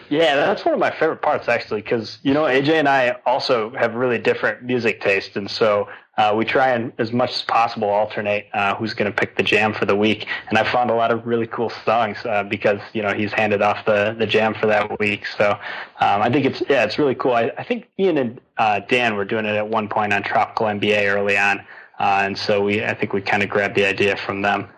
Yeah, 0.09 0.37
that's 0.37 0.65
one 0.65 0.75
of 0.75 0.81
my 0.81 0.91
favorite 0.91 1.23
parts 1.23 1.49
actually, 1.49 1.81
because 1.81 2.19
you 2.23 2.35
know 2.35 2.43
AJ 2.43 2.75
and 2.75 2.89
I 2.89 3.17
also 3.25 3.71
have 3.71 3.95
really 3.95 4.19
different 4.19 4.63
music 4.63 5.01
taste, 5.01 5.35
and 5.35 5.51
so 5.51 5.89
uh, 6.17 6.33
we 6.37 6.45
try 6.45 6.71
and 6.71 6.93
as 6.99 7.13
much 7.13 7.31
as 7.31 7.43
possible 7.43 7.89
alternate 7.89 8.47
uh, 8.53 8.75
who's 8.77 8.95
going 8.95 9.11
to 9.11 9.17
pick 9.17 9.37
the 9.37 9.43
jam 9.43 9.75
for 9.75 9.85
the 9.85 9.97
week. 9.97 10.27
And 10.49 10.59
I 10.59 10.71
found 10.71 10.91
a 10.91 10.95
lot 10.95 11.11
of 11.11 11.27
really 11.27 11.47
cool 11.47 11.71
songs 11.85 12.19
uh, 12.25 12.45
because 12.45 12.81
you 12.93 13.03
know 13.03 13.13
he's 13.13 13.33
handed 13.33 13.63
off 13.63 13.85
the 13.85 14.15
the 14.19 14.27
jam 14.27 14.55
for 14.55 14.67
that 14.67 14.99
week. 14.99 15.27
So 15.27 15.51
um, 15.51 16.23
I 16.23 16.31
think 16.31 16.47
it's 16.47 16.63
yeah, 16.69 16.85
it's 16.85 16.99
really 16.99 17.15
cool. 17.15 17.33
I, 17.33 17.51
I 17.59 17.65
think 17.65 17.89
Ian 17.99 18.19
and 18.19 18.41
uh, 18.59 18.81
Dan 18.89 19.17
were 19.17 19.25
doing 19.25 19.45
it 19.45 19.57
at 19.57 19.69
one 19.69 19.89
point 19.89 20.13
on 20.13 20.23
Tropical 20.23 20.67
MBA 20.67 21.13
early 21.13 21.37
on, 21.37 21.61
uh, 21.99 22.23
and 22.25 22.39
so 22.39 22.63
we 22.63 22.85
I 22.85 22.95
think 22.95 23.13
we 23.13 23.21
kind 23.21 23.43
of 23.43 23.49
grabbed 23.49 23.75
the 23.75 23.87
idea 23.87 24.17
from 24.17 24.43
them. 24.43 24.69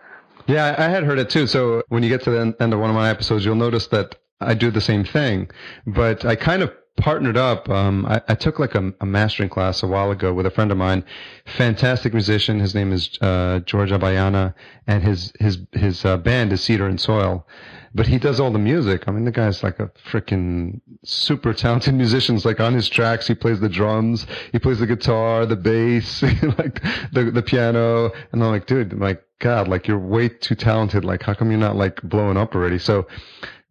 Yeah, 0.46 0.76
I 0.78 0.88
had 0.88 1.02
heard 1.02 1.18
it 1.18 1.28
too. 1.28 1.46
So 1.46 1.82
when 1.88 2.02
you 2.02 2.08
get 2.08 2.22
to 2.24 2.30
the 2.30 2.56
end 2.60 2.72
of 2.72 2.78
one 2.78 2.88
of 2.88 2.96
my 2.96 3.10
episodes, 3.10 3.44
you'll 3.44 3.56
notice 3.56 3.88
that 3.88 4.14
I 4.40 4.54
do 4.54 4.70
the 4.70 4.80
same 4.80 5.04
thing, 5.04 5.50
but 5.86 6.24
I 6.24 6.36
kind 6.36 6.62
of 6.62 6.72
partnered 6.96 7.36
up. 7.36 7.68
Um, 7.68 8.06
I, 8.06 8.22
I, 8.28 8.34
took 8.34 8.58
like 8.58 8.74
a, 8.74 8.92
a, 9.00 9.06
mastering 9.06 9.48
class 9.48 9.82
a 9.82 9.86
while 9.86 10.10
ago 10.10 10.32
with 10.32 10.46
a 10.46 10.50
friend 10.50 10.72
of 10.72 10.78
mine, 10.78 11.04
fantastic 11.44 12.12
musician. 12.12 12.58
His 12.58 12.74
name 12.74 12.92
is 12.92 13.18
uh, 13.20 13.60
George 13.60 13.90
Abayana, 13.90 14.54
and 14.86 15.02
his 15.02 15.32
his 15.38 15.58
his 15.72 16.04
uh, 16.04 16.16
band 16.16 16.52
is 16.52 16.62
Cedar 16.62 16.86
and 16.86 17.00
Soil. 17.00 17.46
But 17.94 18.06
he 18.06 18.18
does 18.18 18.40
all 18.40 18.50
the 18.50 18.58
music. 18.58 19.04
I 19.06 19.12
mean, 19.12 19.24
the 19.24 19.30
guy's 19.30 19.62
like 19.62 19.80
a 19.80 19.90
freaking 20.10 20.80
super 21.02 21.54
talented 21.54 21.94
musician. 22.02 22.38
Like 22.44 22.60
on 22.60 22.74
his 22.74 22.88
tracks, 22.88 23.26
he 23.26 23.34
plays 23.34 23.60
the 23.60 23.68
drums, 23.68 24.26
he 24.52 24.58
plays 24.58 24.78
the 24.78 24.86
guitar, 24.86 25.46
the 25.46 25.56
bass, 25.56 26.22
like 26.58 26.82
the 27.12 27.30
the 27.32 27.42
piano. 27.42 28.10
And 28.32 28.42
I'm 28.42 28.50
like, 28.50 28.66
dude, 28.66 28.92
my 28.92 29.18
God, 29.38 29.68
like 29.68 29.86
you're 29.86 29.98
way 29.98 30.28
too 30.28 30.54
talented. 30.54 31.04
Like, 31.04 31.22
how 31.22 31.34
come 31.34 31.50
you're 31.50 31.60
not 31.60 31.76
like 31.76 32.02
blowing 32.02 32.36
up 32.36 32.54
already? 32.54 32.78
So 32.78 33.06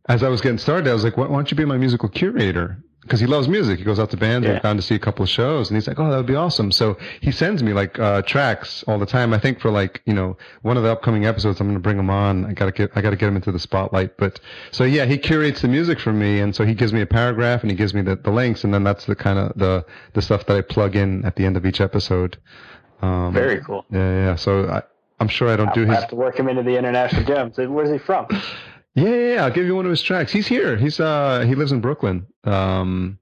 as 0.08 0.22
I 0.22 0.30
was 0.30 0.42
getting 0.42 0.60
started, 0.60 0.88
I 0.90 0.94
was 0.94 1.04
like, 1.04 1.18
why, 1.18 1.26
why 1.28 1.38
don't 1.38 1.50
you 1.50 1.58
be 1.58 1.66
my 1.66 1.78
musical 1.78 2.10
curator? 2.10 2.78
Because 3.06 3.20
he 3.20 3.28
loves 3.28 3.48
music. 3.48 3.78
He 3.78 3.86
goes 3.86 4.00
out 4.00 4.10
to 4.10 4.18
bands. 4.18 4.48
Yeah. 4.48 4.56
I've 4.56 4.64
gone 4.64 4.78
to 4.78 4.82
see 4.82 4.96
a 4.96 5.00
couple 5.00 5.22
of 5.22 5.30
shows 5.30 5.70
and 5.70 5.78
he's 5.78 5.88
like, 5.88 6.00
oh, 6.00 6.10
that 6.10 6.18
would 6.18 6.26
be 6.26 6.34
awesome. 6.34 6.72
So 6.72 6.98
he 7.22 7.32
sends 7.32 7.62
me 7.62 7.72
like, 7.72 8.00
uh, 8.00 8.24
tracks 8.24 8.84
all 8.88 8.98
the 8.98 9.06
time. 9.06 9.32
I 9.32 9.38
think 9.38 9.60
for 9.60 9.70
like, 9.70 10.02
you 10.06 10.14
know, 10.14 10.36
one 10.64 10.76
of 10.76 10.82
the 10.82 10.92
upcoming 10.92 11.24
episodes, 11.24 11.62
I'm 11.62 11.68
going 11.68 11.76
to 11.78 11.80
bring 11.82 12.00
him 12.00 12.10
on. 12.10 12.46
I 12.48 12.54
got 12.54 12.66
to 12.66 12.72
get, 12.72 12.90
I 12.96 13.02
got 13.02 13.12
to 13.12 13.16
get 13.16 13.28
him 13.28 13.36
into 13.36 13.52
the 13.52 13.60
spotlight. 13.60 14.18
But 14.18 14.40
so 14.72 14.86
yeah, 14.86 15.06
he 15.06 15.20
curates 15.20 15.62
the 15.62 15.68
music 15.68 16.00
for 16.00 16.12
me. 16.12 16.40
And 16.40 16.56
so 16.56 16.66
he 16.66 16.74
gives 16.74 16.94
me 16.94 17.02
a 17.02 17.06
paragraph 17.06 17.62
and 17.62 17.70
he 17.70 17.78
gives 17.78 17.94
me 17.94 18.02
the, 18.02 18.16
the 18.16 18.32
links. 18.32 18.64
And 18.64 18.74
then 18.74 18.84
that's 18.84 19.06
the 19.06 19.16
kind 19.16 19.38
of 19.38 19.56
the, 19.56 19.86
the 20.14 20.22
stuff 20.24 20.48
that 20.48 20.58
I 20.58 20.62
plug 20.62 20.96
in 20.96 21.24
at 21.26 21.36
the 21.36 21.46
end 21.46 21.58
of 21.58 21.66
each 21.68 21.82
episode. 21.82 22.38
Um, 23.04 23.32
Very 23.32 23.62
cool. 23.62 23.86
Yeah. 23.92 24.00
Yeah. 24.30 24.36
So 24.36 24.68
I, 24.68 24.82
I'm 25.20 25.28
sure 25.28 25.48
I 25.50 25.56
don't 25.56 25.68
I'll 25.70 25.76
do 25.76 25.86
his. 25.86 25.96
have 25.96 26.10
to 26.10 26.16
work 26.16 26.40
him 26.40 26.50
into 26.50 26.64
the 26.64 26.76
international. 26.76 27.54
So 27.54 27.70
where's 27.70 27.92
he 27.92 28.00
from? 28.00 28.26
Yeah, 28.96 29.10
yeah, 29.10 29.34
yeah, 29.36 29.44
I'll 29.44 29.52
give 29.52 29.66
you 29.66 29.76
one 29.76 29.86
of 29.86 29.92
his 29.92 30.02
tracks. 30.02 30.32
He's 30.32 30.48
here. 30.48 30.78
He's 30.78 31.00
uh 31.00 31.42
he 31.48 31.56
lives 31.56 31.72
in 31.72 31.82
Brooklyn. 31.82 32.28
Um 32.46 33.20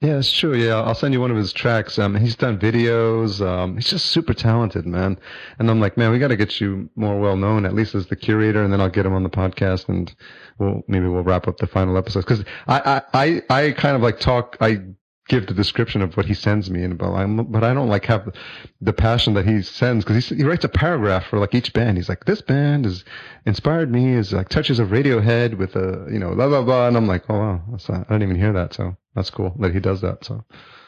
yeah, 0.00 0.14
that's 0.14 0.32
true. 0.32 0.54
Yeah, 0.54 0.80
I'll 0.80 0.94
send 0.94 1.14
you 1.14 1.20
one 1.20 1.30
of 1.30 1.36
his 1.36 1.52
tracks. 1.52 1.98
Um 1.98 2.14
he's 2.14 2.36
done 2.36 2.58
videos. 2.58 3.44
Um 3.44 3.74
he's 3.76 3.88
just 3.90 4.06
super 4.06 4.32
talented, 4.34 4.86
man. 4.86 5.18
And 5.58 5.70
I'm 5.70 5.80
like, 5.80 5.96
man, 5.96 6.12
we 6.12 6.18
got 6.20 6.28
to 6.28 6.36
get 6.36 6.60
you 6.60 6.88
more 6.94 7.18
well 7.18 7.36
known 7.36 7.66
at 7.66 7.74
least 7.74 7.94
as 7.96 8.06
the 8.06 8.16
curator 8.16 8.62
and 8.62 8.72
then 8.72 8.80
I'll 8.80 8.88
get 8.88 9.06
him 9.06 9.12
on 9.14 9.24
the 9.24 9.30
podcast 9.30 9.88
and 9.88 10.14
we'll 10.58 10.82
maybe 10.86 11.08
we'll 11.08 11.24
wrap 11.24 11.48
up 11.48 11.58
the 11.58 11.66
final 11.66 11.96
episode 11.96 12.24
cuz 12.26 12.44
I 12.68 13.02
I 13.12 13.42
I 13.50 13.64
I 13.66 13.70
kind 13.72 13.96
of 13.96 14.02
like 14.02 14.20
talk 14.20 14.56
I 14.60 14.82
give 15.28 15.46
the 15.46 15.54
description 15.54 16.02
of 16.02 16.16
what 16.16 16.26
he 16.26 16.34
sends 16.34 16.70
me, 16.70 16.82
and 16.82 16.98
but, 16.98 17.12
I'm, 17.12 17.44
but 17.44 17.62
I 17.64 17.72
don't 17.74 17.88
like 17.88 18.04
have 18.06 18.34
the 18.80 18.92
passion 18.92 19.34
that 19.34 19.46
he 19.46 19.62
sends 19.62 20.04
because 20.04 20.28
he, 20.28 20.36
he 20.36 20.44
writes 20.44 20.64
a 20.64 20.68
paragraph 20.68 21.26
for 21.26 21.38
like 21.38 21.54
each 21.54 21.72
band. 21.72 21.96
He's 21.96 22.08
like, 22.08 22.24
this 22.24 22.42
band 22.42 22.84
has 22.84 23.04
inspired 23.46 23.90
me 23.90 24.12
is 24.12 24.32
like 24.32 24.48
touches 24.48 24.78
of 24.78 24.88
Radiohead 24.88 25.56
with 25.58 25.76
a 25.76 26.08
you 26.10 26.18
know 26.18 26.34
blah 26.34 26.48
blah 26.48 26.62
blah, 26.62 26.88
and 26.88 26.96
I'm 26.96 27.06
like, 27.06 27.24
oh 27.28 27.38
wow, 27.38 27.62
not, 27.88 27.90
I 27.90 28.14
didn't 28.14 28.22
even 28.22 28.36
hear 28.36 28.52
that, 28.52 28.74
so 28.74 28.96
that's 29.14 29.30
cool 29.30 29.54
that 29.60 29.72
he 29.72 29.80
does 29.80 30.00
that. 30.00 30.24
So 30.24 30.44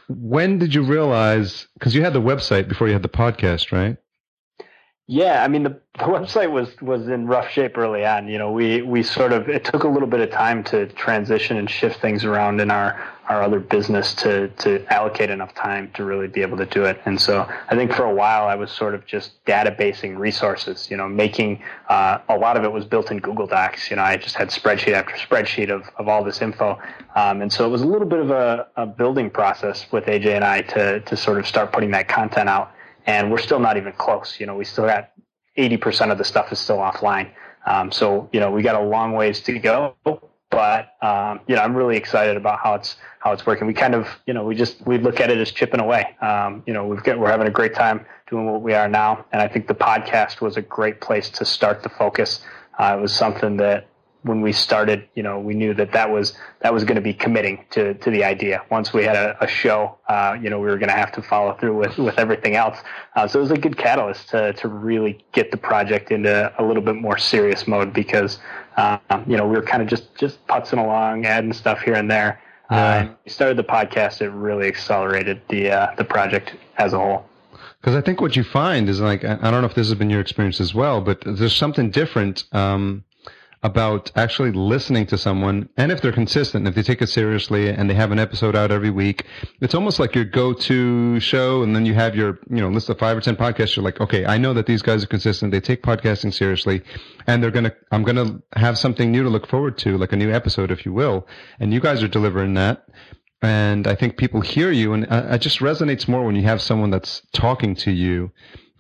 when 0.09 0.59
did 0.59 0.75
you 0.75 0.83
realize? 0.83 1.67
Because 1.75 1.95
you 1.95 2.03
had 2.03 2.13
the 2.13 2.21
website 2.21 2.69
before 2.69 2.89
you 2.89 2.93
had 2.93 3.03
the 3.03 3.09
podcast, 3.09 3.73
right? 3.73 3.97
Yeah, 5.07 5.45
I 5.45 5.49
mean 5.49 5.65
the, 5.65 5.71
the 5.99 6.05
website 6.05 6.51
was 6.51 6.81
was 6.81 7.09
in 7.09 7.27
rough 7.27 7.51
shape 7.51 7.77
early 7.77 8.07
on. 8.07 8.27
You 8.27 8.39
know, 8.39 8.51
we 8.51 8.83
we 8.83 9.03
sort 9.03 9.33
of 9.33 9.49
it 9.49 9.65
took 9.65 9.85
a 9.85 9.89
little 9.89 10.09
bit 10.09 10.21
of 10.21 10.31
time 10.31 10.65
to 10.65 10.87
transition 10.87 11.57
and 11.57 11.69
shift 11.69 12.01
things 12.01 12.25
around 12.25 12.61
in 12.61 12.71
our 12.71 13.01
our 13.29 13.43
other 13.43 13.61
business 13.61 14.15
to 14.15 14.49
to 14.49 14.85
allocate 14.93 15.29
enough 15.29 15.55
time 15.55 15.91
to 15.95 16.05
really 16.05 16.27
be 16.27 16.41
able 16.41 16.57
to 16.57 16.67
do 16.67 16.85
it. 16.85 17.01
And 17.05 17.21
so 17.21 17.47
I 17.69 17.77
think 17.77 17.93
for 17.93 18.05
a 18.05 18.15
while 18.15 18.47
I 18.47 18.55
was 18.55 18.71
sort 18.71 18.95
of 18.95 19.05
just 19.05 19.45
databasing 19.45 20.19
resources. 20.19 20.91
You 20.91 20.97
know, 20.97 21.07
making 21.07 21.63
uh, 21.91 22.19
a 22.31 22.39
lot 22.39 22.57
of 22.57 22.65
it 22.65 22.73
was 22.73 22.87
built 22.87 23.11
in 23.11 23.19
Google 23.19 23.47
Docs. 23.47 23.91
You 23.91 23.97
know, 23.97 24.03
I 24.03 24.17
just 24.17 24.37
had 24.37 24.49
spreadsheet 24.49 24.95
after 24.95 25.15
spreadsheet 25.17 25.71
of 25.71 25.83
of 25.99 26.09
all 26.09 26.25
this 26.25 26.41
info. 26.41 26.79
Um, 27.15 27.43
and 27.43 27.53
so 27.53 27.67
it 27.67 27.69
was 27.69 27.83
a 27.83 27.87
little 27.87 28.09
bit 28.09 28.21
of 28.21 28.31
a, 28.31 28.67
a 28.77 28.87
building 28.87 29.29
process 29.29 29.87
with 29.93 30.07
AJ 30.07 30.35
and 30.35 30.45
I 30.45 30.63
to 30.63 31.01
to 31.01 31.17
sort 31.17 31.39
of 31.39 31.47
start 31.47 31.73
putting 31.73 31.91
that 31.91 32.09
content 32.09 32.49
out 32.49 32.73
and 33.07 33.31
we're 33.31 33.39
still 33.39 33.61
not 33.61 33.77
even 33.77 33.93
close. 33.93 34.39
You 34.41 34.47
know, 34.47 34.57
we 34.57 34.65
still 34.65 34.87
got 34.87 35.11
80% 35.57 36.11
of 36.11 36.19
the 36.19 36.25
stuff 36.25 36.53
is 36.53 36.59
still 36.59 36.79
offline. 36.79 37.31
Um, 37.67 37.91
so, 37.91 38.29
you 38.33 38.41
know, 38.41 38.51
we 38.51 38.63
got 38.63 38.75
a 38.75 38.85
long 38.85 39.13
ways 39.13 39.41
to 39.43 39.59
go, 39.59 39.95
but 40.51 40.95
um, 41.03 41.41
you 41.47 41.57
know, 41.57 41.63
I'm 41.63 41.75
really 41.75 41.97
excited 41.97 42.37
about 42.37 42.61
how 42.61 42.75
it's 42.75 42.97
how 43.19 43.33
it's 43.33 43.47
working. 43.47 43.67
We 43.67 43.75
kind 43.75 43.95
of, 43.95 44.07
you 44.27 44.35
know, 44.35 44.45
we 44.45 44.55
just 44.55 44.87
we 44.87 44.99
look 44.99 45.21
at 45.21 45.31
it 45.31 45.39
as 45.39 45.51
chipping 45.51 45.81
away. 45.81 46.17
Um, 46.21 46.63
you 46.67 46.73
know, 46.73 46.87
we've 46.87 47.03
got 47.03 47.19
we're 47.19 47.31
having 47.31 47.47
a 47.47 47.51
great 47.51 47.75
time 47.75 48.05
doing 48.29 48.47
what 48.51 48.63
we 48.63 48.75
are 48.75 48.89
now, 48.89 49.25
and 49.33 49.41
I 49.41 49.49
think 49.49 49.67
the 49.67 49.75
podcast 49.75 50.41
was 50.41 50.57
a 50.57 50.63
great 50.63 51.01
place 51.01 51.31
to 51.31 51.45
start 51.45 51.83
the 51.83 51.89
focus. 51.89 52.45
Uh, 52.79 52.97
it 52.99 53.01
was 53.01 53.13
something 53.13 53.57
that 53.59 53.89
when 54.25 54.41
we 54.41 54.53
started, 54.53 55.07
you 55.15 55.23
know, 55.23 55.39
we 55.39 55.53
knew 55.55 55.75
that 55.75 55.93
that 55.93 56.11
was 56.11 56.33
that 56.61 56.73
was 56.73 56.83
going 56.83 56.97
to 56.97 57.03
be 57.03 57.13
committing 57.13 57.65
to 57.71 57.95
to 57.95 58.11
the 58.11 58.25
idea. 58.25 58.63
Once 58.71 58.93
we 58.93 59.05
had 59.05 59.17
a, 59.17 59.37
a 59.45 59.47
show, 59.47 59.99
uh, 60.09 60.37
you 60.41 60.49
know, 60.49 60.59
we 60.59 60.67
were 60.67 60.79
going 60.79 60.89
to 60.89 60.97
have 60.97 61.13
to 61.13 61.23
follow 61.23 61.55
through 61.61 61.77
with 61.77 61.97
with 61.99 62.19
everything 62.19 62.57
else. 62.57 62.79
Uh, 63.15 63.29
so 63.29 63.39
it 63.39 63.43
was 63.43 63.51
a 63.51 63.57
good 63.57 63.77
catalyst 63.77 64.31
to 64.31 64.55
to 64.55 64.69
really 64.69 65.23
get 65.33 65.51
the 65.51 65.57
project 65.59 66.11
into 66.11 66.53
a 66.59 66.65
little 66.65 66.83
bit 66.83 66.97
more 66.97 67.19
serious 67.19 67.69
mode 67.69 67.93
because, 67.93 68.39
um, 68.79 68.99
you 69.27 69.37
know, 69.37 69.47
we 69.47 69.57
were 69.57 69.63
kind 69.63 69.83
of 69.83 69.89
just 69.89 70.15
just 70.17 70.45
putzing 70.47 70.83
along, 70.83 71.27
adding 71.27 71.53
stuff 71.53 71.81
here 71.83 71.95
and 71.95 72.11
there. 72.11 72.41
Uh, 72.71 72.75
yeah. 72.75 73.11
Uh, 73.11 73.15
we 73.27 73.31
started 73.31 73.59
the 73.59 73.65
podcast. 73.65 74.23
It 74.23 74.31
really 74.31 74.69
accelerated 74.69 75.43
the 75.51 75.71
uh, 75.71 75.95
the 75.97 76.05
project 76.05 76.55
as 76.79 76.95
a 76.95 76.99
whole. 76.99 77.27
Because 77.81 77.95
I 77.95 78.01
think 78.01 78.23
what 78.23 78.37
you 78.37 78.43
find 78.43 78.89
is 78.89 79.03
like 79.03 79.23
I 79.23 79.37
don't 79.51 79.61
know 79.61 79.67
if 79.67 79.75
this 79.75 79.89
has 79.89 79.99
been 79.99 80.09
your 80.09 80.23
experience 80.23 80.63
as 80.63 80.75
well, 80.75 81.03
but 81.03 81.23
there's 81.27 81.55
something 81.55 81.91
different. 81.91 82.45
Um, 82.53 83.05
about 83.65 84.13
actually 84.15 84.53
listening 84.53 85.07
to 85.07 85.17
someone 85.17 85.67
and 85.79 85.91
if 85.91 86.03
they're 86.03 86.13
consistent 86.13 86.69
if 86.69 86.75
they 86.75 86.83
take 86.83 87.01
it 87.01 87.09
seriously 87.09 87.71
and 87.71 87.89
they 87.89 87.95
have 87.95 88.13
an 88.13 88.19
episode 88.19 88.55
out 88.55 88.71
every 88.71 88.91
week 88.91 89.25
it's 89.63 89.75
almost 89.75 89.99
like 89.99 90.15
your 90.15 90.25
go-to 90.25 91.19
show 91.19 91.63
and 91.63 91.75
then 91.75 91.87
you 91.87 91.95
have 91.95 92.15
your 92.15 92.39
you 92.51 92.61
know 92.61 92.69
list 92.69 92.91
of 92.91 92.99
five 92.99 93.17
or 93.17 93.23
ten 93.23 93.35
podcasts. 93.35 93.75
You're 93.75 93.85
like 93.85 94.01
okay 94.03 94.27
i 94.27 94.37
know 94.37 94.53
that 94.53 94.67
these 94.67 94.83
guys 94.83 95.03
are 95.03 95.07
consistent. 95.07 95.51
They 95.51 95.61
take 95.61 95.83
podcasting 95.83 96.35
seriously 96.35 96.83
and 97.27 97.43
they're 97.43 97.51
gonna 97.51 97.73
i'm 97.91 98.03
gonna 98.03 98.43
have 98.55 98.77
something 98.77 99.11
new 99.11 99.23
to 99.23 99.31
look 99.31 99.47
forward 99.47 99.79
to 99.79 99.97
like 99.97 100.13
a 100.13 100.17
new 100.17 100.31
episode 100.31 100.71
if 100.71 100.85
you 100.85 100.93
will. 100.93 101.27
And 101.59 101.73
you 101.73 101.81
guys 101.81 102.03
are 102.03 102.09
delivering 102.09 102.55
that. 102.55 102.87
And 103.41 103.87
i 103.87 103.95
think 103.95 104.19
people 104.19 104.43
hear 104.43 104.71
you 104.73 104.93
and 104.93 105.11
uh, 105.11 105.29
it 105.31 105.39
just 105.39 105.61
resonates 105.61 106.07
more 106.07 106.23
when 106.27 106.37
you 106.37 106.43
have 106.43 106.61
someone 106.61 106.91
that's 106.91 107.23
talking 107.33 107.75
to 107.77 107.91
you 107.91 108.31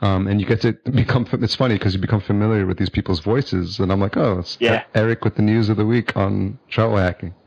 um, 0.00 0.26
and 0.26 0.40
you 0.40 0.46
get 0.46 0.60
to 0.62 0.72
become, 0.90 1.26
it's 1.32 1.54
funny 1.54 1.76
because 1.76 1.94
you 1.94 2.00
become 2.00 2.20
familiar 2.20 2.66
with 2.66 2.78
these 2.78 2.90
people's 2.90 3.20
voices. 3.20 3.78
And 3.78 3.92
I'm 3.92 4.00
like, 4.00 4.16
oh, 4.16 4.40
it's 4.40 4.56
yeah. 4.60 4.84
Eric 4.94 5.24
with 5.24 5.36
the 5.36 5.42
news 5.42 5.68
of 5.68 5.76
the 5.76 5.86
week 5.86 6.16
on 6.16 6.58
travel 6.68 6.96
hacking. 6.96 7.34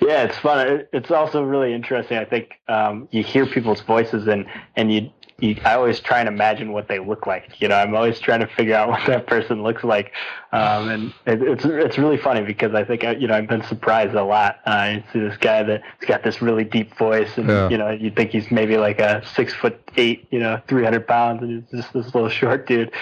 Yeah, 0.00 0.24
it's 0.24 0.36
fun. 0.38 0.84
It's 0.92 1.12
also 1.12 1.44
really 1.44 1.72
interesting. 1.72 2.18
I 2.18 2.24
think 2.24 2.54
um, 2.66 3.06
you 3.12 3.22
hear 3.22 3.46
people's 3.46 3.80
voices 3.80 4.26
and, 4.26 4.46
and 4.74 4.92
you 4.92 5.10
you, 5.42 5.60
I 5.64 5.74
always 5.74 5.98
try 5.98 6.20
and 6.20 6.28
imagine 6.28 6.72
what 6.72 6.86
they 6.86 7.00
look 7.00 7.26
like. 7.26 7.60
You 7.60 7.66
know, 7.66 7.74
I'm 7.74 7.94
always 7.96 8.20
trying 8.20 8.40
to 8.40 8.46
figure 8.46 8.76
out 8.76 8.88
what 8.90 9.06
that 9.08 9.26
person 9.26 9.62
looks 9.62 9.82
like, 9.82 10.12
um, 10.52 10.88
and 10.88 11.14
it, 11.26 11.42
it's 11.42 11.64
it's 11.64 11.98
really 11.98 12.16
funny 12.16 12.42
because 12.42 12.74
I 12.74 12.84
think 12.84 13.02
you 13.02 13.26
know 13.26 13.34
I've 13.34 13.48
been 13.48 13.64
surprised 13.64 14.14
a 14.14 14.22
lot. 14.22 14.60
Uh, 14.64 14.94
you 14.94 15.02
see 15.12 15.20
this 15.20 15.36
guy 15.36 15.64
that's 15.64 15.84
got 16.06 16.22
this 16.22 16.40
really 16.40 16.64
deep 16.64 16.96
voice, 16.96 17.36
and 17.36 17.48
yeah. 17.48 17.68
you 17.68 17.76
know 17.76 17.90
you 17.90 18.10
think 18.10 18.30
he's 18.30 18.50
maybe 18.50 18.76
like 18.76 19.00
a 19.00 19.22
six 19.34 19.52
foot 19.52 19.82
eight, 19.96 20.26
you 20.30 20.38
know, 20.38 20.60
300 20.68 21.06
pounds, 21.06 21.42
and 21.42 21.62
he's 21.62 21.82
just 21.82 21.92
this 21.92 22.14
little 22.14 22.28
short 22.30 22.66
dude. 22.66 22.92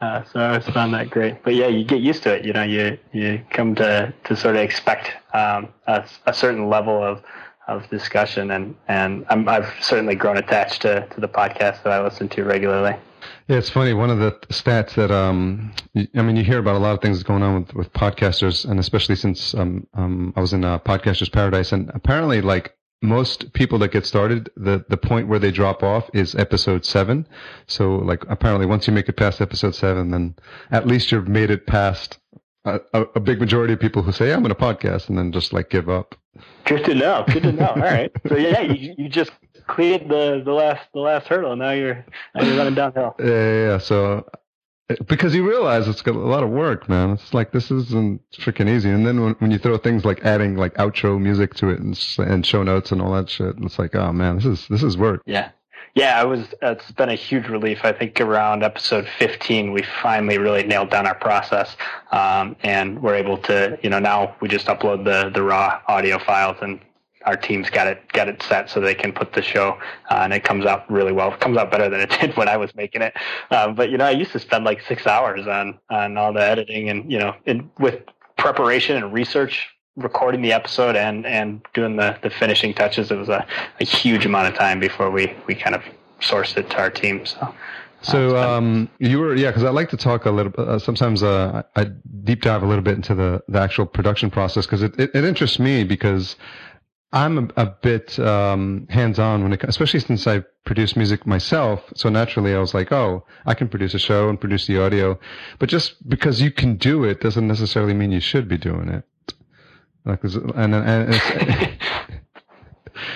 Uh, 0.00 0.22
so 0.24 0.38
I 0.38 0.48
always 0.50 0.66
found 0.66 0.94
that 0.94 1.10
great. 1.10 1.42
But 1.42 1.56
yeah, 1.56 1.66
you 1.66 1.84
get 1.84 2.00
used 2.00 2.22
to 2.22 2.34
it. 2.36 2.44
You 2.44 2.52
know, 2.52 2.62
you 2.62 2.96
you 3.12 3.44
come 3.50 3.74
to 3.76 4.14
to 4.24 4.36
sort 4.36 4.54
of 4.54 4.62
expect 4.62 5.10
um, 5.34 5.68
a, 5.88 6.04
a 6.26 6.32
certain 6.32 6.68
level 6.68 7.02
of 7.02 7.22
of 7.68 7.88
discussion, 7.90 8.50
and 8.50 8.74
and 8.88 9.24
i 9.28 9.54
have 9.54 9.72
certainly 9.80 10.14
grown 10.14 10.38
attached 10.38 10.82
to 10.82 11.06
to 11.10 11.20
the 11.20 11.28
podcast 11.28 11.82
that 11.82 11.92
I 11.92 12.02
listen 12.02 12.28
to 12.30 12.44
regularly. 12.44 12.96
Yeah, 13.48 13.56
it's 13.56 13.70
funny. 13.70 13.94
One 13.94 14.10
of 14.10 14.18
the 14.18 14.32
stats 14.48 14.94
that 14.94 15.10
um, 15.10 15.72
I 16.14 16.22
mean, 16.22 16.36
you 16.36 16.44
hear 16.44 16.58
about 16.58 16.76
a 16.76 16.78
lot 16.78 16.94
of 16.94 17.00
things 17.00 17.22
going 17.22 17.42
on 17.42 17.60
with, 17.60 17.74
with 17.74 17.92
podcasters, 17.92 18.68
and 18.68 18.78
especially 18.80 19.16
since 19.16 19.54
um, 19.54 19.86
um, 19.94 20.32
I 20.36 20.40
was 20.40 20.52
in 20.52 20.64
uh, 20.64 20.78
Podcasters 20.78 21.32
Paradise, 21.32 21.72
and 21.72 21.90
apparently, 21.94 22.40
like 22.40 22.74
most 23.00 23.52
people 23.52 23.78
that 23.78 23.92
get 23.92 24.04
started, 24.06 24.50
the 24.56 24.84
the 24.88 24.96
point 24.96 25.28
where 25.28 25.38
they 25.38 25.50
drop 25.50 25.82
off 25.82 26.10
is 26.14 26.34
episode 26.34 26.84
seven. 26.84 27.26
So, 27.66 27.96
like, 27.96 28.24
apparently, 28.28 28.66
once 28.66 28.86
you 28.86 28.92
make 28.92 29.08
it 29.08 29.16
past 29.16 29.40
episode 29.40 29.74
seven, 29.74 30.10
then 30.10 30.36
at 30.70 30.86
least 30.86 31.12
you've 31.12 31.28
made 31.28 31.50
it 31.50 31.66
past 31.66 32.18
a, 32.64 32.80
a 33.14 33.20
big 33.20 33.40
majority 33.40 33.72
of 33.72 33.80
people 33.80 34.02
who 34.02 34.12
say, 34.12 34.32
"I'm 34.32 34.42
going 34.42 34.54
to 34.54 34.60
podcast," 34.60 35.08
and 35.08 35.18
then 35.18 35.32
just 35.32 35.52
like 35.52 35.70
give 35.70 35.88
up. 35.88 36.14
Good 36.64 36.84
to 36.84 36.94
know. 36.94 37.24
Good 37.26 37.44
to 37.44 37.52
know. 37.52 37.68
All 37.68 37.82
right. 37.82 38.10
So 38.28 38.36
yeah, 38.36 38.60
you, 38.60 38.94
you 38.98 39.08
just 39.08 39.30
cleared 39.66 40.08
the, 40.08 40.42
the 40.44 40.52
last 40.52 40.88
the 40.92 41.00
last 41.00 41.26
hurdle. 41.26 41.56
Now 41.56 41.70
you're 41.70 42.04
now 42.34 42.44
you're 42.44 42.56
running 42.56 42.74
downhill. 42.74 43.14
Yeah, 43.18 43.26
yeah. 43.26 43.66
yeah. 43.70 43.78
So 43.78 44.28
because 45.06 45.34
you 45.34 45.46
realize 45.46 45.86
it's 45.86 46.02
got 46.02 46.14
a 46.14 46.18
lot 46.18 46.42
of 46.42 46.50
work, 46.50 46.88
man. 46.88 47.10
It's 47.10 47.34
like 47.34 47.52
this 47.52 47.70
isn't 47.70 48.22
freaking 48.32 48.68
easy. 48.68 48.90
And 48.90 49.06
then 49.06 49.22
when, 49.22 49.34
when 49.34 49.50
you 49.50 49.58
throw 49.58 49.76
things 49.76 50.04
like 50.04 50.24
adding 50.24 50.56
like 50.56 50.74
outro 50.74 51.20
music 51.20 51.54
to 51.56 51.68
it 51.68 51.80
and, 51.80 51.98
and 52.18 52.44
show 52.44 52.62
notes 52.62 52.90
and 52.90 53.02
all 53.02 53.12
that 53.12 53.28
shit, 53.28 53.54
it's 53.58 53.78
like, 53.78 53.94
oh 53.94 54.12
man, 54.12 54.36
this 54.36 54.46
is 54.46 54.66
this 54.68 54.82
is 54.82 54.96
work. 54.96 55.22
Yeah. 55.26 55.50
Yeah, 55.94 56.22
it 56.22 56.26
was. 56.26 56.46
It's 56.62 56.90
been 56.92 57.08
a 57.08 57.14
huge 57.14 57.48
relief. 57.48 57.80
I 57.82 57.92
think 57.92 58.20
around 58.20 58.62
episode 58.62 59.08
15, 59.18 59.72
we 59.72 59.82
finally 60.02 60.38
really 60.38 60.62
nailed 60.62 60.90
down 60.90 61.06
our 61.06 61.14
process, 61.14 61.76
um, 62.12 62.56
and 62.62 63.02
we're 63.02 63.14
able 63.14 63.38
to, 63.38 63.78
you 63.82 63.90
know, 63.90 63.98
now 63.98 64.36
we 64.40 64.48
just 64.48 64.66
upload 64.66 65.04
the 65.04 65.30
the 65.30 65.42
raw 65.42 65.80
audio 65.88 66.18
files, 66.18 66.56
and 66.60 66.80
our 67.24 67.36
team's 67.36 67.70
got 67.70 67.86
it 67.86 68.12
got 68.12 68.28
it 68.28 68.42
set 68.42 68.70
so 68.70 68.80
they 68.80 68.94
can 68.94 69.12
put 69.12 69.32
the 69.32 69.42
show, 69.42 69.78
uh, 70.10 70.20
and 70.22 70.32
it 70.32 70.44
comes 70.44 70.66
out 70.66 70.90
really 70.90 71.12
well. 71.12 71.32
It 71.32 71.40
comes 71.40 71.56
out 71.58 71.70
better 71.70 71.88
than 71.88 72.00
it 72.00 72.10
did 72.20 72.36
when 72.36 72.48
I 72.48 72.56
was 72.56 72.74
making 72.74 73.02
it. 73.02 73.14
Um, 73.50 73.74
but 73.74 73.90
you 73.90 73.98
know, 73.98 74.04
I 74.04 74.10
used 74.10 74.32
to 74.32 74.38
spend 74.38 74.64
like 74.64 74.82
six 74.82 75.06
hours 75.06 75.46
on 75.46 75.78
on 75.90 76.16
all 76.16 76.32
the 76.32 76.42
editing, 76.42 76.90
and 76.90 77.10
you 77.10 77.18
know, 77.18 77.34
in, 77.46 77.70
with 77.78 78.02
preparation 78.36 78.96
and 78.96 79.12
research 79.12 79.68
recording 79.98 80.42
the 80.42 80.52
episode 80.52 80.96
and 80.96 81.26
and 81.26 81.60
doing 81.74 81.96
the 81.96 82.16
the 82.22 82.30
finishing 82.30 82.74
touches. 82.74 83.10
It 83.10 83.16
was 83.16 83.28
a, 83.28 83.46
a 83.80 83.84
huge 83.84 84.24
amount 84.24 84.48
of 84.48 84.54
time 84.54 84.80
before 84.80 85.10
we 85.10 85.34
we 85.46 85.54
kind 85.54 85.74
of 85.74 85.82
sourced 86.20 86.56
it 86.56 86.70
to 86.70 86.78
our 86.78 86.90
team. 86.90 87.26
So. 87.26 87.54
So 88.00 88.36
um, 88.36 88.88
you 89.00 89.18
were 89.18 89.34
yeah, 89.34 89.50
because 89.50 89.64
I 89.64 89.70
like 89.70 89.88
to 89.90 89.96
talk 89.96 90.24
a 90.24 90.30
little. 90.30 90.52
Uh, 90.56 90.78
sometimes 90.78 91.22
uh, 91.22 91.64
I 91.74 91.86
deep 92.22 92.42
dive 92.42 92.62
a 92.62 92.66
little 92.66 92.84
bit 92.84 92.94
into 92.94 93.12
the, 93.12 93.42
the 93.48 93.58
actual 93.58 93.86
production 93.86 94.30
process 94.30 94.66
because 94.66 94.84
it, 94.84 94.96
it, 95.00 95.10
it, 95.14 95.24
interests 95.24 95.58
me 95.58 95.82
because 95.82 96.36
I'm 97.12 97.38
a, 97.38 97.62
a 97.62 97.66
bit 97.66 98.16
um, 98.20 98.86
hands 98.88 99.18
on 99.18 99.42
when 99.42 99.52
it, 99.52 99.64
especially 99.64 99.98
since 99.98 100.28
I 100.28 100.44
produce 100.64 100.94
music 100.94 101.26
myself. 101.26 101.82
So 101.96 102.08
naturally, 102.08 102.54
I 102.54 102.60
was 102.60 102.72
like, 102.72 102.92
oh, 102.92 103.24
I 103.46 103.54
can 103.54 103.68
produce 103.68 103.94
a 103.94 103.98
show 103.98 104.28
and 104.28 104.38
produce 104.38 104.68
the 104.68 104.80
audio, 104.80 105.18
but 105.58 105.68
just 105.68 106.08
because 106.08 106.40
you 106.40 106.52
can 106.52 106.76
do 106.76 107.02
it 107.02 107.20
doesn't 107.20 107.48
necessarily 107.48 107.94
mean 107.94 108.12
you 108.12 108.20
should 108.20 108.46
be 108.46 108.58
doing 108.58 108.88
it. 108.90 109.02
Like, 110.08 110.24
and, 110.24 110.74
and 110.74 111.78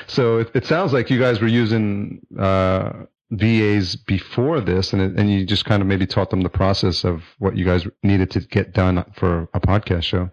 so 0.06 0.38
it, 0.38 0.50
it, 0.54 0.66
sounds 0.66 0.92
like 0.92 1.08
you 1.08 1.18
guys 1.18 1.40
were 1.40 1.48
using 1.48 2.20
uh, 2.38 2.92
VAs 3.30 3.96
before 3.96 4.60
this, 4.60 4.92
and 4.92 5.00
it, 5.00 5.18
and 5.18 5.30
you 5.30 5.46
just 5.46 5.64
kind 5.64 5.80
of 5.80 5.88
maybe 5.88 6.06
taught 6.06 6.28
them 6.28 6.42
the 6.42 6.50
process 6.50 7.04
of 7.04 7.22
what 7.38 7.56
you 7.56 7.64
guys 7.64 7.86
needed 8.02 8.30
to 8.32 8.40
get 8.40 8.74
done 8.74 9.04
for 9.14 9.48
a 9.54 9.60
podcast 9.60 10.02
show. 10.02 10.30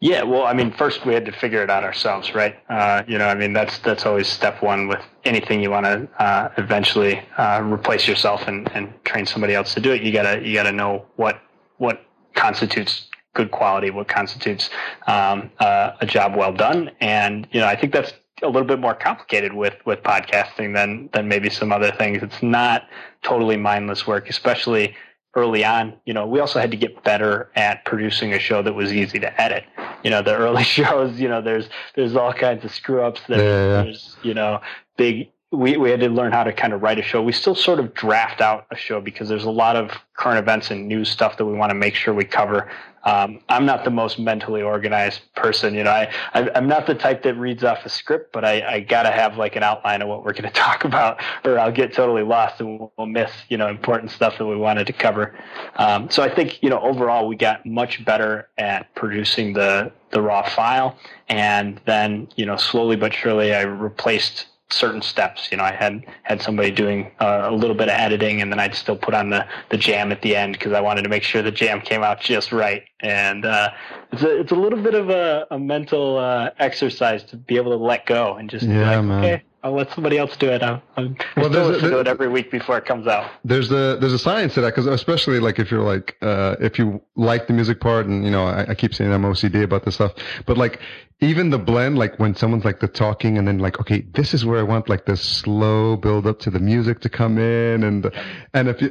Yeah, 0.00 0.22
well, 0.22 0.44
I 0.44 0.54
mean, 0.54 0.72
first 0.72 1.04
we 1.04 1.12
had 1.12 1.26
to 1.26 1.32
figure 1.32 1.62
it 1.62 1.68
out 1.68 1.84
ourselves, 1.84 2.34
right? 2.34 2.56
Uh, 2.70 3.02
you 3.06 3.18
know, 3.18 3.28
I 3.28 3.34
mean, 3.34 3.52
that's 3.52 3.78
that's 3.78 4.06
always 4.06 4.26
step 4.26 4.62
one 4.62 4.88
with 4.88 5.04
anything 5.24 5.62
you 5.62 5.70
want 5.70 5.84
to 5.84 6.08
uh, 6.18 6.48
eventually 6.56 7.22
uh, 7.36 7.62
replace 7.62 8.08
yourself 8.08 8.48
and, 8.48 8.70
and 8.72 8.92
train 9.04 9.26
somebody 9.26 9.54
else 9.54 9.74
to 9.74 9.80
do 9.80 9.92
it. 9.92 10.02
You 10.02 10.10
gotta 10.10 10.40
you 10.42 10.54
gotta 10.54 10.72
know 10.72 11.04
what 11.16 11.42
what 11.76 12.02
constitutes 12.34 13.09
good 13.34 13.50
quality, 13.50 13.90
what 13.90 14.08
constitutes 14.08 14.70
um, 15.06 15.50
uh, 15.58 15.92
a 16.00 16.06
job 16.06 16.36
well 16.36 16.52
done. 16.52 16.90
And 17.00 17.46
you 17.52 17.60
know, 17.60 17.66
I 17.66 17.76
think 17.76 17.92
that's 17.92 18.12
a 18.42 18.46
little 18.46 18.66
bit 18.66 18.80
more 18.80 18.94
complicated 18.94 19.52
with 19.52 19.74
with 19.84 20.02
podcasting 20.02 20.74
than 20.74 21.08
than 21.12 21.28
maybe 21.28 21.50
some 21.50 21.72
other 21.72 21.92
things. 21.92 22.22
It's 22.22 22.42
not 22.42 22.88
totally 23.22 23.56
mindless 23.56 24.06
work, 24.06 24.28
especially 24.28 24.96
early 25.34 25.64
on. 25.64 25.94
You 26.06 26.14
know, 26.14 26.26
we 26.26 26.40
also 26.40 26.58
had 26.58 26.70
to 26.70 26.76
get 26.76 27.02
better 27.04 27.50
at 27.54 27.84
producing 27.84 28.32
a 28.32 28.38
show 28.38 28.62
that 28.62 28.72
was 28.72 28.92
easy 28.92 29.20
to 29.20 29.40
edit. 29.40 29.64
You 30.02 30.10
know, 30.10 30.22
the 30.22 30.34
early 30.34 30.64
shows, 30.76 31.20
you 31.20 31.28
know, 31.28 31.40
there's 31.40 31.68
there's 31.94 32.16
all 32.16 32.32
kinds 32.32 32.64
of 32.64 32.72
screw 32.72 33.02
ups. 33.02 33.20
There's, 33.28 33.42
yeah. 33.42 33.82
there's 33.82 34.16
you 34.22 34.34
know 34.34 34.60
big 34.96 35.30
we, 35.52 35.76
we 35.76 35.90
had 35.90 36.00
to 36.00 36.08
learn 36.08 36.30
how 36.32 36.44
to 36.44 36.52
kind 36.52 36.72
of 36.72 36.82
write 36.82 36.98
a 36.98 37.02
show. 37.02 37.22
We 37.22 37.32
still 37.32 37.56
sort 37.56 37.80
of 37.80 37.92
draft 37.92 38.40
out 38.40 38.66
a 38.70 38.76
show 38.76 39.00
because 39.00 39.28
there's 39.28 39.44
a 39.44 39.50
lot 39.50 39.74
of 39.74 39.90
current 40.14 40.38
events 40.38 40.70
and 40.70 40.86
news 40.86 41.08
stuff 41.08 41.36
that 41.38 41.44
we 41.44 41.54
want 41.54 41.70
to 41.70 41.74
make 41.74 41.94
sure 41.94 42.14
we 42.14 42.24
cover. 42.24 42.70
Um, 43.04 43.40
I'm 43.48 43.64
not 43.64 43.84
the 43.84 43.90
most 43.90 44.18
mentally 44.18 44.62
organized 44.62 45.20
person. 45.34 45.74
You 45.74 45.84
know, 45.84 45.90
I, 45.90 46.12
I, 46.34 46.58
am 46.58 46.66
not 46.66 46.86
the 46.86 46.94
type 46.94 47.22
that 47.22 47.34
reads 47.34 47.64
off 47.64 47.86
a 47.86 47.88
script, 47.88 48.32
but 48.32 48.44
I, 48.44 48.74
I 48.74 48.80
got 48.80 49.04
to 49.04 49.10
have 49.10 49.36
like 49.36 49.56
an 49.56 49.62
outline 49.62 50.02
of 50.02 50.08
what 50.08 50.24
we're 50.24 50.32
to 50.32 50.50
talk 50.54 50.84
about 50.84 51.22
or 51.44 51.58
I'll 51.58 51.72
get 51.72 51.92
totally 51.92 52.22
lost 52.22 52.60
and 52.60 52.78
we'll, 52.78 52.92
we'll 52.96 53.06
miss, 53.06 53.30
you 53.48 53.56
know, 53.56 53.68
important 53.68 54.10
stuff 54.10 54.38
that 54.38 54.46
we 54.46 54.56
wanted 54.56 54.86
to 54.86 54.92
cover. 54.92 55.34
Um, 55.76 56.10
so 56.10 56.22
I 56.22 56.34
think, 56.34 56.62
you 56.62 56.70
know, 56.70 56.80
overall 56.80 57.26
we 57.26 57.36
got 57.36 57.64
much 57.64 58.04
better 58.04 58.48
at 58.58 58.94
producing 58.94 59.52
the, 59.52 59.92
the 60.10 60.20
raw 60.20 60.48
file. 60.48 60.98
And 61.28 61.80
then, 61.86 62.28
you 62.36 62.44
know, 62.44 62.56
slowly 62.56 62.96
but 62.96 63.14
surely 63.14 63.54
I 63.54 63.62
replaced 63.62 64.46
certain 64.72 65.02
steps. 65.02 65.48
You 65.50 65.58
know, 65.58 65.64
I 65.64 65.72
had 65.72 66.04
had 66.22 66.40
somebody 66.40 66.70
doing 66.70 67.10
uh, 67.20 67.42
a 67.44 67.54
little 67.54 67.76
bit 67.76 67.88
of 67.88 67.94
editing, 67.94 68.40
and 68.40 68.50
then 68.52 68.60
I'd 68.60 68.74
still 68.74 68.96
put 68.96 69.14
on 69.14 69.30
the 69.30 69.46
the 69.70 69.76
jam 69.76 70.12
at 70.12 70.22
the 70.22 70.36
end 70.36 70.54
because 70.54 70.72
I 70.72 70.80
wanted 70.80 71.02
to 71.02 71.08
make 71.08 71.22
sure 71.22 71.42
the 71.42 71.50
jam 71.50 71.80
came 71.80 72.02
out 72.02 72.20
just 72.20 72.52
right. 72.52 72.84
And 73.00 73.44
uh, 73.44 73.70
it's 74.12 74.22
a 74.22 74.40
it's 74.40 74.52
a 74.52 74.56
little 74.56 74.80
bit 74.80 74.94
of 74.94 75.10
a, 75.10 75.46
a 75.50 75.58
mental 75.58 76.18
uh, 76.18 76.50
exercise 76.58 77.22
to 77.24 77.36
be 77.36 77.56
able 77.56 77.72
to 77.72 77.82
let 77.82 78.06
go 78.06 78.34
and 78.34 78.50
just 78.50 78.66
yeah, 78.66 78.96
like, 78.96 79.04
man. 79.04 79.24
okay, 79.24 79.42
I'll 79.62 79.72
let 79.74 79.90
somebody 79.92 80.16
else 80.16 80.36
do 80.38 80.48
it. 80.48 80.62
I'm, 80.62 80.80
I'm 80.96 81.16
Well, 81.36 81.50
well, 81.50 81.50
there's 81.50 81.76
a- 81.76 81.80
to 81.82 81.88
there- 81.90 82.00
it 82.00 82.08
every 82.08 82.28
week 82.28 82.50
before 82.50 82.78
it 82.78 82.86
comes 82.86 83.06
out. 83.06 83.30
There's 83.44 83.68
the 83.68 83.98
there's 84.00 84.12
a 84.14 84.18
science 84.18 84.54
to 84.54 84.62
that 84.62 84.68
because 84.74 84.86
especially 84.86 85.38
like 85.40 85.58
if 85.58 85.70
you're 85.70 85.82
like 85.82 86.16
uh 86.22 86.56
if 86.60 86.78
you 86.78 87.00
like 87.14 87.46
the 87.46 87.52
music 87.52 87.80
part 87.80 88.06
and 88.06 88.24
you 88.24 88.30
know 88.30 88.46
I, 88.46 88.70
I 88.70 88.74
keep 88.74 88.94
saying 88.94 89.12
I'm 89.12 89.22
OCD 89.22 89.62
about 89.62 89.84
this 89.84 89.94
stuff 89.96 90.12
but 90.46 90.56
like 90.56 90.80
even 91.20 91.50
the 91.50 91.58
blend 91.58 91.98
like 91.98 92.18
when 92.18 92.34
someone's 92.34 92.64
like 92.64 92.80
the 92.80 92.88
talking 92.88 93.36
and 93.36 93.46
then 93.46 93.58
like 93.58 93.78
okay 93.80 94.00
this 94.14 94.32
is 94.32 94.46
where 94.46 94.58
I 94.58 94.62
want 94.62 94.88
like 94.88 95.04
the 95.04 95.16
slow 95.16 95.96
build 95.96 96.26
up 96.26 96.38
to 96.40 96.50
the 96.50 96.60
music 96.60 97.00
to 97.00 97.08
come 97.10 97.36
in 97.38 97.82
and 97.84 98.10
and 98.54 98.68
if 98.68 98.80
you 98.80 98.90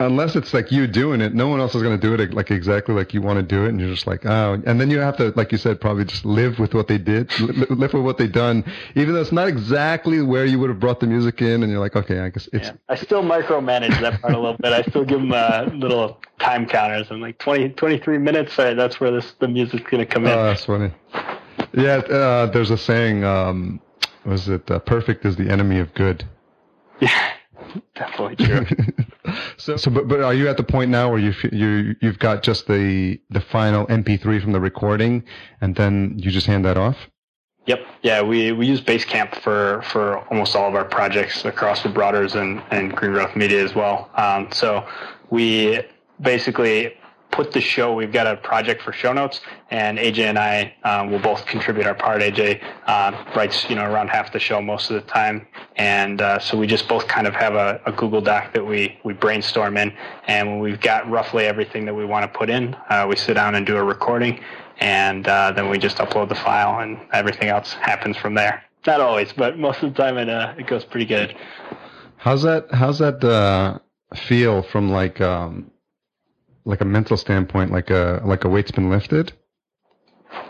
unless 0.00 0.34
it's 0.34 0.52
like 0.52 0.72
you 0.72 0.86
doing 0.86 1.20
it 1.20 1.34
no 1.34 1.46
one 1.48 1.60
else 1.60 1.74
is 1.74 1.82
going 1.82 1.98
to 1.98 2.06
do 2.06 2.20
it 2.20 2.34
like 2.34 2.50
exactly 2.50 2.94
like 2.94 3.14
you 3.14 3.20
want 3.22 3.36
to 3.36 3.42
do 3.42 3.64
it 3.64 3.68
and 3.68 3.80
you're 3.80 3.90
just 3.90 4.06
like 4.06 4.26
oh 4.26 4.60
and 4.66 4.80
then 4.80 4.90
you 4.90 4.98
have 4.98 5.16
to 5.16 5.32
like 5.36 5.52
you 5.52 5.58
said 5.58 5.80
probably 5.80 6.04
just 6.04 6.24
live 6.24 6.58
with 6.58 6.74
what 6.74 6.88
they 6.88 6.98
did 6.98 7.30
li- 7.40 7.66
live 7.70 7.92
with 7.92 8.02
what 8.02 8.18
they 8.18 8.26
done 8.26 8.64
even 8.96 9.14
though 9.14 9.20
it's 9.20 9.32
not 9.32 9.46
exactly 9.46 10.20
where 10.20 10.44
you 10.44 10.58
would 10.58 10.68
have 10.70 10.80
brought 10.80 11.00
the 11.00 11.06
music 11.06 11.40
in 11.40 11.62
and 11.62 11.70
you're 11.70 11.80
like 11.80 11.94
okay 11.96 12.20
I 12.20 12.28
guess 12.30 12.48
it's 12.52 12.68
Yeah. 12.68 12.74
I 12.88 12.96
still 12.96 13.22
micromanage 13.22 14.00
that 14.00 14.20
part 14.20 14.34
a 14.34 14.38
little 14.38 14.56
bit. 14.56 14.72
I 14.72 14.82
still 14.82 15.04
give 15.04 15.20
them 15.20 15.32
uh, 15.32 15.68
little 15.74 16.18
time 16.38 16.66
counters. 16.66 17.06
I'm 17.10 17.20
like 17.20 17.38
20, 17.38 17.70
23 17.70 18.18
minutes. 18.18 18.58
All 18.58 18.64
right, 18.64 18.76
that's 18.76 19.00
where 19.00 19.10
this 19.10 19.32
the 19.38 19.48
music's 19.48 19.88
gonna 19.90 20.06
come 20.06 20.24
in. 20.26 20.32
Oh, 20.32 20.44
that's 20.44 20.64
funny. 20.64 20.92
Yeah, 21.72 21.96
uh, 21.98 22.46
there's 22.46 22.70
a 22.70 22.78
saying. 22.78 23.24
Um, 23.24 23.80
was 24.24 24.48
it 24.48 24.70
uh, 24.70 24.78
perfect 24.80 25.24
is 25.24 25.36
the 25.36 25.48
enemy 25.50 25.78
of 25.78 25.92
good? 25.94 26.24
yeah, 27.00 27.32
definitely 27.94 28.36
true. 28.36 28.66
so, 29.56 29.76
so, 29.76 29.90
but, 29.90 30.08
but 30.08 30.20
are 30.20 30.34
you 30.34 30.48
at 30.48 30.56
the 30.56 30.62
point 30.62 30.90
now 30.90 31.10
where 31.10 31.18
you 31.18 31.32
you 31.52 31.94
you've 32.00 32.18
got 32.18 32.42
just 32.42 32.66
the 32.66 33.20
the 33.30 33.40
final 33.40 33.86
MP3 33.86 34.42
from 34.42 34.52
the 34.52 34.60
recording, 34.60 35.24
and 35.60 35.76
then 35.76 36.14
you 36.16 36.30
just 36.30 36.46
hand 36.46 36.64
that 36.64 36.76
off? 36.76 36.96
Yep. 37.66 37.86
Yeah, 38.02 38.22
we, 38.22 38.52
we 38.52 38.66
use 38.66 38.80
Basecamp 38.80 39.40
for, 39.42 39.82
for 39.82 40.18
almost 40.28 40.56
all 40.56 40.68
of 40.68 40.74
our 40.74 40.84
projects 40.84 41.44
across 41.44 41.82
the 41.82 41.88
Broaders 41.88 42.34
and, 42.34 42.62
and 42.70 42.96
Green 42.96 43.12
Growth 43.12 43.36
Media 43.36 43.62
as 43.62 43.74
well. 43.74 44.10
Um, 44.16 44.48
so 44.50 44.88
we 45.28 45.80
basically 46.20 46.94
put 47.30 47.52
the 47.52 47.60
show, 47.60 47.94
we've 47.94 48.12
got 48.12 48.26
a 48.26 48.36
project 48.36 48.82
for 48.82 48.92
show 48.92 49.12
notes, 49.12 49.40
and 49.70 49.98
AJ 49.98 50.18
and 50.24 50.38
I 50.38 50.74
um, 50.84 51.10
will 51.10 51.18
both 51.18 51.46
contribute 51.46 51.86
our 51.86 51.94
part. 51.94 52.20
AJ 52.22 52.62
uh, 52.86 53.24
writes, 53.34 53.68
you 53.68 53.76
know, 53.76 53.84
around 53.84 54.08
half 54.08 54.32
the 54.32 54.38
show 54.38 54.60
most 54.60 54.90
of 54.90 54.94
the 54.94 55.08
time. 55.08 55.46
And 55.76 56.20
uh, 56.20 56.38
so 56.38 56.58
we 56.58 56.66
just 56.66 56.88
both 56.88 57.06
kind 57.08 57.26
of 57.26 57.34
have 57.34 57.54
a, 57.54 57.80
a 57.86 57.92
Google 57.92 58.20
Doc 58.20 58.52
that 58.54 58.64
we, 58.64 58.98
we 59.04 59.12
brainstorm 59.12 59.76
in. 59.76 59.92
And 60.26 60.48
when 60.48 60.58
we've 60.60 60.80
got 60.80 61.08
roughly 61.08 61.44
everything 61.44 61.84
that 61.86 61.94
we 61.94 62.04
want 62.04 62.30
to 62.30 62.38
put 62.38 62.50
in, 62.50 62.74
uh, 62.88 63.06
we 63.08 63.16
sit 63.16 63.34
down 63.34 63.54
and 63.54 63.66
do 63.66 63.76
a 63.76 63.84
recording 63.84 64.42
and 64.80 65.28
uh, 65.28 65.52
then 65.52 65.68
we 65.68 65.78
just 65.78 65.98
upload 65.98 66.30
the 66.30 66.34
file, 66.34 66.80
and 66.80 66.98
everything 67.12 67.48
else 67.48 67.74
happens 67.74 68.16
from 68.16 68.32
there. 68.32 68.62
Not 68.86 69.02
always, 69.02 69.30
but 69.30 69.58
most 69.58 69.82
of 69.82 69.92
the 69.92 70.02
time 70.02 70.16
it 70.16 70.30
uh, 70.30 70.54
it 70.56 70.66
goes 70.66 70.86
pretty 70.86 71.04
good. 71.04 71.36
How's 72.16 72.42
that? 72.44 72.66
How's 72.72 72.98
that 73.00 73.22
feel 74.14 74.62
from 74.62 74.90
like 74.90 75.20
um, 75.20 75.70
like 76.70 76.80
a 76.80 76.86
mental 76.86 77.16
standpoint? 77.16 77.70
Like 77.70 77.90
a 77.90 78.22
like 78.24 78.44
a 78.44 78.48
weight's 78.48 78.70
been 78.70 78.88
lifted? 78.88 79.32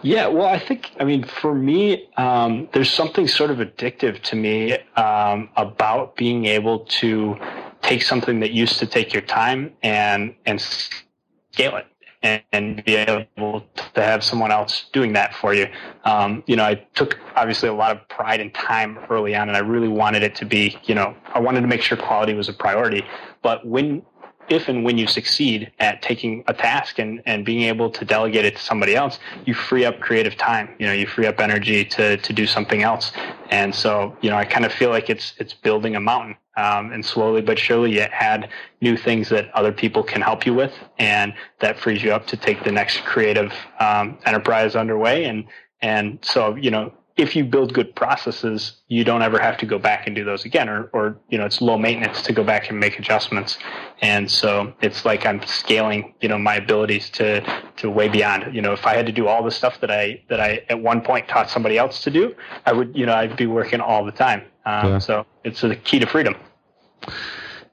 Yeah, 0.02 0.28
well, 0.28 0.46
I 0.46 0.59
think 0.59 0.92
I 1.00 1.04
mean 1.04 1.24
for 1.24 1.54
me, 1.54 2.09
um, 2.16 2.68
there's 2.72 2.92
something 2.92 3.26
sort 3.26 3.50
of 3.50 3.59
addictive 3.59 4.20
to 4.22 4.37
me 4.37 4.78
um, 4.96 5.50
about 5.56 6.16
being 6.16 6.46
able 6.46 6.80
to 7.00 7.37
take 7.83 8.02
something 8.02 8.40
that 8.40 8.52
used 8.52 8.78
to 8.78 8.87
take 8.87 9.12
your 9.12 9.22
time 9.22 9.72
and 9.83 10.35
and 10.46 10.61
scale 10.61 11.76
it 11.76 11.87
and, 12.22 12.42
and 12.52 12.85
be 12.85 12.96
able 12.96 13.64
to 13.94 14.02
have 14.02 14.22
someone 14.22 14.50
else 14.50 14.87
doing 14.92 15.12
that 15.14 15.35
for 15.35 15.54
you. 15.54 15.66
Um, 16.04 16.42
you 16.46 16.56
know, 16.56 16.64
I 16.64 16.74
took 16.94 17.18
obviously 17.37 17.68
a 17.68 17.74
lot 17.74 17.96
of 17.96 18.06
pride 18.09 18.40
and 18.40 18.52
time 18.54 18.98
early 19.09 19.35
on, 19.35 19.48
and 19.48 19.56
I 19.56 19.61
really 19.61 19.88
wanted 19.88 20.22
it 20.22 20.35
to 20.37 20.44
be, 20.44 20.76
you 20.85 20.94
know, 20.94 21.14
I 21.33 21.40
wanted 21.40 21.62
to 21.62 21.66
make 21.66 21.83
sure 21.83 21.96
quality 21.96 22.35
was 22.35 22.48
a 22.48 22.52
priority. 22.52 23.04
But 23.42 23.66
when, 23.66 24.02
if 24.50 24.68
and 24.68 24.84
when 24.84 24.98
you 24.98 25.06
succeed 25.06 25.70
at 25.78 26.02
taking 26.02 26.42
a 26.48 26.52
task 26.52 26.98
and, 26.98 27.22
and 27.24 27.44
being 27.44 27.62
able 27.62 27.88
to 27.88 28.04
delegate 28.04 28.44
it 28.44 28.56
to 28.56 28.62
somebody 28.62 28.96
else, 28.96 29.20
you 29.46 29.54
free 29.54 29.84
up 29.84 30.00
creative 30.00 30.36
time. 30.36 30.74
You 30.78 30.86
know, 30.86 30.92
you 30.92 31.06
free 31.06 31.26
up 31.26 31.40
energy 31.40 31.84
to, 31.84 32.16
to 32.16 32.32
do 32.32 32.46
something 32.46 32.82
else. 32.82 33.12
And 33.50 33.72
so, 33.72 34.16
you 34.20 34.28
know, 34.28 34.36
I 34.36 34.44
kind 34.44 34.66
of 34.66 34.72
feel 34.72 34.90
like 34.90 35.08
it's 35.08 35.34
it's 35.38 35.54
building 35.54 35.96
a 35.96 36.00
mountain. 36.00 36.36
Um, 36.56 36.92
and 36.92 37.02
slowly 37.02 37.40
but 37.40 37.58
surely 37.58 37.94
you 37.94 38.00
add 38.00 38.50
new 38.82 38.96
things 38.96 39.30
that 39.30 39.54
other 39.54 39.72
people 39.72 40.02
can 40.02 40.20
help 40.20 40.44
you 40.44 40.52
with, 40.52 40.74
and 40.98 41.32
that 41.60 41.78
frees 41.78 42.02
you 42.02 42.12
up 42.12 42.26
to 42.26 42.36
take 42.36 42.64
the 42.64 42.72
next 42.72 43.04
creative 43.04 43.52
um, 43.78 44.18
enterprise 44.26 44.74
underway. 44.74 45.24
And 45.24 45.44
and 45.80 46.18
so 46.22 46.56
you 46.56 46.70
know, 46.70 46.92
if 47.20 47.37
you 47.37 47.44
build 47.44 47.74
good 47.74 47.94
processes, 47.94 48.80
you 48.88 49.04
don't 49.04 49.22
ever 49.22 49.38
have 49.38 49.59
to 49.59 49.66
go 49.66 49.78
back 49.78 50.06
and 50.06 50.16
do 50.16 50.24
those 50.24 50.44
again, 50.44 50.68
or 50.68 50.90
or 50.92 51.16
you 51.28 51.38
know, 51.38 51.44
it's 51.44 51.61
low 51.61 51.76
maintenance 51.76 52.22
to 52.22 52.33
go 52.33 52.42
back 52.42 52.70
and 52.70 52.80
make 52.80 52.98
adjustments. 52.98 53.59
And 54.00 54.30
so 54.30 54.72
it's 54.80 55.04
like 55.04 55.26
I'm 55.26 55.42
scaling, 55.44 56.14
you 56.20 56.28
know, 56.28 56.38
my 56.38 56.56
abilities 56.56 57.11
to 57.11 57.42
to 57.76 57.90
way 57.90 58.09
beyond. 58.09 58.54
You 58.54 58.62
know, 58.62 58.72
if 58.72 58.87
I 58.87 58.94
had 58.94 59.06
to 59.06 59.12
do 59.12 59.28
all 59.28 59.44
the 59.44 59.50
stuff 59.50 59.80
that 59.80 59.90
I 59.90 60.22
that 60.28 60.40
I 60.40 60.64
at 60.68 60.80
one 60.80 61.02
point 61.02 61.28
taught 61.28 61.50
somebody 61.50 61.76
else 61.76 62.02
to 62.04 62.11
do, 62.11 62.35
I 62.66 62.72
would, 62.72 62.96
you 62.96 63.06
know, 63.06 63.14
I'd 63.14 63.37
be 63.37 63.46
working 63.46 63.80
all 63.80 64.04
the 64.04 64.12
time. 64.12 64.42
Um, 64.64 64.87
Yeah. 64.87 64.98
So 64.98 65.26
it's 65.44 65.61
the 65.61 65.76
key 65.76 65.98
to 65.98 66.06
freedom. 66.06 66.35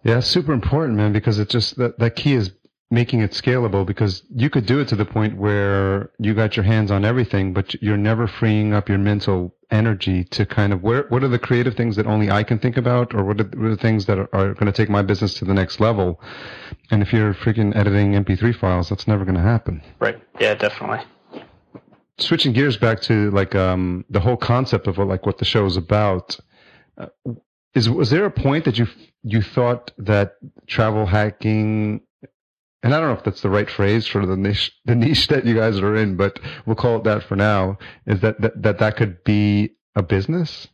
Yeah, 0.04 0.20
it's 0.20 0.28
super 0.28 0.54
important, 0.54 0.98
man, 0.98 1.12
because 1.12 1.40
it 1.40 1.50
just 1.50 1.78
that 1.78 1.98
that 2.00 2.16
key 2.16 2.34
is 2.34 2.52
making 2.89 3.21
it 3.21 3.32
scalable 3.32 3.86
because 3.86 4.23
you 4.34 4.50
could 4.50 4.65
do 4.65 4.80
it 4.80 4.88
to 4.88 4.95
the 4.95 5.06
point 5.06 5.38
where 5.38 6.10
you 6.19 6.34
got 6.34 6.56
your 6.56 6.63
hands 6.63 6.89
on 6.89 7.04
everything, 7.04 7.54
but 7.54 7.73
you're 7.82 7.97
never 7.97 8.28
freeing 8.28 8.73
up 8.73 8.88
your 8.88 8.97
mental 8.97 9.54
energy 9.69 10.23
to 10.23 10.45
kind 10.45 10.71
of 10.71 10.82
where 10.82 11.04
what 11.10 11.21
are 11.23 11.28
the 11.28 11.39
creative 11.39 11.76
things 11.76 11.97
that 11.97 12.08
only 12.08 12.32
I 12.32 12.43
can 12.43 12.60
think 12.60 12.78
about, 12.78 13.13
or 13.13 13.26
what 13.26 13.41
are 13.41 13.43
the, 13.43 13.58
what 13.58 13.65
are 13.65 13.76
the 13.76 13.82
things 13.82 14.06
that 14.06 14.17
are, 14.17 14.30
are 14.34 14.54
going 14.54 14.67
to 14.67 14.71
take 14.71 14.89
my 14.89 15.02
business 15.02 15.34
to 15.36 15.45
the 15.45 15.54
next 15.54 15.82
level? 15.82 16.21
And 16.89 17.02
if 17.02 17.12
you're 17.12 17.34
freaking 17.34 17.76
editing 17.76 18.13
MP3 18.13 18.58
files, 18.58 18.88
that's 18.88 19.08
never 19.08 19.26
going 19.26 19.36
to 19.36 19.41
happen. 19.41 19.82
Right. 20.00 20.21
Yeah, 20.39 20.54
definitely. 20.54 21.06
Switching 22.19 22.54
gears 22.54 22.78
back 22.78 23.02
to 23.02 23.30
like 23.32 23.54
um, 23.54 24.06
the 24.10 24.21
whole 24.21 24.38
concept 24.38 24.88
of 24.88 24.97
what, 24.97 25.08
like 25.08 25.26
what 25.26 25.39
the 25.39 25.45
show 25.45 25.65
is 25.65 25.76
about. 25.76 26.39
Uh, 26.97 27.08
is 27.76 27.89
was 27.89 28.10
there 28.10 28.26
a 28.26 28.32
point 28.32 28.65
that 28.65 28.80
you 28.80 28.88
you 29.23 29.41
thought 29.41 29.91
that 30.00 30.38
travel 30.65 31.06
hacking 31.06 32.02
and 32.84 32.94
I 32.94 33.00
don't 33.00 33.10
know 33.10 33.16
if 33.16 33.24
that's 33.24 33.42
the 33.42 33.50
right 33.50 33.70
phrase 33.70 34.08
for 34.08 34.26
the 34.26 34.38
niche 34.38 34.72
the 34.86 34.96
niche 34.96 35.28
that 35.28 35.46
you 35.46 35.56
guys 35.56 35.80
are 35.80 35.96
in, 35.96 36.16
but 36.16 36.40
we'll 36.66 36.76
call 36.76 36.98
it 36.98 37.04
that 37.06 37.24
for 37.24 37.36
now. 37.36 37.78
Is 38.06 38.22
that 38.22 38.40
that 38.42 38.62
that, 38.62 38.80
that 38.80 38.98
could 38.98 39.24
be 39.24 39.76
a 39.96 40.04
business? 40.04 40.68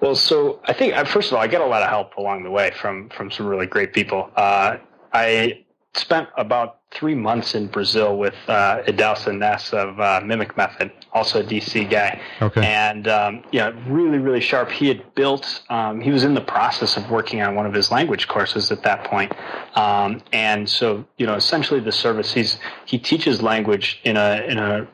Well, 0.00 0.14
so 0.14 0.60
I 0.64 0.72
think 0.72 0.94
uh, 0.94 1.04
first 1.04 1.30
of 1.30 1.36
all, 1.36 1.42
I 1.42 1.48
get 1.48 1.60
a 1.60 1.66
lot 1.66 1.82
of 1.82 1.88
help 1.88 2.16
along 2.16 2.44
the 2.44 2.50
way 2.50 2.70
from 2.70 3.08
from 3.10 3.30
some 3.30 3.46
really 3.46 3.66
great 3.66 3.92
people. 3.92 4.30
Uh, 4.36 4.76
I 5.12 5.64
spent 5.94 6.28
about 6.36 6.77
three 6.90 7.14
months 7.14 7.54
in 7.54 7.66
Brazil 7.66 8.16
with 8.16 8.34
uh, 8.48 8.82
Idahosa 8.86 9.36
Ness 9.36 9.72
of 9.72 10.00
uh, 10.00 10.20
Mimic 10.24 10.56
Method, 10.56 10.90
also 11.12 11.40
a 11.40 11.44
DC 11.44 11.88
guy. 11.90 12.20
Okay. 12.40 12.64
And 12.64 13.06
um, 13.08 13.44
yeah, 13.52 13.72
really, 13.86 14.18
really 14.18 14.40
sharp. 14.40 14.70
He 14.70 14.88
had 14.88 15.14
built. 15.14 15.62
Um, 15.68 16.00
he 16.00 16.10
was 16.10 16.24
in 16.24 16.34
the 16.34 16.40
process 16.40 16.96
of 16.96 17.10
working 17.10 17.42
on 17.42 17.54
one 17.54 17.66
of 17.66 17.74
his 17.74 17.90
language 17.90 18.26
courses 18.26 18.72
at 18.72 18.82
that 18.84 19.04
point. 19.04 19.32
Um, 19.76 20.22
and 20.32 20.68
so, 20.68 21.04
you 21.18 21.26
know, 21.26 21.34
essentially 21.34 21.80
the 21.80 21.92
service 21.92 22.32
he's 22.32 22.58
he 22.86 22.98
teaches 22.98 23.42
language 23.42 24.00
in 24.04 24.16
a 24.16 24.42
in 24.48 24.58
a 24.58 24.88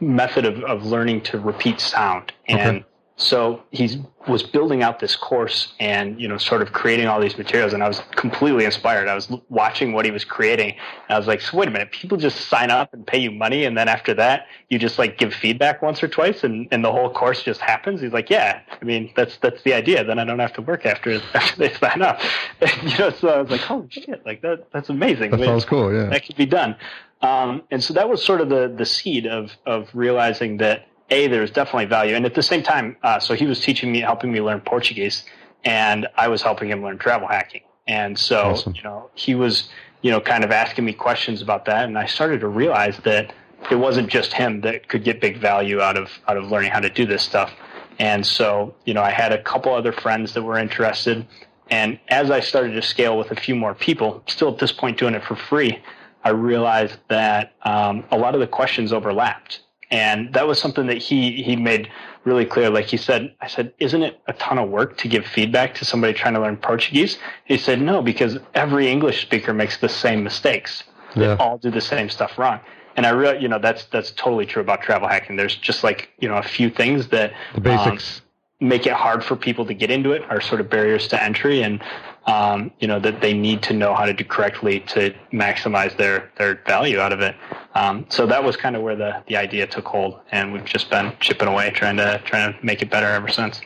method 0.00 0.44
of, 0.44 0.62
of 0.64 0.84
learning 0.84 1.22
to 1.22 1.38
repeat 1.38 1.80
sound 1.80 2.32
and. 2.46 2.78
Okay. 2.78 2.84
So 3.20 3.60
he 3.72 4.00
was 4.28 4.44
building 4.44 4.84
out 4.84 5.00
this 5.00 5.16
course 5.16 5.72
and, 5.80 6.20
you 6.20 6.28
know, 6.28 6.38
sort 6.38 6.62
of 6.62 6.72
creating 6.72 7.08
all 7.08 7.20
these 7.20 7.36
materials. 7.36 7.72
And 7.72 7.82
I 7.82 7.88
was 7.88 8.00
completely 8.12 8.64
inspired. 8.64 9.08
I 9.08 9.14
was 9.16 9.28
watching 9.48 9.92
what 9.92 10.04
he 10.04 10.12
was 10.12 10.24
creating. 10.24 10.70
And 10.70 11.16
I 11.16 11.18
was 11.18 11.26
like, 11.26 11.40
so 11.40 11.58
wait 11.58 11.66
a 11.66 11.70
minute, 11.72 11.90
people 11.90 12.16
just 12.16 12.48
sign 12.48 12.70
up 12.70 12.94
and 12.94 13.04
pay 13.04 13.18
you 13.18 13.32
money. 13.32 13.64
And 13.64 13.76
then 13.76 13.88
after 13.88 14.14
that, 14.14 14.46
you 14.68 14.78
just 14.78 15.00
like 15.00 15.18
give 15.18 15.34
feedback 15.34 15.82
once 15.82 16.00
or 16.00 16.06
twice 16.06 16.44
and, 16.44 16.68
and 16.70 16.84
the 16.84 16.92
whole 16.92 17.12
course 17.12 17.42
just 17.42 17.60
happens. 17.60 18.00
He's 18.00 18.12
like, 18.12 18.30
yeah, 18.30 18.60
I 18.70 18.84
mean, 18.84 19.12
that's, 19.16 19.36
that's 19.38 19.64
the 19.64 19.74
idea. 19.74 20.04
Then 20.04 20.20
I 20.20 20.24
don't 20.24 20.38
have 20.38 20.52
to 20.52 20.62
work 20.62 20.86
after, 20.86 21.20
after 21.34 21.56
they 21.56 21.72
sign 21.74 22.00
up. 22.00 22.20
you 22.84 22.98
know, 22.98 23.10
so 23.10 23.30
I 23.30 23.42
was 23.42 23.50
like, 23.50 23.62
holy 23.62 23.90
shit, 23.90 24.24
like 24.24 24.42
that, 24.42 24.70
that's 24.72 24.90
amazing. 24.90 25.32
That 25.32 25.38
I 25.38 25.40
mean, 25.40 25.46
sounds 25.46 25.64
cool. 25.64 25.92
Yeah. 25.92 26.08
that 26.10 26.24
could 26.24 26.36
be 26.36 26.46
done. 26.46 26.76
Um, 27.20 27.62
and 27.72 27.82
so 27.82 27.94
that 27.94 28.08
was 28.08 28.24
sort 28.24 28.40
of 28.40 28.48
the 28.48 28.72
the 28.78 28.86
seed 28.86 29.26
of 29.26 29.50
of 29.66 29.88
realizing 29.92 30.58
that 30.58 30.86
a 31.10 31.26
there 31.26 31.40
was 31.40 31.50
definitely 31.50 31.86
value, 31.86 32.14
and 32.14 32.26
at 32.26 32.34
the 32.34 32.42
same 32.42 32.62
time, 32.62 32.96
uh, 33.02 33.18
so 33.18 33.34
he 33.34 33.46
was 33.46 33.60
teaching 33.60 33.92
me, 33.92 34.00
helping 34.00 34.30
me 34.32 34.40
learn 34.40 34.60
Portuguese, 34.60 35.24
and 35.64 36.06
I 36.16 36.28
was 36.28 36.42
helping 36.42 36.68
him 36.70 36.82
learn 36.82 36.98
travel 36.98 37.28
hacking. 37.28 37.62
And 37.86 38.18
so 38.18 38.50
Awesome. 38.50 38.74
you 38.74 38.82
know 38.82 39.10
he 39.14 39.34
was 39.34 39.68
you 40.02 40.10
know 40.10 40.20
kind 40.20 40.44
of 40.44 40.50
asking 40.50 40.84
me 40.84 40.92
questions 40.92 41.42
about 41.42 41.64
that, 41.66 41.84
and 41.86 41.98
I 41.98 42.06
started 42.06 42.40
to 42.40 42.48
realize 42.48 42.98
that 43.04 43.32
it 43.70 43.76
wasn't 43.76 44.08
just 44.08 44.32
him 44.32 44.60
that 44.62 44.88
could 44.88 45.04
get 45.04 45.20
big 45.20 45.38
value 45.38 45.80
out 45.80 45.96
of 45.96 46.10
out 46.28 46.36
of 46.36 46.50
learning 46.50 46.70
how 46.70 46.80
to 46.80 46.90
do 46.90 47.06
this 47.06 47.22
stuff. 47.22 47.52
And 47.98 48.24
so, 48.24 48.74
you 48.84 48.94
know, 48.94 49.02
I 49.02 49.10
had 49.10 49.32
a 49.32 49.42
couple 49.42 49.74
other 49.74 49.92
friends 49.92 50.34
that 50.34 50.42
were 50.42 50.58
interested. 50.58 51.26
And 51.70 51.98
as 52.08 52.30
I 52.30 52.40
started 52.40 52.72
to 52.74 52.82
scale 52.82 53.18
with 53.18 53.30
a 53.30 53.36
few 53.36 53.54
more 53.54 53.74
people, 53.74 54.22
still 54.26 54.52
at 54.52 54.58
this 54.58 54.72
point 54.72 54.98
doing 54.98 55.14
it 55.14 55.24
for 55.24 55.36
free, 55.36 55.82
I 56.24 56.30
realized 56.30 56.98
that 57.08 57.54
um, 57.62 58.04
a 58.10 58.16
lot 58.16 58.34
of 58.34 58.40
the 58.40 58.46
questions 58.46 58.92
overlapped. 58.92 59.60
And 59.90 60.32
that 60.34 60.46
was 60.46 60.60
something 60.60 60.86
that 60.86 60.98
he, 60.98 61.42
he 61.42 61.56
made 61.56 61.90
really 62.24 62.44
clear. 62.44 62.68
Like 62.70 62.86
he 62.86 62.96
said, 62.96 63.34
I 63.40 63.48
said, 63.48 63.72
isn't 63.78 64.02
it 64.02 64.20
a 64.26 64.34
ton 64.34 64.58
of 64.58 64.68
work 64.68 64.98
to 64.98 65.08
give 65.08 65.24
feedback 65.26 65.74
to 65.76 65.84
somebody 65.84 66.12
trying 66.12 66.34
to 66.34 66.40
learn 66.40 66.56
Portuguese? 66.56 67.18
He 67.44 67.56
said, 67.56 67.80
no, 67.80 68.02
because 68.02 68.38
every 68.54 68.88
English 68.88 69.22
speaker 69.22 69.54
makes 69.54 69.78
the 69.78 69.88
same 69.88 70.22
mistakes. 70.22 70.84
Yeah. 71.16 71.34
They 71.34 71.42
all 71.42 71.58
do 71.58 71.70
the 71.70 71.80
same 71.80 72.10
stuff 72.10 72.38
wrong. 72.38 72.60
And 72.96 73.06
I 73.06 73.10
really, 73.10 73.40
you 73.40 73.46
know, 73.46 73.60
that's 73.60 73.84
that's 73.84 74.10
totally 74.10 74.44
true 74.44 74.60
about 74.60 74.82
travel 74.82 75.06
hacking. 75.06 75.36
There's 75.36 75.54
just 75.54 75.84
like 75.84 76.10
you 76.18 76.28
know 76.28 76.36
a 76.36 76.42
few 76.42 76.68
things 76.68 77.06
that 77.08 77.32
the 77.54 77.60
basics 77.60 78.18
um, 78.18 78.68
make 78.68 78.86
it 78.86 78.92
hard 78.92 79.22
for 79.22 79.36
people 79.36 79.64
to 79.66 79.72
get 79.72 79.88
into 79.88 80.10
it 80.10 80.22
are 80.28 80.40
sort 80.40 80.60
of 80.60 80.68
barriers 80.68 81.06
to 81.08 81.22
entry, 81.22 81.62
and 81.62 81.80
um, 82.26 82.72
you 82.80 82.88
know 82.88 82.98
that 82.98 83.20
they 83.20 83.32
need 83.32 83.62
to 83.62 83.72
know 83.72 83.94
how 83.94 84.04
to 84.04 84.12
do 84.12 84.24
correctly 84.24 84.80
to 84.80 85.14
maximize 85.32 85.96
their 85.96 86.28
their 86.38 86.56
value 86.66 86.98
out 86.98 87.12
of 87.12 87.20
it. 87.20 87.36
Um, 87.78 88.06
so 88.08 88.26
that 88.26 88.42
was 88.42 88.56
kind 88.56 88.74
of 88.74 88.82
where 88.82 88.96
the 88.96 89.22
the 89.28 89.36
idea 89.36 89.66
took 89.66 89.86
hold, 89.86 90.20
and 90.32 90.52
we've 90.52 90.64
just 90.64 90.90
been 90.90 91.12
chipping 91.20 91.46
away 91.46 91.70
trying 91.70 91.96
to 91.98 92.20
trying 92.24 92.52
to 92.52 92.66
make 92.66 92.82
it 92.82 92.90
better 92.90 93.06
ever 93.06 93.28
since. 93.28 93.60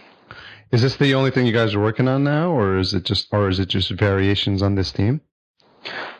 Is 0.70 0.82
this 0.82 0.96
the 0.96 1.14
only 1.14 1.30
thing 1.30 1.46
you 1.46 1.52
guys 1.52 1.74
are 1.74 1.80
working 1.80 2.08
on 2.08 2.22
now, 2.22 2.50
or 2.50 2.78
is 2.78 2.92
it 2.92 3.04
just 3.04 3.28
or 3.32 3.48
is 3.48 3.58
it 3.58 3.68
just 3.68 3.90
variations 3.90 4.60
on 4.60 4.74
this 4.74 4.92
theme? 4.92 5.22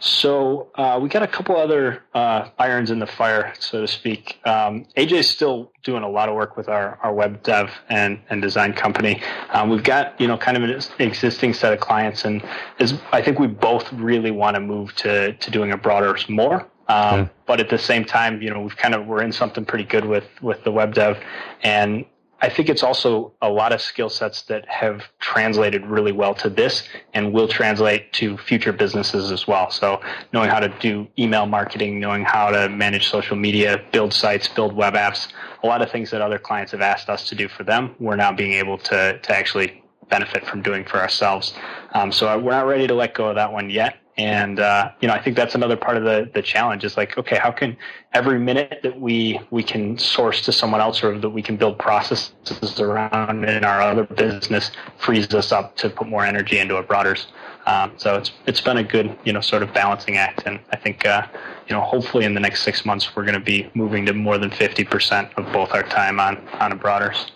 So 0.01 0.71
uh, 0.75 0.99
we 1.01 1.09
got 1.09 1.23
a 1.23 1.29
couple 1.29 1.57
other 1.57 2.03
uh, 2.15 2.49
irons 2.59 2.91
in 2.91 2.99
the 2.99 3.07
fire, 3.07 3.53
so 3.61 3.83
to 3.83 3.87
speak. 3.87 4.41
Um, 4.45 4.87
AJ's 4.97 5.29
still 5.29 5.71
doing 5.85 6.03
a 6.03 6.09
lot 6.09 6.29
of 6.29 6.35
work 6.35 6.57
with 6.57 6.69
our, 6.69 6.99
our 7.01 7.15
web 7.15 7.45
dev 7.45 7.71
and, 7.89 8.19
and 8.29 8.43
design 8.43 8.73
company. 8.73 9.23
Um, 9.51 9.71
we've 9.71 9.85
got 9.85 10.21
you 10.21 10.27
know 10.27 10.37
kind 10.37 10.57
of 10.57 10.65
an 10.65 10.81
existing 10.99 11.55
set 11.55 11.73
of 11.73 11.81
clients, 11.81 12.25
and 12.25 12.43
is, 12.81 12.95
I 13.13 13.23
think 13.23 13.39
we 13.39 13.47
both 13.47 13.93
really 13.93 14.31
want 14.31 14.57
to 14.57 14.61
move 14.61 14.95
to 14.97 15.35
to 15.35 15.51
doing 15.51 15.73
a 15.73 15.77
broader 15.77 16.17
more. 16.29 16.67
Um, 16.93 17.19
yeah. 17.21 17.29
But 17.47 17.61
at 17.61 17.71
the 17.71 17.79
same 17.79 18.05
time, 18.05 18.43
you 18.43 18.51
know, 18.51 18.61
we've 18.61 18.77
kind 18.77 18.95
of 18.95 19.07
we're 19.07 19.23
in 19.23 19.33
something 19.33 19.65
pretty 19.65 19.85
good 19.85 20.05
with 20.05 20.29
with 20.41 20.63
the 20.65 20.73
web 20.73 20.95
dev, 20.95 21.19
and 21.63 22.05
I 22.43 22.49
think 22.49 22.69
it's 22.69 22.83
also 22.83 23.33
a 23.41 23.49
lot 23.49 23.73
of 23.73 23.81
skill 23.81 24.09
sets 24.09 24.43
that 24.43 24.69
have 24.69 25.05
translated 25.21 25.87
really 25.87 26.11
well 26.11 26.35
to 26.35 26.51
this 26.51 26.89
and 27.15 27.33
will 27.33 27.47
translate 27.47 28.13
to 28.15 28.37
future 28.37 28.73
businesses 28.73 29.31
as 29.31 29.47
well. 29.47 29.71
So 29.71 30.01
knowing 30.33 30.51
how 30.51 30.59
to 30.59 30.69
do 30.81 31.07
email 31.17 31.47
marketing, 31.47 32.01
knowing 32.01 32.25
how 32.25 32.51
to 32.51 32.69
manage 32.69 33.09
social 33.09 33.37
media, 33.37 33.81
build 33.93 34.13
sites, 34.13 34.49
build 34.49 34.75
web 34.75 34.95
apps, 34.95 35.29
a 35.63 35.69
lot 35.69 35.83
of 35.83 35.93
things 35.93 36.11
that 36.11 36.21
other 36.21 36.39
clients 36.39 36.73
have 36.73 36.81
asked 36.81 37.09
us 37.09 37.29
to 37.29 37.37
do 37.37 37.47
for 37.47 37.63
them, 37.63 37.95
we're 38.01 38.17
now 38.17 38.33
being 38.33 38.55
able 38.55 38.77
to, 38.79 39.21
to 39.21 39.33
actually 39.33 39.81
benefit 40.09 40.45
from 40.45 40.63
doing 40.63 40.85
for 40.85 40.99
ourselves. 40.99 41.55
Um, 41.95 42.11
so 42.11 42.37
we're 42.41 42.51
not 42.51 42.67
ready 42.67 42.89
to 42.89 42.95
let 42.95 43.15
go 43.15 43.29
of 43.29 43.37
that 43.37 43.53
one 43.53 43.71
yet. 43.71 44.02
And 44.19 44.61
uh, 44.61 44.91
you 45.01 45.09
know, 45.09 45.15
I 45.15 45.23
think 45.23 45.37
that's 45.37 45.55
another 45.55 45.77
part 45.77 45.97
of 45.97 46.05
the 46.05 46.31
the 46.35 46.43
challenge. 46.43 46.85
Is 46.85 46.99
like, 46.99 47.17
okay, 47.17 47.37
how 47.37 47.51
can 47.51 47.77
every 48.13 48.39
minute 48.39 48.81
that 48.83 49.01
we 49.01 49.41
we 49.51 49.63
can 49.63 49.97
source 49.97 50.43
to 50.43 50.53
someone 50.53 50.83
else, 50.83 51.03
or 51.03 51.19
that 51.19 51.31
we 51.31 51.41
can 51.41 51.57
build 51.57 51.79
processes 51.79 52.79
around 52.79 53.45
in 53.45 53.65
our 53.65 53.81
other 53.81 54.05
business, 54.05 54.71
frees 54.99 55.33
us 55.33 55.51
up 55.51 55.77
to 55.77 55.89
put 55.89 56.09
more 56.09 56.27
energy 56.27 56.59
into 56.59 56.75
Abroaders. 56.75 57.27
Um, 57.65 57.93
so 57.97 58.17
it's 58.17 58.33
it's 58.47 58.61
been 58.61 58.77
a 58.77 58.83
good 58.83 59.17
you 59.25 59.33
know 59.33 59.41
sort 59.41 59.63
of 59.63 59.73
balancing 59.73 60.19
act, 60.19 60.43
and 60.45 60.61
I 60.71 60.77
think 60.77 61.07
uh, 61.07 61.27
you 61.69 61.75
know 61.75 61.81
hopefully 61.81 62.27
in 62.27 62.35
the 62.35 62.41
next 62.41 62.63
six 62.63 62.85
months 62.85 63.17
we're 63.17 63.25
going 63.25 63.39
to 63.39 63.41
be 63.41 63.71
moving 63.75 64.05
to 64.07 64.13
more 64.13 64.37
than 64.37 64.51
fifty 64.51 64.85
percent 64.85 65.31
of 65.39 65.51
both 65.53 65.73
our 65.73 65.85
time 65.85 66.21
on 66.21 66.37
on 66.61 66.79
Abroaders. 66.79 67.31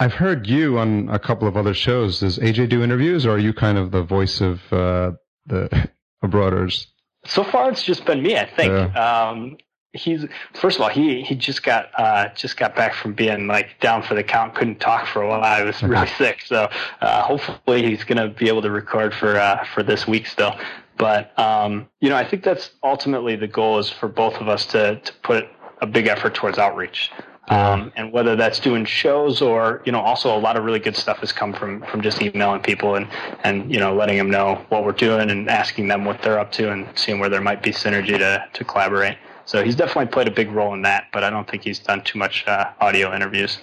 I've 0.00 0.14
heard 0.14 0.46
you 0.46 0.78
on 0.78 1.08
a 1.08 1.18
couple 1.18 1.46
of 1.46 1.56
other 1.56 1.74
shows. 1.74 2.20
Does 2.20 2.38
AJ 2.38 2.68
do 2.68 2.82
interviews, 2.82 3.26
or 3.26 3.32
are 3.32 3.38
you 3.38 3.52
kind 3.52 3.78
of 3.78 3.90
the 3.90 4.02
voice 4.02 4.40
of 4.40 4.60
uh, 4.72 5.12
the 5.48 5.90
Abroaders? 6.24 6.86
So 7.24 7.44
far, 7.44 7.70
it's 7.70 7.82
just 7.82 8.04
been 8.04 8.22
me. 8.22 8.36
I 8.36 8.46
think. 8.46 8.72
Yeah. 8.72 9.28
Um, 9.30 9.58
he's 9.92 10.24
first 10.54 10.76
of 10.76 10.82
all 10.82 10.88
he 10.88 11.22
he 11.22 11.34
just 11.34 11.62
got 11.62 11.90
uh, 11.98 12.28
just 12.34 12.56
got 12.56 12.74
back 12.74 12.94
from 12.94 13.12
being 13.14 13.46
like 13.46 13.80
down 13.80 14.02
for 14.02 14.14
the 14.14 14.22
count 14.22 14.54
couldn't 14.54 14.80
talk 14.80 15.06
for 15.06 15.22
a 15.22 15.28
while 15.28 15.42
i 15.42 15.62
was 15.62 15.82
really 15.82 16.06
sick 16.06 16.42
so 16.44 16.68
uh, 17.00 17.22
hopefully 17.22 17.82
he's 17.82 18.04
going 18.04 18.18
to 18.18 18.28
be 18.28 18.48
able 18.48 18.62
to 18.62 18.70
record 18.70 19.14
for 19.14 19.36
uh, 19.36 19.64
for 19.74 19.82
this 19.82 20.06
week 20.06 20.26
still 20.26 20.54
but 20.98 21.38
um, 21.38 21.88
you 22.00 22.08
know 22.08 22.16
i 22.16 22.24
think 22.24 22.42
that's 22.42 22.70
ultimately 22.82 23.34
the 23.34 23.48
goal 23.48 23.78
is 23.78 23.88
for 23.88 24.08
both 24.08 24.34
of 24.34 24.48
us 24.48 24.66
to 24.66 24.96
to 25.00 25.12
put 25.22 25.46
a 25.80 25.86
big 25.86 26.06
effort 26.06 26.34
towards 26.34 26.58
outreach 26.58 27.10
um, 27.50 27.92
and 27.96 28.12
whether 28.12 28.36
that's 28.36 28.60
doing 28.60 28.84
shows 28.84 29.40
or 29.40 29.82
you 29.84 29.92
know 29.92 30.00
also 30.00 30.36
a 30.36 30.38
lot 30.38 30.56
of 30.56 30.64
really 30.64 30.78
good 30.78 30.96
stuff 30.96 31.18
has 31.18 31.32
come 31.32 31.52
from 31.52 31.82
from 31.82 32.02
just 32.02 32.20
emailing 32.20 32.60
people 32.60 32.94
and 32.94 33.08
and 33.44 33.72
you 33.72 33.80
know 33.80 33.94
letting 33.94 34.18
them 34.18 34.30
know 34.30 34.64
what 34.68 34.84
we're 34.84 34.92
doing 34.92 35.30
and 35.30 35.48
asking 35.48 35.88
them 35.88 36.04
what 36.04 36.20
they're 36.22 36.38
up 36.38 36.52
to 36.52 36.70
and 36.70 36.86
seeing 36.94 37.18
where 37.18 37.28
there 37.28 37.40
might 37.40 37.62
be 37.62 37.70
synergy 37.70 38.18
to 38.18 38.44
to 38.52 38.64
collaborate. 38.64 39.16
So 39.46 39.64
he's 39.64 39.76
definitely 39.76 40.12
played 40.12 40.28
a 40.28 40.30
big 40.30 40.50
role 40.50 40.74
in 40.74 40.82
that 40.82 41.06
but 41.12 41.24
i 41.24 41.30
don't 41.30 41.48
think 41.48 41.62
he's 41.64 41.78
done 41.78 42.02
too 42.04 42.18
much 42.18 42.46
uh, 42.46 42.70
audio 42.80 43.14
interviews. 43.14 43.58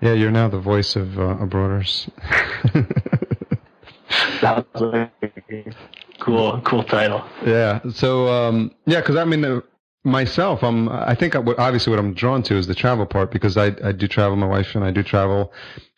Yeah 0.00 0.12
you're 0.12 0.30
now 0.30 0.48
the 0.48 0.60
voice 0.60 0.96
of 0.96 1.18
uh, 1.18 1.36
abroaders. 1.36 2.08
Cool 6.20 6.60
cool 6.62 6.82
title. 6.82 7.24
Yeah 7.46 7.80
so 7.90 8.28
um 8.28 8.72
yeah 8.86 9.00
because 9.00 9.16
i 9.16 9.24
mean 9.24 9.62
myself, 10.08 10.62
I'm. 10.62 10.88
I 10.88 11.14
think 11.14 11.34
obviously 11.34 11.90
what 11.90 11.98
I'm 11.98 12.14
drawn 12.14 12.42
to 12.44 12.56
is 12.56 12.66
the 12.66 12.74
travel 12.74 13.06
part 13.06 13.30
because 13.30 13.56
I 13.56 13.66
I 13.84 13.92
do 13.92 14.08
travel. 14.08 14.36
My 14.36 14.46
wife 14.46 14.74
and 14.74 14.84
I 14.84 14.90
do 14.90 15.02
travel. 15.02 15.52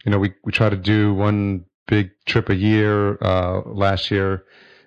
You 0.05 0.13
know, 0.13 0.19
we 0.19 0.35
we 0.45 0.53
try 0.53 0.69
to 0.69 0.77
do 0.77 1.15
one 1.15 1.65
big 1.87 2.11
trip 2.27 2.49
a 2.49 2.55
year. 2.55 3.19
Uh, 3.23 3.63
last 3.67 4.11
year 4.11 4.45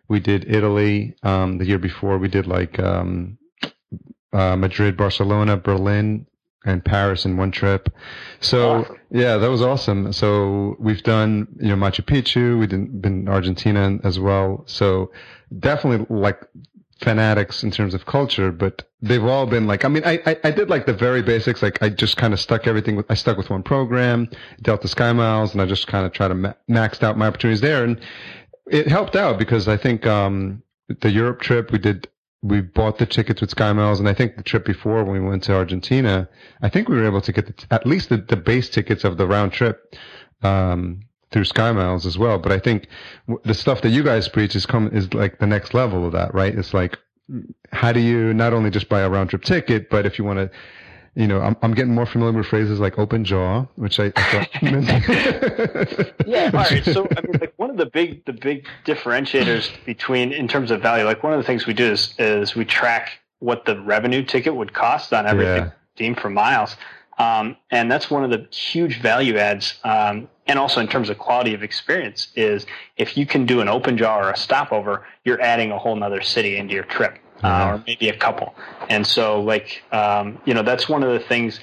we 0.07 0.19
did 0.19 0.45
Italy. 0.49 1.15
Um, 1.23 1.57
the 1.57 1.65
year 1.65 1.79
before 1.79 2.17
we 2.17 2.27
did 2.27 2.47
like 2.47 2.79
um, 2.79 3.37
uh, 4.31 4.55
Madrid, 4.55 4.97
Barcelona, 4.97 5.57
Berlin, 5.57 6.25
and 6.65 6.83
Paris 6.83 7.25
in 7.25 7.37
one 7.37 7.51
trip. 7.51 7.89
So 8.39 8.81
awesome. 8.81 8.97
yeah, 9.11 9.37
that 9.37 9.49
was 9.49 9.61
awesome. 9.61 10.13
So 10.13 10.75
we've 10.79 11.03
done 11.03 11.47
you 11.59 11.69
know 11.69 11.75
Machu 11.75 12.01
Picchu. 12.01 12.59
We've 12.59 12.69
been 12.69 13.27
Argentina 13.27 13.99
as 14.03 14.19
well. 14.19 14.63
So 14.67 15.11
definitely 15.59 16.05
like 16.15 16.41
fanatics 17.03 17.63
in 17.63 17.71
terms 17.71 17.93
of 17.93 18.05
culture, 18.05 18.51
but 18.51 18.87
they've 19.01 19.23
all 19.23 19.45
been 19.45 19.67
like, 19.67 19.85
I 19.85 19.89
mean, 19.89 20.03
I, 20.05 20.19
I, 20.25 20.37
I 20.45 20.51
did 20.51 20.69
like 20.69 20.85
the 20.85 20.93
very 20.93 21.21
basics. 21.21 21.61
Like 21.61 21.81
I 21.83 21.89
just 21.89 22.17
kind 22.17 22.33
of 22.33 22.39
stuck 22.39 22.65
everything 22.67 22.95
with, 22.95 23.05
I 23.09 23.15
stuck 23.15 23.37
with 23.37 23.49
one 23.49 23.63
program, 23.63 24.29
Delta 24.61 24.87
Sky 24.87 25.11
Miles, 25.13 25.53
and 25.53 25.61
I 25.61 25.65
just 25.65 25.87
kind 25.87 26.05
of 26.05 26.13
tried 26.13 26.29
to 26.29 26.35
ma- 26.35 26.53
maxed 26.69 27.03
out 27.03 27.17
my 27.17 27.27
opportunities 27.27 27.61
there. 27.61 27.83
And 27.83 27.99
it 28.67 28.87
helped 28.87 29.15
out 29.15 29.37
because 29.37 29.67
I 29.67 29.77
think, 29.77 30.07
um, 30.07 30.63
the 31.01 31.11
Europe 31.11 31.41
trip 31.41 31.71
we 31.71 31.79
did, 31.79 32.07
we 32.41 32.61
bought 32.61 32.97
the 32.97 33.05
tickets 33.05 33.41
with 33.41 33.49
Sky 33.51 33.71
Miles. 33.73 33.99
And 33.99 34.09
I 34.09 34.13
think 34.13 34.35
the 34.35 34.43
trip 34.43 34.65
before 34.65 35.03
when 35.03 35.23
we 35.23 35.29
went 35.29 35.43
to 35.43 35.53
Argentina, 35.53 36.27
I 36.61 36.69
think 36.69 36.89
we 36.89 36.95
were 36.95 37.05
able 37.05 37.21
to 37.21 37.31
get 37.31 37.45
the, 37.47 37.55
at 37.71 37.85
least 37.85 38.09
the, 38.09 38.17
the 38.17 38.35
base 38.35 38.69
tickets 38.69 39.03
of 39.03 39.17
the 39.17 39.27
round 39.27 39.53
trip. 39.53 39.95
Um, 40.41 41.01
through 41.33 41.45
Sky 41.45 41.71
Miles 41.71 42.05
as 42.05 42.17
well. 42.17 42.39
But 42.39 42.51
I 42.51 42.59
think 42.59 42.87
the 43.43 43.53
stuff 43.53 43.81
that 43.81 43.89
you 43.89 44.03
guys 44.03 44.29
preach 44.29 44.55
is 44.55 44.65
come 44.65 44.87
is 44.93 45.13
like 45.13 45.39
the 45.39 45.47
next 45.47 45.73
level 45.73 46.05
of 46.05 46.13
that, 46.13 46.33
right? 46.33 46.55
It's 46.55 46.73
like 46.73 46.97
how 47.71 47.91
do 47.91 47.99
you 47.99 48.33
not 48.33 48.53
only 48.53 48.69
just 48.69 48.87
buy 48.87 49.01
a 49.01 49.09
round 49.09 49.29
trip 49.29 49.43
ticket, 49.43 49.89
but 49.89 50.05
if 50.05 50.17
you 50.17 50.25
want 50.25 50.37
to, 50.37 50.51
you 51.15 51.27
know, 51.27 51.41
I'm, 51.41 51.55
I'm 51.61 51.73
getting 51.73 51.93
more 51.93 52.05
familiar 52.05 52.37
with 52.37 52.47
phrases 52.47 52.79
like 52.79 52.97
open 52.97 53.23
jaw, 53.23 53.65
which 53.75 53.99
I, 53.99 54.11
I 54.15 54.23
thought. 54.31 54.49
yeah. 56.27 56.45
All 56.45 56.51
right. 56.51 56.83
So 56.85 57.07
I 57.17 57.21
mean, 57.21 57.39
like 57.39 57.53
one 57.57 57.69
of 57.69 57.77
the 57.77 57.85
big 57.85 58.25
the 58.25 58.33
big 58.33 58.67
differentiators 58.85 59.71
between 59.85 60.31
in 60.31 60.47
terms 60.47 60.71
of 60.71 60.81
value, 60.81 61.05
like 61.05 61.23
one 61.23 61.33
of 61.33 61.39
the 61.39 61.45
things 61.45 61.65
we 61.65 61.73
do 61.73 61.91
is 61.91 62.13
is 62.17 62.55
we 62.55 62.65
track 62.65 63.19
what 63.39 63.65
the 63.65 63.79
revenue 63.81 64.23
ticket 64.23 64.55
would 64.55 64.73
cost 64.73 65.13
on 65.13 65.25
everything 65.27 65.71
yeah. 65.97 66.13
for 66.15 66.29
miles. 66.29 66.75
Um, 67.17 67.57
and 67.69 67.91
that's 67.91 68.09
one 68.09 68.23
of 68.23 68.31
the 68.31 68.47
huge 68.51 68.99
value 68.99 69.37
adds 69.37 69.75
um, 69.83 70.27
and 70.47 70.59
also 70.59 70.79
in 70.79 70.87
terms 70.87 71.09
of 71.09 71.17
quality 71.17 71.53
of 71.53 71.63
experience 71.63 72.27
is 72.35 72.65
if 72.97 73.17
you 73.17 73.25
can 73.25 73.45
do 73.45 73.61
an 73.61 73.69
open 73.69 73.97
jaw 73.97 74.19
or 74.19 74.29
a 74.29 74.37
stopover 74.37 75.05
you're 75.23 75.41
adding 75.41 75.71
a 75.71 75.77
whole 75.77 75.95
nother 75.95 76.21
city 76.21 76.57
into 76.57 76.73
your 76.73 76.83
trip 76.83 77.17
uh, 77.43 77.73
or 77.73 77.83
maybe 77.85 78.09
a 78.09 78.17
couple. 78.17 78.55
And 78.89 79.05
so 79.05 79.41
like 79.41 79.83
um, 79.91 80.39
you 80.45 80.53
know 80.53 80.63
that's 80.63 80.87
one 80.87 81.03
of 81.03 81.11
the 81.11 81.19
things 81.19 81.59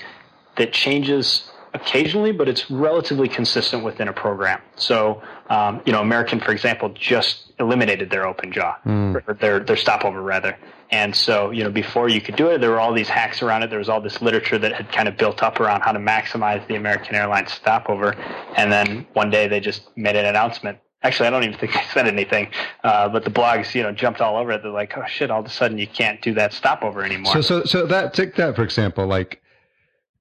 that 0.56 0.72
changes 0.72 1.50
occasionally 1.72 2.32
but 2.32 2.48
it's 2.48 2.70
relatively 2.70 3.28
consistent 3.28 3.84
within 3.84 4.08
a 4.08 4.12
program. 4.12 4.60
So 4.76 5.22
um, 5.50 5.82
you 5.84 5.92
know 5.92 6.00
american 6.00 6.40
for 6.40 6.52
example 6.52 6.88
just 6.90 7.52
eliminated 7.58 8.08
their 8.08 8.26
open 8.26 8.50
jaw 8.50 8.74
mm. 8.86 9.14
or 9.28 9.34
their, 9.34 9.60
their 9.60 9.76
stopover 9.76 10.22
rather 10.22 10.56
and 10.92 11.14
so, 11.14 11.50
you 11.50 11.62
know, 11.62 11.70
before 11.70 12.08
you 12.08 12.20
could 12.20 12.34
do 12.34 12.48
it, 12.48 12.60
there 12.60 12.70
were 12.70 12.80
all 12.80 12.92
these 12.92 13.08
hacks 13.08 13.42
around 13.42 13.62
it. 13.62 13.70
There 13.70 13.78
was 13.78 13.88
all 13.88 14.00
this 14.00 14.20
literature 14.20 14.58
that 14.58 14.72
had 14.72 14.90
kind 14.90 15.06
of 15.06 15.16
built 15.16 15.42
up 15.42 15.60
around 15.60 15.82
how 15.82 15.92
to 15.92 16.00
maximize 16.00 16.66
the 16.66 16.74
American 16.74 17.14
Airlines 17.14 17.52
stopover. 17.52 18.16
And 18.56 18.72
then 18.72 19.06
one 19.12 19.30
day 19.30 19.46
they 19.46 19.60
just 19.60 19.82
made 19.96 20.16
an 20.16 20.26
announcement. 20.26 20.78
Actually, 21.02 21.28
I 21.28 21.30
don't 21.30 21.44
even 21.44 21.58
think 21.58 21.72
they 21.74 21.82
said 21.94 22.08
anything, 22.08 22.48
uh, 22.82 23.08
but 23.08 23.24
the 23.24 23.30
blogs, 23.30 23.72
you 23.74 23.84
know, 23.84 23.92
jumped 23.92 24.20
all 24.20 24.36
over 24.36 24.50
it. 24.50 24.62
They're 24.62 24.72
like, 24.72 24.98
"Oh 24.98 25.04
shit! 25.06 25.30
All 25.30 25.40
of 25.40 25.46
a 25.46 25.50
sudden, 25.50 25.78
you 25.78 25.86
can't 25.86 26.20
do 26.20 26.34
that 26.34 26.52
stopover 26.52 27.02
anymore." 27.02 27.32
So, 27.34 27.40
so, 27.40 27.64
so 27.64 27.86
that 27.86 28.12
take 28.12 28.34
that 28.34 28.54
for 28.56 28.64
example. 28.64 29.06
Like, 29.06 29.39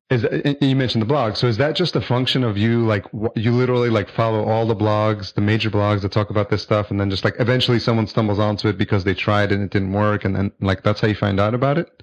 Is 0.10 0.26
you 0.60 0.76
mentioned 0.76 1.03
the 1.03 1.05
blog, 1.05 1.36
so 1.36 1.45
is 1.45 1.57
that 1.57 1.76
just 1.76 1.95
a 1.95 2.01
function 2.01 2.43
of 2.43 2.57
you 2.57 2.84
like 2.84 3.05
you 3.36 3.51
literally 3.51 3.91
like 3.91 4.10
follow 4.10 4.43
all 4.43 4.66
the 4.66 4.76
blogs, 4.76 5.36
the 5.36 5.41
major 5.41 5.70
blogs 5.70 6.01
that 6.01 6.12
talk 6.12 6.32
about 6.32 6.49
this 6.49 6.64
stuff, 6.64 6.89
and 6.89 6.99
then 6.99 7.12
just 7.12 7.24
like 7.24 7.36
eventually 7.38 7.78
someone 7.78 8.07
stumbles 8.07 8.39
onto 8.39 8.68
it 8.70 8.78
because 8.78 9.03
they 9.03 9.14
tried 9.14 9.51
and 9.51 9.62
it 9.62 9.70
didn't 9.70 9.93
work, 9.93 10.26
and 10.26 10.36
then 10.36 10.51
like 10.62 10.82
that's 10.82 11.01
how 11.01 11.07
you 11.07 11.14
find 11.14 11.39
out 11.39 11.53
about 11.53 11.78
it? 11.78 12.01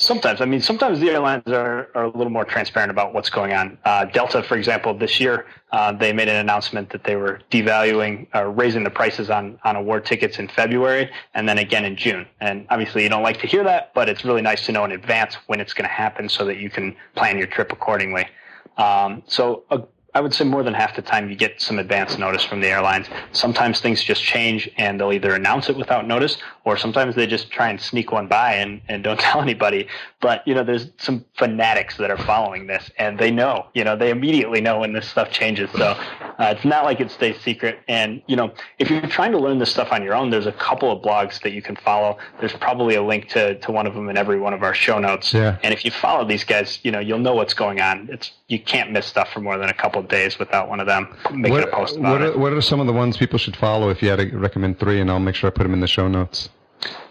Sometimes, 0.00 0.40
I 0.40 0.44
mean, 0.44 0.60
sometimes 0.60 1.00
the 1.00 1.10
airlines 1.10 1.48
are, 1.48 1.88
are 1.92 2.04
a 2.04 2.16
little 2.16 2.30
more 2.30 2.44
transparent 2.44 2.92
about 2.92 3.12
what's 3.12 3.30
going 3.30 3.52
on. 3.52 3.76
Uh, 3.84 4.04
Delta, 4.04 4.44
for 4.44 4.56
example, 4.56 4.94
this 4.96 5.18
year 5.18 5.46
uh, 5.72 5.90
they 5.90 6.12
made 6.12 6.28
an 6.28 6.36
announcement 6.36 6.90
that 6.90 7.02
they 7.02 7.16
were 7.16 7.40
devaluing, 7.50 8.28
or 8.32 8.46
uh, 8.46 8.50
raising 8.50 8.84
the 8.84 8.90
prices 8.90 9.28
on 9.28 9.58
on 9.64 9.74
award 9.74 10.06
tickets 10.06 10.38
in 10.38 10.46
February, 10.46 11.10
and 11.34 11.48
then 11.48 11.58
again 11.58 11.84
in 11.84 11.96
June. 11.96 12.28
And 12.40 12.64
obviously, 12.70 13.02
you 13.02 13.08
don't 13.08 13.24
like 13.24 13.40
to 13.40 13.48
hear 13.48 13.64
that, 13.64 13.92
but 13.92 14.08
it's 14.08 14.24
really 14.24 14.40
nice 14.40 14.64
to 14.66 14.72
know 14.72 14.84
in 14.84 14.92
advance 14.92 15.34
when 15.48 15.58
it's 15.58 15.72
going 15.72 15.88
to 15.88 15.94
happen, 15.94 16.28
so 16.28 16.44
that 16.44 16.58
you 16.58 16.70
can 16.70 16.94
plan 17.16 17.36
your 17.36 17.48
trip 17.48 17.72
accordingly. 17.72 18.28
Um, 18.76 19.24
so 19.26 19.64
a 19.72 19.82
I 20.14 20.20
would 20.20 20.32
say 20.32 20.44
more 20.44 20.62
than 20.62 20.74
half 20.74 20.96
the 20.96 21.02
time 21.02 21.28
you 21.28 21.36
get 21.36 21.60
some 21.60 21.78
advance 21.78 22.18
notice 22.18 22.42
from 22.42 22.60
the 22.60 22.66
airlines. 22.66 23.06
Sometimes 23.32 23.80
things 23.80 24.02
just 24.02 24.22
change 24.22 24.68
and 24.76 24.98
they'll 24.98 25.12
either 25.12 25.34
announce 25.34 25.68
it 25.68 25.76
without 25.76 26.06
notice 26.08 26.38
or 26.68 26.76
sometimes 26.76 27.14
they 27.14 27.26
just 27.26 27.50
try 27.50 27.70
and 27.70 27.80
sneak 27.80 28.12
one 28.12 28.28
by 28.28 28.52
and, 28.54 28.82
and 28.88 29.02
don't 29.02 29.18
tell 29.28 29.40
anybody. 29.40 29.88
But, 30.20 30.46
you 30.46 30.54
know, 30.54 30.64
there's 30.64 30.90
some 30.98 31.24
fanatics 31.36 31.96
that 31.96 32.10
are 32.10 32.18
following 32.18 32.66
this 32.66 32.90
and 32.98 33.18
they 33.18 33.30
know, 33.30 33.66
you 33.74 33.84
know, 33.84 33.96
they 33.96 34.10
immediately 34.10 34.60
know 34.60 34.80
when 34.80 34.92
this 34.92 35.08
stuff 35.08 35.30
changes. 35.30 35.70
So 35.72 35.96
uh, 36.38 36.54
it's 36.56 36.64
not 36.64 36.84
like 36.84 37.00
it 37.00 37.10
stays 37.10 37.40
secret. 37.40 37.78
And, 37.88 38.22
you 38.26 38.36
know, 38.36 38.52
if 38.78 38.90
you're 38.90 39.00
trying 39.02 39.32
to 39.32 39.38
learn 39.38 39.58
this 39.58 39.70
stuff 39.70 39.88
on 39.92 40.02
your 40.02 40.14
own, 40.14 40.30
there's 40.30 40.46
a 40.46 40.52
couple 40.52 40.92
of 40.92 41.02
blogs 41.02 41.40
that 41.42 41.52
you 41.52 41.62
can 41.62 41.76
follow. 41.76 42.18
There's 42.40 42.52
probably 42.54 42.96
a 42.96 43.02
link 43.02 43.28
to, 43.30 43.58
to 43.60 43.72
one 43.72 43.86
of 43.86 43.94
them 43.94 44.08
in 44.08 44.16
every 44.16 44.38
one 44.38 44.52
of 44.52 44.62
our 44.62 44.74
show 44.74 44.98
notes. 44.98 45.32
Yeah. 45.32 45.58
And 45.62 45.72
if 45.72 45.84
you 45.84 45.90
follow 45.90 46.26
these 46.26 46.44
guys, 46.44 46.80
you 46.82 46.90
know, 46.90 47.00
you'll 47.00 47.18
know 47.18 47.34
what's 47.34 47.54
going 47.54 47.80
on. 47.80 48.08
It's, 48.10 48.32
you 48.48 48.58
can't 48.58 48.92
miss 48.92 49.06
stuff 49.06 49.30
for 49.32 49.40
more 49.40 49.56
than 49.58 49.68
a 49.68 49.74
couple 49.74 50.00
of 50.00 50.08
days 50.08 50.38
without 50.38 50.68
one 50.68 50.80
of 50.80 50.86
them 50.86 51.16
making 51.32 51.52
what, 51.52 51.64
a 51.64 51.70
post 51.70 51.96
about 51.96 52.12
what 52.12 52.22
are, 52.22 52.26
it. 52.26 52.38
What 52.38 52.52
are 52.52 52.60
some 52.60 52.80
of 52.80 52.86
the 52.86 52.92
ones 52.92 53.16
people 53.16 53.38
should 53.38 53.56
follow 53.56 53.90
if 53.90 54.02
you 54.02 54.08
had 54.08 54.18
to 54.18 54.36
recommend 54.36 54.78
three, 54.78 55.00
and 55.00 55.10
I'll 55.10 55.20
make 55.20 55.34
sure 55.34 55.48
I 55.48 55.50
put 55.50 55.62
them 55.62 55.74
in 55.74 55.80
the 55.80 55.86
show 55.86 56.08
notes. 56.08 56.48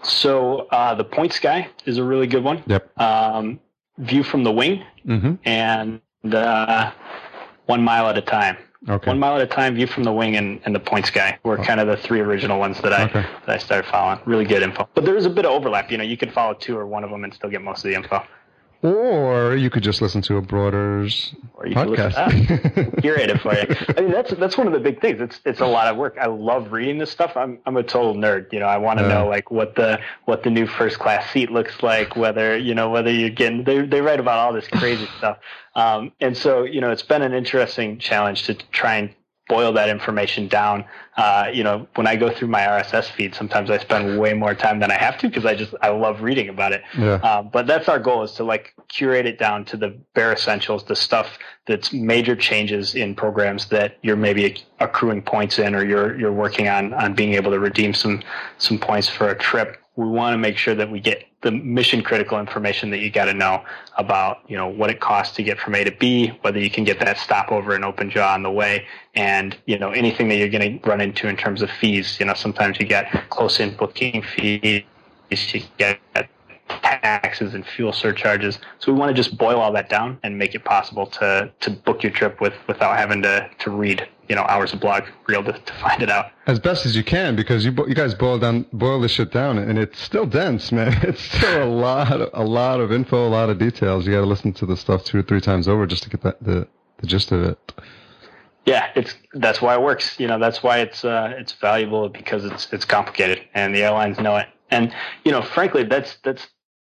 So 0.02 0.68
uh, 0.72 0.96
the 0.96 1.04
Points 1.04 1.40
Guy 1.40 1.70
is 1.86 1.98
a 1.98 2.04
really 2.04 2.28
good 2.28 2.44
one. 2.44 2.64
Yep. 2.68 3.00
Um, 3.00 3.60
View 3.98 4.24
from 4.24 4.44
the 4.44 4.52
Wing 4.52 4.84
mm-hmm. 5.06 5.34
and 5.44 6.02
uh, 6.32 6.92
One 7.66 7.84
Mile 7.84 8.08
at 8.08 8.18
a 8.18 8.22
Time. 8.22 8.58
Okay. 8.88 9.10
One 9.10 9.20
Mile 9.20 9.36
at 9.36 9.42
a 9.42 9.48
Time, 9.48 9.76
View 9.76 9.88
from 9.88 10.04
the 10.04 10.14
Wing, 10.14 10.36
and, 10.38 10.62
and 10.66 10.74
the 10.74 10.80
Points 10.80 11.10
Guy 11.10 11.40
were 11.44 11.60
oh. 11.60 11.64
kind 11.64 11.80
of 11.80 11.88
the 11.88 11.98
three 11.98 12.20
original 12.20 12.60
ones 12.60 12.80
that 12.82 12.94
I 12.94 13.06
okay. 13.06 13.22
that 13.22 13.50
I 13.50 13.58
started 13.58 13.90
following. 13.90 14.20
Really 14.26 14.46
good 14.46 14.62
info, 14.62 14.88
but 14.94 15.04
there 15.04 15.18
is 15.18 15.26
a 15.26 15.30
bit 15.30 15.46
of 15.46 15.52
overlap. 15.52 15.92
You 15.92 15.98
know, 15.98 16.04
you 16.04 16.16
could 16.16 16.32
follow 16.32 16.54
two 16.54 16.78
or 16.78 16.86
one 16.86 17.04
of 17.04 17.10
them 17.10 17.24
and 17.24 17.34
still 17.34 17.50
get 17.50 17.62
most 17.64 17.84
of 17.84 17.90
the 17.90 17.96
info. 17.96 18.24
Or 18.84 19.56
you 19.56 19.70
could 19.70 19.82
just 19.82 20.02
listen 20.02 20.22
to 20.24 20.40
Abroaders 20.40 21.36
podcast. 21.56 23.02
Curate 23.02 23.32
it 23.32 23.42
for 23.42 23.54
you. 23.54 23.66
I 23.98 24.02
mean, 24.02 24.12
that's 24.12 24.32
that's 24.36 24.58
one 24.58 24.68
of 24.68 24.74
the 24.74 24.80
big 24.80 25.02
things. 25.02 25.20
It's 25.20 25.40
it's 25.46 25.62
a 25.62 25.66
lot 25.66 25.88
of 25.88 25.98
work. 25.98 26.16
I 26.22 26.28
love 26.28 26.72
reading 26.72 27.00
this 27.00 27.10
stuff. 27.10 27.36
I'm 27.36 27.60
I'm 27.66 27.76
a 27.78 27.84
total 27.84 28.14
nerd. 28.14 28.54
You 28.54 28.60
know, 28.60 28.68
I 28.68 28.78
want 28.78 29.00
to 29.00 29.08
know 29.08 29.28
like 29.28 29.50
what 29.50 29.76
the 29.76 30.00
what 30.26 30.44
the 30.44 30.52
new 30.52 30.68
first 30.68 31.00
class 31.00 31.30
seat 31.32 31.52
looks 31.52 31.82
like. 31.82 32.16
Whether 32.16 32.56
you 32.58 32.76
know 32.76 32.90
whether 32.92 33.12
you're 33.12 33.30
getting 33.30 33.64
they 33.64 33.82
they 33.82 34.02
write 34.02 34.20
about 34.20 34.38
all 34.38 34.54
this 34.54 34.68
crazy 34.68 35.08
stuff. 35.18 35.40
Um, 35.76 36.12
and 36.20 36.38
so 36.38 36.64
you 36.64 36.80
know, 36.80 36.92
it's 36.92 37.04
been 37.04 37.24
an 37.24 37.34
interesting 37.34 37.98
challenge 37.98 38.44
to 38.44 38.54
try 38.54 38.98
and 38.98 39.16
boil 39.48 39.74
that 39.74 39.90
information 39.90 40.48
down. 40.48 40.86
Uh, 41.16 41.50
you 41.52 41.64
know, 41.64 41.88
when 41.96 42.06
I 42.06 42.16
go 42.16 42.30
through 42.30 42.50
my 42.50 42.62
RSS 42.62 43.06
feed, 43.06 43.34
sometimes 43.34 43.70
I 43.70 43.78
spend 43.78 44.20
way 44.20 44.34
more 44.34 44.54
time 44.54 44.80
than 44.80 44.92
I 44.92 44.96
have 44.96 45.18
to 45.20 45.28
because 45.28 45.46
I 45.46 45.56
just 45.56 45.74
I 45.82 45.90
love 45.90 46.22
reading 46.22 46.50
about 46.50 46.74
it. 46.74 46.84
Yeah. 46.98 47.14
Uh, 47.16 47.42
but 47.42 47.68
that's 47.68 47.90
our 47.90 48.00
goal 48.00 48.24
is 48.24 48.34
to 48.34 48.44
like 48.44 48.74
curate 48.88 49.26
it 49.26 49.40
down 49.40 49.66
to 49.66 49.78
the 49.78 49.98
bare 50.14 50.34
essentials, 50.34 50.84
the 50.86 50.96
stuff 50.96 51.40
that's 51.66 51.92
major 51.92 52.36
changes 52.36 52.96
in 52.96 53.16
programs 53.16 53.68
that 53.70 53.98
you're 54.02 54.16
maybe 54.16 54.64
accruing 54.80 55.22
points 55.22 55.60
in, 55.60 55.74
or 55.76 55.84
you're 55.84 56.20
you're 56.20 56.34
working 56.34 56.68
on 56.68 56.94
on 56.94 57.14
being 57.14 57.34
able 57.34 57.52
to 57.52 57.60
redeem 57.60 57.94
some 57.94 58.22
some 58.58 58.78
points 58.78 59.08
for 59.10 59.30
a 59.30 59.38
trip 59.38 59.78
we 59.98 60.06
want 60.08 60.36
to 60.36 60.38
make 60.38 60.58
sure 60.58 60.76
that 60.76 60.90
we 60.90 61.00
get 61.00 61.26
the 61.42 61.52
mission 61.52 62.04
critical 62.04 62.40
information 62.40 62.92
that 62.92 63.00
you 63.00 63.10
got 63.10 63.26
to 63.26 63.34
know 63.34 63.64
about, 63.98 64.40
you 64.48 64.56
know, 64.56 64.68
what 64.68 64.92
it 64.92 65.00
costs 65.00 65.36
to 65.36 65.44
get 65.44 65.60
from 65.60 65.74
A 65.74 65.84
to 65.84 65.92
B, 65.92 66.28
whether 66.42 66.60
you 66.60 66.70
can 66.70 66.84
get 66.84 67.00
that 67.00 67.18
stopover 67.18 67.74
and 67.74 67.84
open 67.84 68.10
jaw 68.12 68.34
on 68.34 68.44
the 68.44 68.52
way, 68.52 68.86
and 69.16 69.58
you 69.66 69.78
know 69.78 69.90
anything 69.92 70.30
that 70.30 70.36
you're 70.36 70.50
going 70.50 70.80
to 70.80 70.88
run 70.88 71.02
into 71.02 71.28
in 71.28 71.36
terms 71.36 71.64
of 71.64 71.72
fees. 71.72 72.20
You 72.20 72.28
know, 72.28 72.36
sometimes 72.36 72.80
you 72.80 72.86
get 72.86 73.12
close 73.30 73.60
in 73.60 73.76
booking 73.76 74.22
fees, 74.22 74.84
you 75.32 75.62
get 75.80 76.00
taxes 76.68 77.54
and 77.54 77.66
fuel 77.66 77.94
surcharges. 77.94 78.60
So 78.80 78.92
we 78.92 79.00
want 79.00 79.10
to 79.10 79.14
just 79.14 79.38
boil 79.38 79.60
all 79.60 79.72
that 79.74 79.90
down 79.90 80.20
and 80.24 80.38
make 80.38 80.56
it 80.56 80.64
possible 80.64 81.08
to 81.08 81.52
to 81.60 81.70
book 81.70 82.04
your 82.04 82.12
trip 82.12 82.42
with 82.42 82.54
without 82.68 82.98
having 82.98 83.22
to 83.24 83.50
to 83.60 83.70
read 83.70 84.08
you 84.30 84.36
know 84.36 84.44
hours 84.44 84.74
of 84.74 84.80
blog 84.80 85.04
reel 85.28 85.44
to, 85.44 85.54
to 85.54 85.74
find 85.74 86.02
it 86.02 86.10
out. 86.10 86.32
As 86.46 86.60
best 86.60 86.86
as 86.86 86.96
you 86.96 87.04
can 87.04 87.36
because 87.36 87.66
you 87.66 87.74
you 87.88 87.96
guys 87.96 88.14
boil 88.14 88.40
down 88.40 88.66
boil 88.74 89.00
this 89.00 89.12
shit 89.12 89.32
down 89.32 89.58
and 89.58 89.78
it's 89.78 90.00
still 90.00 90.26
dense 90.26 90.72
man. 90.72 90.94
It's 91.08 91.22
still 91.22 91.64
a 91.64 91.66
lot 91.66 92.22
of, 92.22 92.30
a 92.34 92.44
lot 92.44 92.80
of 92.80 92.92
info 92.92 93.28
a 93.28 93.30
lot 93.30 93.50
of 93.50 93.58
details. 93.58 94.06
You 94.06 94.14
got 94.14 94.22
to 94.22 94.26
listen 94.26 94.54
to 94.54 94.66
the 94.66 94.76
stuff 94.76 95.04
two 95.04 95.20
or 95.20 95.24
three 95.24 95.42
times 95.42 95.68
over 95.68 95.86
just 95.86 96.04
to 96.04 96.10
get 96.10 96.22
that 96.22 96.44
the 96.44 96.68
the 96.98 97.08
gist 97.08 97.32
of 97.32 97.44
it. 97.44 97.74
Yeah 98.66 98.90
it's 98.96 99.16
that's 99.34 99.62
why 99.62 99.76
it 99.76 99.82
works. 99.82 100.20
You 100.20 100.28
know 100.28 100.40
that's 100.40 100.62
why 100.64 100.80
it's 100.80 101.06
uh 101.06 101.34
it's 101.38 101.54
valuable 101.54 102.10
because 102.10 102.46
it's 102.46 102.72
it's 102.74 102.86
complicated 102.86 103.42
and 103.54 103.74
the 103.74 103.84
airlines 103.84 104.20
know 104.20 104.36
it. 104.36 104.48
And 104.70 104.94
you 105.24 105.32
know 105.32 105.42
frankly 105.42 105.84
that's 105.84 106.18
that's 106.24 106.48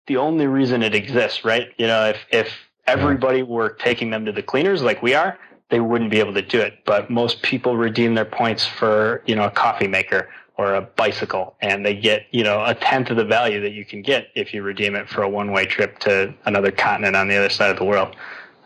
the 0.06 0.16
only 0.16 0.46
reason 0.46 0.82
it 0.82 0.94
exists 0.94 1.44
right 1.44 1.72
you 1.78 1.86
know 1.86 2.08
if 2.08 2.18
if 2.30 2.48
everybody 2.86 3.42
were 3.42 3.70
taking 3.70 4.10
them 4.10 4.24
to 4.24 4.32
the 4.32 4.42
cleaners 4.42 4.82
like 4.82 5.02
we 5.02 5.14
are 5.14 5.38
they 5.68 5.80
wouldn't 5.80 6.10
be 6.10 6.20
able 6.20 6.34
to 6.34 6.42
do 6.42 6.60
it. 6.60 6.84
But 6.84 7.10
most 7.10 7.42
people 7.42 7.76
redeem 7.76 8.14
their 8.14 8.24
points 8.24 8.66
for, 8.66 9.22
you 9.26 9.34
know, 9.34 9.44
a 9.44 9.50
coffee 9.50 9.88
maker 9.88 10.28
or 10.58 10.74
a 10.74 10.80
bicycle 10.80 11.54
and 11.60 11.84
they 11.84 11.94
get, 11.94 12.26
you 12.30 12.42
know, 12.42 12.64
a 12.64 12.74
tenth 12.74 13.10
of 13.10 13.16
the 13.16 13.24
value 13.24 13.60
that 13.60 13.72
you 13.72 13.84
can 13.84 14.02
get 14.02 14.28
if 14.34 14.54
you 14.54 14.62
redeem 14.62 14.94
it 14.94 15.08
for 15.08 15.22
a 15.22 15.28
one 15.28 15.52
way 15.52 15.66
trip 15.66 15.98
to 16.00 16.32
another 16.46 16.70
continent 16.70 17.16
on 17.16 17.28
the 17.28 17.36
other 17.36 17.50
side 17.50 17.70
of 17.70 17.76
the 17.76 17.84
world. 17.84 18.16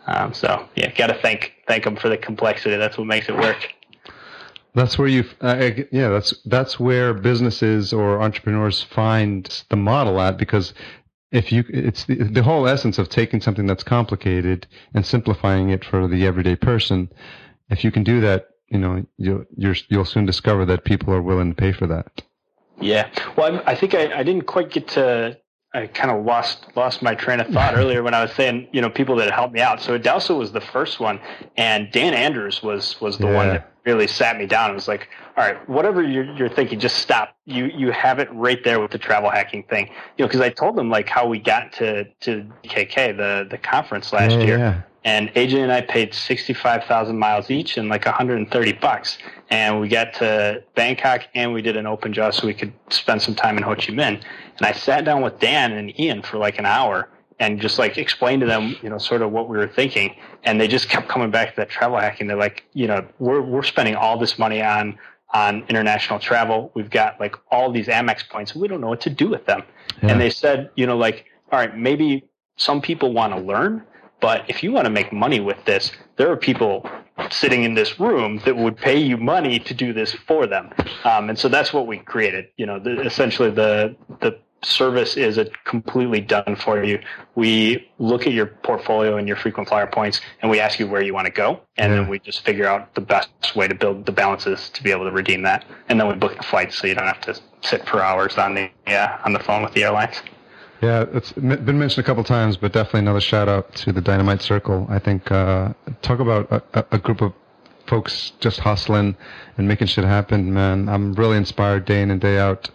Um, 0.07 0.33
so 0.33 0.67
yeah, 0.75 0.91
got 0.91 1.07
to 1.07 1.15
thank, 1.15 1.53
thank 1.67 1.83
them 1.83 1.95
for 1.95 2.09
the 2.09 2.17
complexity. 2.17 2.75
That's 2.77 2.97
what 2.97 3.07
makes 3.07 3.29
it 3.29 3.35
work. 3.35 3.73
That's 4.73 4.97
where 4.97 5.09
you, 5.09 5.25
uh, 5.41 5.71
yeah, 5.91 6.07
that's, 6.07 6.33
that's 6.45 6.79
where 6.79 7.13
businesses 7.13 7.91
or 7.91 8.21
entrepreneurs 8.21 8.81
find 8.81 9.63
the 9.67 9.75
model 9.75 10.21
at 10.21 10.37
because 10.37 10.73
if 11.31 11.51
you 11.51 11.63
it's 11.69 12.05
the, 12.05 12.15
the 12.15 12.43
whole 12.43 12.67
essence 12.67 12.97
of 12.97 13.09
taking 13.09 13.41
something 13.41 13.65
that's 13.65 13.83
complicated 13.83 14.67
and 14.93 15.05
simplifying 15.05 15.69
it 15.69 15.85
for 15.85 16.07
the 16.07 16.25
everyday 16.25 16.55
person. 16.55 17.09
If 17.69 17.83
you 17.83 17.91
can 17.91 18.03
do 18.03 18.21
that 18.21 18.49
you 18.67 18.79
know 18.79 19.05
you'll 19.17 19.45
you 19.57 19.75
will 19.91 20.05
soon 20.05 20.25
discover 20.25 20.65
that 20.65 20.85
people 20.85 21.13
are 21.13 21.21
willing 21.21 21.49
to 21.49 21.55
pay 21.55 21.71
for 21.71 21.87
that. 21.87 22.21
Yeah. 22.79 23.09
Well 23.35 23.61
i, 23.65 23.71
I 23.71 23.75
think 23.75 23.93
I, 23.93 24.19
I 24.19 24.23
didn't 24.23 24.47
quite 24.47 24.71
get 24.71 24.87
to 24.89 25.37
I 25.73 25.87
kind 25.87 26.11
of 26.11 26.25
lost 26.25 26.65
lost 26.75 27.01
my 27.01 27.15
train 27.15 27.39
of 27.39 27.47
thought 27.47 27.75
earlier 27.75 28.03
when 28.03 28.13
I 28.13 28.21
was 28.21 28.33
saying, 28.33 28.67
you 28.73 28.81
know, 28.81 28.89
people 28.89 29.15
that 29.17 29.31
helped 29.31 29.53
me 29.53 29.61
out. 29.61 29.81
So 29.81 29.97
Idahosa 29.97 30.37
was 30.37 30.51
the 30.51 30.59
first 30.59 30.99
one, 30.99 31.19
and 31.55 31.89
Dan 31.91 32.13
Andrews 32.13 32.61
was 32.61 32.99
was 32.99 33.17
the 33.17 33.27
yeah. 33.27 33.33
one 33.33 33.47
that 33.47 33.71
really 33.85 34.07
sat 34.07 34.37
me 34.37 34.45
down. 34.45 34.71
It 34.71 34.73
was 34.73 34.87
like, 34.87 35.07
all 35.37 35.45
right, 35.45 35.69
whatever 35.69 36.03
you're, 36.03 36.25
you're 36.35 36.49
thinking, 36.49 36.79
just 36.79 36.97
stop. 36.97 37.35
You 37.45 37.65
you 37.65 37.91
have 37.91 38.19
it 38.19 38.27
right 38.33 38.61
there 38.63 38.81
with 38.81 38.91
the 38.91 38.97
travel 38.97 39.29
hacking 39.29 39.63
thing. 39.63 39.87
You 40.17 40.23
know, 40.23 40.27
because 40.27 40.41
I 40.41 40.49
told 40.49 40.75
them 40.75 40.89
like 40.89 41.07
how 41.07 41.25
we 41.27 41.39
got 41.39 41.71
to 41.73 42.03
to 42.03 42.45
KK 42.65 43.17
the 43.17 43.47
the 43.49 43.57
conference 43.57 44.11
last 44.11 44.33
yeah, 44.33 44.45
year. 44.45 44.57
Yeah. 44.57 44.81
And 45.03 45.33
AJ 45.33 45.63
and 45.63 45.71
I 45.71 45.81
paid 45.81 46.13
sixty 46.13 46.53
five 46.53 46.83
thousand 46.83 47.17
miles 47.17 47.49
each 47.49 47.77
and 47.77 47.89
like 47.89 48.05
one 48.05 48.13
hundred 48.13 48.37
and 48.37 48.51
thirty 48.51 48.73
bucks, 48.73 49.17
and 49.49 49.79
we 49.79 49.87
got 49.87 50.13
to 50.15 50.63
Bangkok 50.75 51.21
and 51.33 51.53
we 51.53 51.61
did 51.61 51.75
an 51.75 51.87
open 51.87 52.13
jaw 52.13 52.29
so 52.29 52.45
we 52.45 52.53
could 52.53 52.73
spend 52.89 53.21
some 53.21 53.33
time 53.33 53.57
in 53.57 53.63
Ho 53.63 53.73
Chi 53.73 53.93
Minh. 53.93 54.21
And 54.61 54.67
I 54.67 54.73
sat 54.73 55.05
down 55.05 55.23
with 55.23 55.39
Dan 55.39 55.71
and 55.71 55.99
Ian 55.99 56.21
for 56.21 56.37
like 56.37 56.59
an 56.59 56.67
hour 56.67 57.09
and 57.39 57.59
just 57.59 57.79
like 57.79 57.97
explained 57.97 58.41
to 58.41 58.45
them, 58.45 58.75
you 58.83 58.91
know, 58.91 58.99
sort 58.99 59.23
of 59.23 59.31
what 59.31 59.49
we 59.49 59.57
were 59.57 59.67
thinking. 59.67 60.15
And 60.43 60.61
they 60.61 60.67
just 60.67 60.87
kept 60.87 61.09
coming 61.09 61.31
back 61.31 61.49
to 61.49 61.55
that 61.55 61.69
travel 61.71 61.97
hacking. 61.97 62.27
They're 62.27 62.37
like, 62.37 62.63
you 62.73 62.85
know, 62.85 63.03
we're 63.17 63.41
we're 63.41 63.63
spending 63.63 63.95
all 63.95 64.19
this 64.19 64.37
money 64.37 64.61
on 64.61 64.99
on 65.33 65.63
international 65.67 66.19
travel. 66.19 66.71
We've 66.75 66.91
got 66.91 67.19
like 67.19 67.35
all 67.49 67.71
these 67.71 67.87
Amex 67.87 68.29
points. 68.29 68.51
And 68.51 68.61
we 68.61 68.67
don't 68.67 68.81
know 68.81 68.89
what 68.89 69.01
to 69.01 69.09
do 69.09 69.29
with 69.29 69.47
them. 69.47 69.63
Yeah. 70.03 70.11
And 70.11 70.21
they 70.21 70.29
said, 70.29 70.69
you 70.75 70.85
know, 70.85 70.95
like, 70.95 71.25
all 71.51 71.57
right, 71.57 71.75
maybe 71.75 72.29
some 72.57 72.81
people 72.81 73.13
want 73.13 73.33
to 73.33 73.39
learn, 73.39 73.83
but 74.19 74.47
if 74.47 74.61
you 74.61 74.71
want 74.71 74.85
to 74.85 74.91
make 74.91 75.11
money 75.11 75.39
with 75.39 75.57
this, 75.65 75.91
there 76.17 76.31
are 76.31 76.37
people 76.37 76.87
sitting 77.31 77.63
in 77.63 77.73
this 77.73 77.99
room 77.99 78.39
that 78.45 78.55
would 78.55 78.77
pay 78.77 78.97
you 78.99 79.17
money 79.17 79.57
to 79.57 79.73
do 79.73 79.91
this 79.91 80.13
for 80.13 80.45
them. 80.45 80.71
Um, 81.03 81.29
and 81.29 81.39
so 81.39 81.49
that's 81.49 81.73
what 81.73 81.87
we 81.87 81.97
created. 81.97 82.49
You 82.57 82.67
know, 82.67 82.77
the, 82.77 83.01
essentially 83.01 83.49
the 83.49 83.95
the 84.19 84.39
service 84.63 85.17
is 85.17 85.37
a 85.37 85.45
completely 85.65 86.21
done 86.21 86.55
for 86.55 86.83
you. 86.83 86.99
We 87.35 87.89
look 87.97 88.27
at 88.27 88.33
your 88.33 88.45
portfolio 88.45 89.17
and 89.17 89.27
your 89.27 89.37
frequent 89.37 89.69
flyer 89.69 89.87
points, 89.87 90.21
and 90.41 90.51
we 90.51 90.59
ask 90.59 90.79
you 90.79 90.87
where 90.87 91.01
you 91.01 91.13
want 91.13 91.25
to 91.25 91.31
go, 91.31 91.61
and 91.77 91.91
then 91.91 92.07
we 92.07 92.19
just 92.19 92.45
figure 92.45 92.67
out 92.67 92.93
the 92.93 93.01
best 93.01 93.55
way 93.55 93.67
to 93.67 93.75
build 93.75 94.05
the 94.05 94.11
balances 94.11 94.69
to 94.69 94.83
be 94.83 94.91
able 94.91 95.05
to 95.05 95.11
redeem 95.11 95.41
that, 95.43 95.65
and 95.89 95.99
then 95.99 96.07
we 96.07 96.13
book 96.13 96.37
the 96.37 96.43
flights 96.43 96.77
so 96.77 96.87
you 96.87 96.95
don't 96.95 97.07
have 97.07 97.21
to 97.21 97.39
sit 97.61 97.87
for 97.87 98.01
hours 98.01 98.37
on 98.37 98.53
the 98.53 98.69
uh, 98.87 99.17
on 99.25 99.33
the 99.33 99.39
phone 99.39 99.63
with 99.63 99.73
the 99.73 99.83
airlines. 99.83 100.21
Yeah, 100.81 101.05
it's 101.13 101.31
been 101.33 101.77
mentioned 101.77 102.03
a 102.03 102.07
couple 102.07 102.23
times, 102.23 102.57
but 102.57 102.73
definitely 102.73 103.01
another 103.01 103.21
shout 103.21 103.47
out 103.47 103.73
to 103.75 103.91
the 103.91 104.01
Dynamite 104.01 104.41
Circle. 104.41 104.87
I 104.89 104.97
think 104.97 105.31
uh, 105.31 105.73
talk 106.01 106.19
about 106.19 106.51
a, 106.51 106.85
a, 106.91 106.97
group 106.97 107.21
of 107.21 107.33
folks 107.85 108.31
just 108.39 108.59
hustling 108.59 109.15
and 109.57 109.67
making 109.67 109.87
shit 109.87 110.05
happen. 110.05 110.51
Man, 110.51 110.89
I'm 110.89 111.13
really 111.13 111.37
inspired 111.37 111.85
day 111.85 112.01
in 112.01 112.09
and 112.09 112.19
day 112.19 112.39
out 112.39 112.71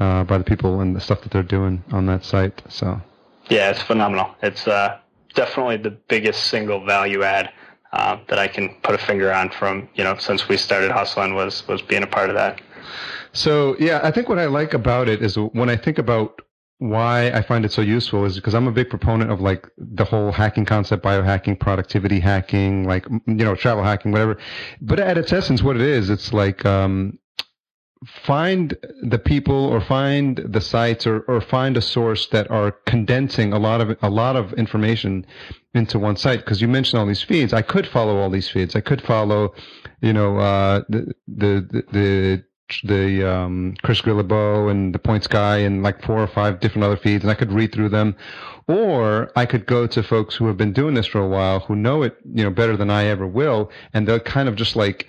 uh, 0.00 0.24
by 0.24 0.38
the 0.38 0.44
people 0.44 0.80
and 0.80 0.94
the 0.94 1.00
stuff 1.00 1.22
that 1.22 1.32
they're 1.32 1.42
doing 1.42 1.82
on 1.92 2.06
that 2.06 2.24
site. 2.24 2.62
So 2.68 3.00
yeah, 3.48 3.70
it's 3.70 3.82
phenomenal. 3.82 4.34
It's 4.42 4.66
uh, 4.66 4.98
definitely 5.34 5.78
the 5.78 5.90
biggest 5.90 6.46
single 6.46 6.84
value 6.84 7.22
add 7.22 7.52
uh, 7.92 8.18
that 8.28 8.38
I 8.38 8.48
can 8.48 8.74
put 8.82 8.94
a 8.94 8.98
finger 8.98 9.32
on 9.32 9.50
from 9.50 9.88
you 9.94 10.04
know 10.04 10.16
since 10.18 10.48
we 10.48 10.56
started 10.56 10.90
hustling 10.90 11.34
was 11.34 11.66
was 11.68 11.82
being 11.82 12.02
a 12.02 12.06
part 12.06 12.30
of 12.30 12.36
that. 12.36 12.60
So 13.32 13.76
yeah, 13.78 14.00
I 14.02 14.10
think 14.10 14.28
what 14.28 14.38
I 14.38 14.46
like 14.46 14.74
about 14.74 15.08
it 15.08 15.22
is 15.22 15.36
when 15.36 15.70
I 15.70 15.76
think 15.76 15.98
about 15.98 16.42
why 16.82 17.30
I 17.30 17.42
find 17.42 17.64
it 17.64 17.70
so 17.70 17.80
useful 17.80 18.24
is 18.24 18.34
because 18.34 18.54
I'm 18.54 18.66
a 18.66 18.72
big 18.72 18.90
proponent 18.90 19.30
of 19.30 19.40
like 19.40 19.68
the 19.78 20.04
whole 20.04 20.32
hacking 20.32 20.64
concept, 20.64 21.04
biohacking, 21.04 21.60
productivity 21.60 22.18
hacking, 22.18 22.88
like, 22.88 23.06
you 23.08 23.44
know, 23.44 23.54
travel 23.54 23.84
hacking, 23.84 24.10
whatever. 24.10 24.36
But 24.80 24.98
at 24.98 25.16
its 25.16 25.32
essence, 25.32 25.62
what 25.62 25.76
it 25.76 25.82
is, 25.82 26.10
it's 26.10 26.32
like, 26.32 26.66
um, 26.66 27.20
find 28.06 28.76
the 29.02 29.18
people 29.18 29.66
or 29.66 29.80
find 29.80 30.38
the 30.38 30.60
sites 30.60 31.06
or, 31.06 31.20
or 31.22 31.40
find 31.40 31.76
a 31.76 31.82
source 31.82 32.26
that 32.28 32.50
are 32.50 32.72
condensing 32.86 33.52
a 33.52 33.58
lot 33.58 33.80
of 33.80 33.96
a 34.02 34.10
lot 34.10 34.36
of 34.36 34.52
information 34.54 35.26
into 35.74 35.98
one 35.98 36.16
site. 36.16 36.40
Because 36.40 36.60
you 36.60 36.68
mentioned 36.68 37.00
all 37.00 37.06
these 37.06 37.22
feeds. 37.22 37.52
I 37.52 37.62
could 37.62 37.86
follow 37.86 38.16
all 38.16 38.30
these 38.30 38.48
feeds. 38.48 38.74
I 38.76 38.80
could 38.80 39.02
follow 39.02 39.54
you 40.00 40.12
know 40.12 40.38
uh, 40.38 40.82
the, 40.88 41.14
the 41.28 41.84
the 41.92 42.44
the 42.84 43.30
um, 43.30 43.74
Chris 43.82 44.00
Guillebeau 44.00 44.70
and 44.70 44.94
the 44.94 44.98
Points 44.98 45.26
Guy 45.26 45.58
and 45.58 45.82
like 45.82 46.02
four 46.02 46.18
or 46.18 46.26
five 46.26 46.60
different 46.60 46.84
other 46.84 46.96
feeds, 46.96 47.24
and 47.24 47.30
I 47.30 47.34
could 47.34 47.52
read 47.52 47.72
through 47.72 47.90
them, 47.90 48.16
or 48.68 49.30
I 49.36 49.46
could 49.46 49.66
go 49.66 49.86
to 49.86 50.02
folks 50.02 50.34
who 50.34 50.46
have 50.46 50.56
been 50.56 50.72
doing 50.72 50.94
this 50.94 51.06
for 51.06 51.20
a 51.20 51.28
while, 51.28 51.60
who 51.60 51.76
know 51.76 52.02
it, 52.02 52.16
you 52.32 52.42
know, 52.42 52.50
better 52.50 52.76
than 52.76 52.90
I 52.90 53.06
ever 53.06 53.26
will, 53.26 53.70
and 53.92 54.06
they'll 54.08 54.20
kind 54.20 54.48
of 54.48 54.56
just 54.56 54.76
like 54.76 55.06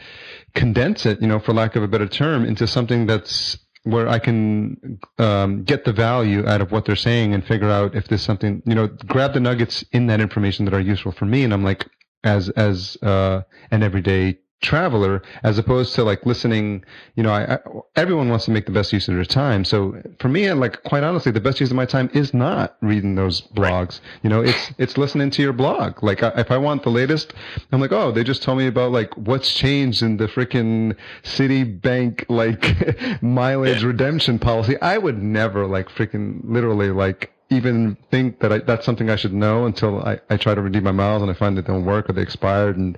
condense 0.56 1.06
it, 1.06 1.22
you 1.22 1.28
know, 1.28 1.40
for 1.40 1.54
lack 1.54 1.76
of 1.76 1.84
a 1.84 1.88
better 1.88 2.08
term, 2.08 2.46
into 2.46 2.68
something 2.68 3.06
that's 3.06 3.58
where 3.84 4.08
I 4.08 4.20
can 4.20 5.00
um, 5.18 5.64
get 5.64 5.84
the 5.84 5.92
value 5.92 6.48
out 6.48 6.62
of 6.62 6.72
what 6.72 6.86
they're 6.86 6.96
saying 6.96 7.34
and 7.34 7.46
figure 7.46 7.70
out 7.70 7.96
if 7.96 8.08
there's 8.08 8.22
something, 8.22 8.62
you 8.66 8.76
know, 8.76 8.88
grab 8.88 9.34
the 9.34 9.40
nuggets 9.40 9.84
in 9.92 10.08
that 10.08 10.22
information 10.22 10.66
that 10.66 10.74
are 10.74 10.80
useful 10.80 11.12
for 11.12 11.26
me, 11.26 11.44
and 11.44 11.54
I'm 11.54 11.64
like, 11.64 11.86
as 12.24 12.50
as 12.50 12.98
uh, 13.02 13.42
an 13.72 13.84
everyday 13.84 14.40
traveler 14.64 15.22
as 15.44 15.58
opposed 15.60 15.94
to 15.96 16.04
like 16.04 16.26
listening 16.26 16.84
you 17.16 17.22
know 17.22 17.32
I, 17.32 17.56
I, 17.56 17.60
everyone 17.96 18.30
wants 18.30 18.46
to 18.46 18.52
make 18.52 18.66
the 18.66 18.72
best 18.72 18.92
use 18.92 19.08
of 19.08 19.16
their 19.16 19.26
time. 19.26 19.64
So 19.66 20.02
for 20.20 20.30
me 20.30 20.52
like 20.54 20.82
quite 20.84 21.04
honestly 21.04 21.32
the 21.32 21.42
best 21.42 21.60
use 21.60 21.70
of 21.70 21.76
my 21.76 21.86
time 21.86 22.10
is 22.14 22.34
not 22.34 22.78
reading 22.82 23.16
those 23.16 23.42
blogs. 23.42 24.00
You 24.24 24.30
know 24.30 24.42
it's 24.42 24.72
it's 24.78 24.98
listening 24.98 25.30
to 25.32 25.42
your 25.42 25.54
blog. 25.54 26.02
Like 26.02 26.24
I, 26.24 26.30
if 26.38 26.50
i 26.50 26.58
want 26.58 26.84
the 26.84 26.90
latest 26.90 27.34
i'm 27.72 27.82
like 27.82 27.92
oh 27.92 28.12
they 28.12 28.24
just 28.24 28.42
told 28.42 28.58
me 28.58 28.68
about 28.68 28.92
like 28.92 29.16
what's 29.18 29.54
changed 29.54 30.02
in 30.02 30.18
the 30.18 30.28
freaking 30.28 30.96
Citibank 31.24 32.26
like 32.30 33.22
mileage 33.22 33.82
yeah. 33.82 33.88
redemption 33.88 34.40
policy. 34.40 34.80
I 34.82 34.98
would 34.98 35.22
never 35.22 35.68
like 35.68 35.90
freaking 35.90 36.42
literally 36.44 36.90
like 36.90 37.32
even 37.54 37.98
think 38.12 38.40
that 38.40 38.52
I, 38.52 38.58
that's 38.60 38.86
something 38.86 39.10
I 39.10 39.16
should 39.16 39.34
know 39.34 39.66
until 39.66 40.02
I, 40.04 40.20
I 40.30 40.38
try 40.38 40.56
to 40.56 40.62
redeem 40.62 40.84
my 40.84 40.92
miles 40.92 41.22
and 41.22 41.32
I 41.32 41.34
find 41.34 41.58
that 41.58 41.68
they 41.68 41.74
don't 41.74 41.86
work 41.86 42.10
or 42.10 42.14
they 42.14 42.22
expired 42.22 42.78
and 42.78 42.98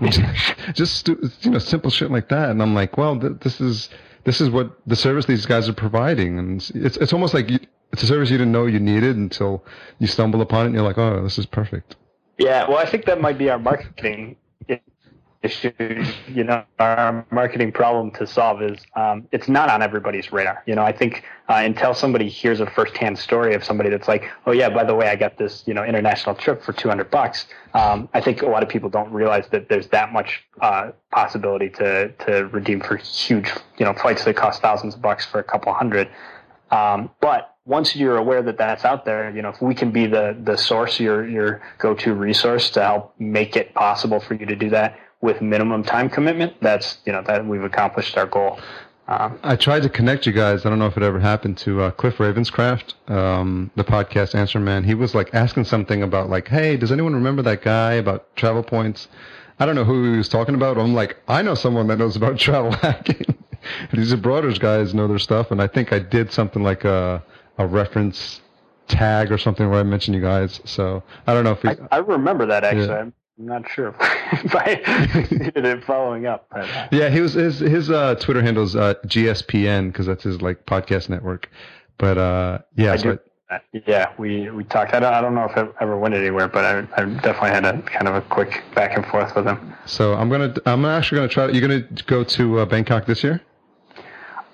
just, 0.74 1.08
you 1.08 1.50
know 1.50 1.58
simple 1.58 1.90
shit 1.90 2.10
like 2.10 2.28
that. 2.28 2.50
And 2.50 2.62
I'm 2.62 2.74
like, 2.74 2.96
well, 2.96 3.18
th- 3.18 3.40
this 3.40 3.60
is 3.60 3.90
this 4.24 4.40
is 4.40 4.50
what 4.50 4.72
the 4.86 4.96
service 4.96 5.26
these 5.26 5.46
guys 5.46 5.68
are 5.68 5.74
providing, 5.74 6.38
and 6.38 6.70
it's 6.74 6.96
it's 6.96 7.12
almost 7.12 7.34
like 7.34 7.50
you, 7.50 7.58
it's 7.92 8.02
a 8.02 8.06
service 8.06 8.30
you 8.30 8.38
didn't 8.38 8.52
know 8.52 8.66
you 8.66 8.80
needed 8.80 9.16
until 9.16 9.64
you 9.98 10.06
stumble 10.06 10.40
upon 10.40 10.62
it 10.62 10.66
and 10.66 10.74
you're 10.74 10.84
like, 10.84 10.98
oh, 10.98 11.22
this 11.22 11.38
is 11.38 11.46
perfect. 11.46 11.96
Yeah, 12.38 12.68
well, 12.68 12.78
I 12.78 12.86
think 12.86 13.04
that 13.04 13.20
might 13.20 13.38
be 13.38 13.50
our 13.50 13.58
marketing 13.58 14.36
issue, 15.44 16.04
you 16.28 16.42
know, 16.44 16.64
our 16.78 17.26
marketing 17.30 17.70
problem 17.72 18.10
to 18.12 18.26
solve 18.26 18.62
is 18.62 18.78
um, 18.96 19.28
it's 19.30 19.48
not 19.48 19.68
on 19.68 19.82
everybody's 19.82 20.32
radar. 20.32 20.62
You 20.66 20.74
know, 20.74 20.82
I 20.82 20.92
think 20.92 21.24
uh, 21.48 21.62
until 21.64 21.94
somebody 21.94 22.28
hears 22.28 22.60
a 22.60 22.66
firsthand 22.66 23.18
story 23.18 23.54
of 23.54 23.62
somebody 23.62 23.90
that's 23.90 24.08
like, 24.08 24.30
oh 24.46 24.52
yeah, 24.52 24.70
by 24.70 24.84
the 24.84 24.94
way, 24.94 25.08
I 25.08 25.16
got 25.16 25.36
this, 25.36 25.62
you 25.66 25.74
know, 25.74 25.84
international 25.84 26.34
trip 26.34 26.62
for 26.62 26.72
200 26.72 27.10
bucks. 27.10 27.46
Um, 27.74 28.08
I 28.14 28.20
think 28.20 28.42
a 28.42 28.46
lot 28.46 28.62
of 28.62 28.68
people 28.68 28.88
don't 28.88 29.12
realize 29.12 29.46
that 29.50 29.68
there's 29.68 29.88
that 29.88 30.12
much 30.12 30.42
uh, 30.60 30.92
possibility 31.12 31.68
to 31.70 32.08
to 32.26 32.46
redeem 32.48 32.80
for 32.80 32.96
huge, 32.96 33.50
you 33.78 33.84
know, 33.84 33.92
flights 33.94 34.24
that 34.24 34.36
cost 34.36 34.62
thousands 34.62 34.94
of 34.94 35.02
bucks 35.02 35.26
for 35.26 35.38
a 35.38 35.44
couple 35.44 35.72
hundred. 35.74 36.08
Um, 36.70 37.10
but 37.20 37.54
once 37.66 37.96
you're 37.96 38.16
aware 38.16 38.42
that 38.42 38.58
that's 38.58 38.84
out 38.84 39.04
there, 39.04 39.30
you 39.34 39.40
know, 39.40 39.48
if 39.48 39.62
we 39.62 39.74
can 39.74 39.90
be 39.90 40.06
the, 40.06 40.36
the 40.42 40.56
source, 40.56 41.00
your, 41.00 41.26
your 41.26 41.62
go-to 41.78 42.12
resource 42.12 42.68
to 42.70 42.82
help 42.82 43.14
make 43.18 43.56
it 43.56 43.72
possible 43.74 44.20
for 44.20 44.34
you 44.34 44.44
to 44.44 44.56
do 44.56 44.68
that, 44.70 44.98
with 45.24 45.40
minimum 45.40 45.82
time 45.82 46.10
commitment, 46.10 46.52
that's 46.60 46.98
you 47.06 47.12
know 47.12 47.22
that 47.22 47.44
we've 47.46 47.64
accomplished 47.64 48.16
our 48.18 48.26
goal. 48.26 48.60
Um, 49.08 49.38
I 49.42 49.56
tried 49.56 49.82
to 49.82 49.88
connect 49.88 50.26
you 50.26 50.32
guys. 50.32 50.64
I 50.64 50.70
don't 50.70 50.78
know 50.78 50.86
if 50.86 50.96
it 50.98 51.02
ever 51.02 51.18
happened 51.18 51.56
to 51.58 51.80
uh, 51.80 51.90
Cliff 51.90 52.18
Ravenscraft, 52.18 53.10
um, 53.10 53.70
the 53.74 53.84
podcast 53.84 54.34
answer 54.34 54.60
man. 54.60 54.84
He 54.84 54.94
was 54.94 55.14
like 55.14 55.34
asking 55.34 55.64
something 55.64 56.02
about 56.02 56.28
like, 56.28 56.48
hey, 56.48 56.76
does 56.76 56.92
anyone 56.92 57.14
remember 57.14 57.42
that 57.42 57.62
guy 57.62 57.94
about 57.94 58.36
travel 58.36 58.62
points? 58.62 59.08
I 59.58 59.66
don't 59.66 59.74
know 59.74 59.84
who 59.84 60.12
he 60.12 60.18
was 60.18 60.28
talking 60.28 60.54
about. 60.54 60.76
I'm 60.78 60.94
like, 60.94 61.16
I 61.26 61.40
know 61.40 61.54
someone 61.54 61.86
that 61.86 61.98
knows 61.98 62.16
about 62.16 62.38
travel 62.46 62.72
hacking. 62.72 63.24
These 63.92 64.12
Abroaders 64.12 64.60
guys 64.60 64.92
know 64.92 65.08
their 65.08 65.18
stuff, 65.18 65.50
and 65.50 65.62
I 65.62 65.66
think 65.68 65.90
I 65.92 65.98
did 65.98 66.30
something 66.32 66.62
like 66.62 66.84
a 66.84 67.24
a 67.56 67.66
reference 67.66 68.42
tag 68.88 69.32
or 69.32 69.38
something 69.38 69.70
where 69.70 69.80
I 69.80 69.84
mentioned 69.84 70.14
you 70.16 70.20
guys. 70.20 70.60
So 70.66 71.02
I 71.26 71.32
don't 71.32 71.44
know 71.44 71.52
if 71.52 71.62
we, 71.62 71.70
I, 71.70 71.76
I 71.92 71.98
remember 71.98 72.44
that 72.46 72.62
actually. 72.64 72.88
Yeah. 72.88 73.10
I'm 73.38 73.46
not 73.46 73.68
sure 73.68 73.88
if 73.88 73.96
I 74.54 75.26
did 75.28 75.64
it 75.64 75.84
following 75.84 76.26
up. 76.26 76.46
But. 76.50 76.68
Uh, 76.68 76.88
yeah, 76.92 77.08
he 77.08 77.20
was 77.20 77.34
his 77.34 77.58
his 77.58 77.90
uh, 77.90 78.14
Twitter 78.16 78.42
handle 78.42 78.64
is 78.64 78.76
uh, 78.76 78.94
GSPN 79.06 79.88
because 79.88 80.06
that's 80.06 80.22
his 80.22 80.40
like 80.40 80.66
podcast 80.66 81.08
network. 81.08 81.48
But 81.98 82.18
uh, 82.18 82.58
yeah, 82.76 82.96
so 82.96 83.18
I, 83.50 83.60
yeah, 83.86 84.12
we 84.18 84.50
we 84.50 84.64
talked. 84.64 84.94
I 84.94 85.00
don't, 85.00 85.12
I 85.12 85.20
don't 85.20 85.34
know 85.34 85.44
if 85.44 85.56
it 85.56 85.68
ever 85.80 85.98
went 85.98 86.14
anywhere, 86.14 86.48
but 86.48 86.64
I, 86.64 86.78
I 86.96 87.04
definitely 87.04 87.50
had 87.50 87.64
a 87.64 87.82
kind 87.82 88.08
of 88.08 88.14
a 88.14 88.20
quick 88.22 88.62
back 88.74 88.96
and 88.96 89.04
forth 89.06 89.34
with 89.34 89.46
him. 89.46 89.74
So 89.84 90.14
I'm 90.14 90.28
gonna 90.28 90.54
I'm 90.66 90.84
actually 90.84 91.18
gonna 91.18 91.28
try. 91.28 91.48
You're 91.48 91.60
gonna 91.60 91.88
go 92.06 92.22
to 92.24 92.60
uh, 92.60 92.66
Bangkok 92.66 93.06
this 93.06 93.24
year? 93.24 93.40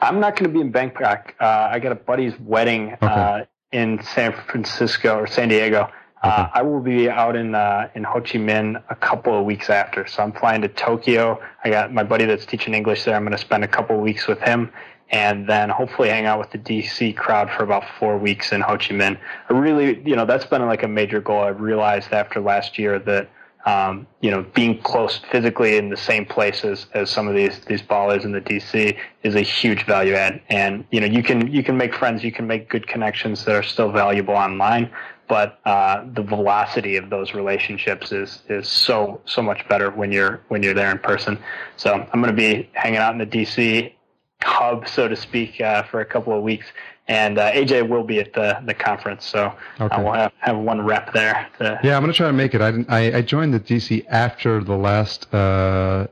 I'm 0.02 0.18
not 0.18 0.36
going 0.36 0.50
to 0.50 0.54
be 0.54 0.62
in 0.62 0.70
Bangkok. 0.70 1.34
Uh, 1.40 1.68
I 1.70 1.78
got 1.78 1.92
a 1.92 1.96
buddy's 1.96 2.32
wedding 2.40 2.94
okay. 2.94 3.06
uh, 3.06 3.44
in 3.72 4.02
San 4.02 4.32
Francisco 4.32 5.18
or 5.18 5.26
San 5.26 5.48
Diego 5.48 5.90
uh, 6.22 6.48
I 6.52 6.62
will 6.62 6.80
be 6.80 7.08
out 7.08 7.34
in 7.34 7.54
uh, 7.54 7.88
in 7.94 8.04
Ho 8.04 8.20
Chi 8.20 8.38
Minh 8.38 8.82
a 8.90 8.94
couple 8.94 9.38
of 9.38 9.44
weeks 9.46 9.70
after, 9.70 10.06
so 10.06 10.22
I'm 10.22 10.32
flying 10.32 10.60
to 10.62 10.68
Tokyo. 10.68 11.40
I 11.64 11.70
got 11.70 11.94
my 11.94 12.02
buddy 12.02 12.26
that's 12.26 12.44
teaching 12.44 12.74
English 12.74 13.04
there. 13.04 13.14
I'm 13.14 13.22
going 13.22 13.32
to 13.32 13.38
spend 13.38 13.64
a 13.64 13.68
couple 13.68 13.96
of 13.96 14.02
weeks 14.02 14.26
with 14.26 14.38
him, 14.40 14.70
and 15.10 15.48
then 15.48 15.70
hopefully 15.70 16.10
hang 16.10 16.26
out 16.26 16.38
with 16.38 16.50
the 16.50 16.58
DC 16.58 17.16
crowd 17.16 17.50
for 17.50 17.62
about 17.62 17.84
four 17.98 18.18
weeks 18.18 18.52
in 18.52 18.60
Ho 18.60 18.76
Chi 18.76 18.94
Minh. 18.94 19.18
I 19.48 19.52
really, 19.54 20.02
you 20.04 20.14
know, 20.14 20.26
that's 20.26 20.44
been 20.44 20.64
like 20.66 20.82
a 20.82 20.88
major 20.88 21.22
goal. 21.22 21.40
I 21.40 21.48
realized 21.48 22.12
after 22.12 22.40
last 22.40 22.78
year 22.78 22.98
that 22.98 23.30
um, 23.66 24.06
you 24.20 24.30
know, 24.30 24.42
being 24.54 24.80
close 24.80 25.20
physically 25.30 25.76
in 25.76 25.90
the 25.90 25.96
same 25.96 26.24
place 26.24 26.64
as, 26.64 26.86
as 26.94 27.10
some 27.10 27.28
of 27.28 27.34
these 27.34 27.60
these 27.60 27.82
ballers 27.82 28.24
in 28.24 28.32
the 28.32 28.40
DC 28.40 28.96
is 29.22 29.34
a 29.34 29.42
huge 29.42 29.84
value 29.84 30.14
add. 30.14 30.40
And 30.48 30.84
you 30.90 31.00
know, 31.00 31.06
you 31.06 31.22
can 31.22 31.50
you 31.50 31.62
can 31.62 31.76
make 31.76 31.94
friends, 31.94 32.24
you 32.24 32.32
can 32.32 32.46
make 32.46 32.68
good 32.68 32.86
connections 32.86 33.44
that 33.44 33.54
are 33.54 33.62
still 33.62 33.90
valuable 33.90 34.34
online 34.34 34.90
but 35.30 35.60
uh, 35.64 36.04
the 36.12 36.22
velocity 36.22 36.96
of 36.96 37.08
those 37.08 37.34
relationships 37.34 38.10
is 38.10 38.42
is 38.48 38.68
so 38.68 39.20
so 39.26 39.40
much 39.40 39.66
better 39.68 39.88
when 39.90 40.10
you're 40.10 40.40
when 40.48 40.60
you're 40.60 40.74
there 40.74 40.90
in 40.90 40.98
person. 40.98 41.38
So 41.76 41.94
I'm 41.94 42.20
going 42.20 42.34
to 42.34 42.36
be 42.36 42.68
hanging 42.72 42.98
out 42.98 43.12
in 43.12 43.18
the 43.18 43.26
DC 43.26 43.92
hub, 44.42 44.88
so 44.88 45.06
to 45.06 45.14
speak, 45.14 45.60
uh, 45.60 45.84
for 45.84 46.00
a 46.00 46.04
couple 46.04 46.36
of 46.36 46.42
weeks, 46.42 46.66
and 47.06 47.38
uh, 47.38 47.52
AJ 47.52 47.88
will 47.88 48.02
be 48.02 48.18
at 48.18 48.32
the 48.32 48.60
the 48.66 48.74
conference, 48.74 49.24
so 49.24 49.54
okay. 49.80 50.02
we'll 50.02 50.12
have, 50.14 50.32
have 50.38 50.58
one 50.58 50.84
rep 50.84 51.12
there. 51.12 51.46
To... 51.58 51.78
yeah, 51.84 51.96
I'm 51.96 52.02
going 52.02 52.12
to 52.12 52.16
try 52.16 52.26
to 52.26 52.32
make 52.32 52.54
it. 52.54 52.60
I, 52.60 52.84
I, 52.88 53.18
I 53.18 53.22
joined 53.22 53.54
the 53.54 53.60
DC 53.60 54.04
after 54.08 54.64
the 54.64 54.76
last 54.76 55.32
uh, 55.32 56.08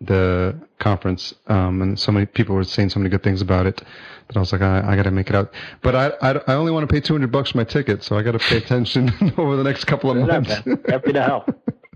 the 0.00 0.58
conference, 0.78 1.34
um, 1.46 1.82
and 1.82 1.98
so 1.98 2.10
many 2.10 2.26
people 2.26 2.54
were 2.54 2.64
saying 2.64 2.90
so 2.90 2.98
many 2.98 3.10
good 3.10 3.22
things 3.22 3.42
about 3.42 3.66
it. 3.66 3.82
But 4.26 4.36
I 4.36 4.40
was 4.40 4.52
like, 4.52 4.62
I, 4.62 4.92
I 4.92 4.96
got 4.96 5.02
to 5.02 5.10
make 5.10 5.28
it 5.28 5.34
out. 5.34 5.52
But 5.82 5.94
I, 5.94 6.06
I, 6.22 6.40
I 6.46 6.54
only 6.54 6.72
want 6.72 6.88
to 6.88 6.92
pay 6.92 7.00
200 7.00 7.30
bucks 7.30 7.50
for 7.50 7.58
my 7.58 7.64
ticket, 7.64 8.02
so 8.02 8.16
I 8.16 8.22
got 8.22 8.32
to 8.32 8.38
pay 8.38 8.56
attention 8.56 9.12
over 9.36 9.56
the 9.56 9.64
next 9.64 9.84
couple 9.84 10.10
of 10.10 10.16
months. 10.16 10.50
Happy 10.88 11.12
to 11.12 11.22
help. 11.22 11.50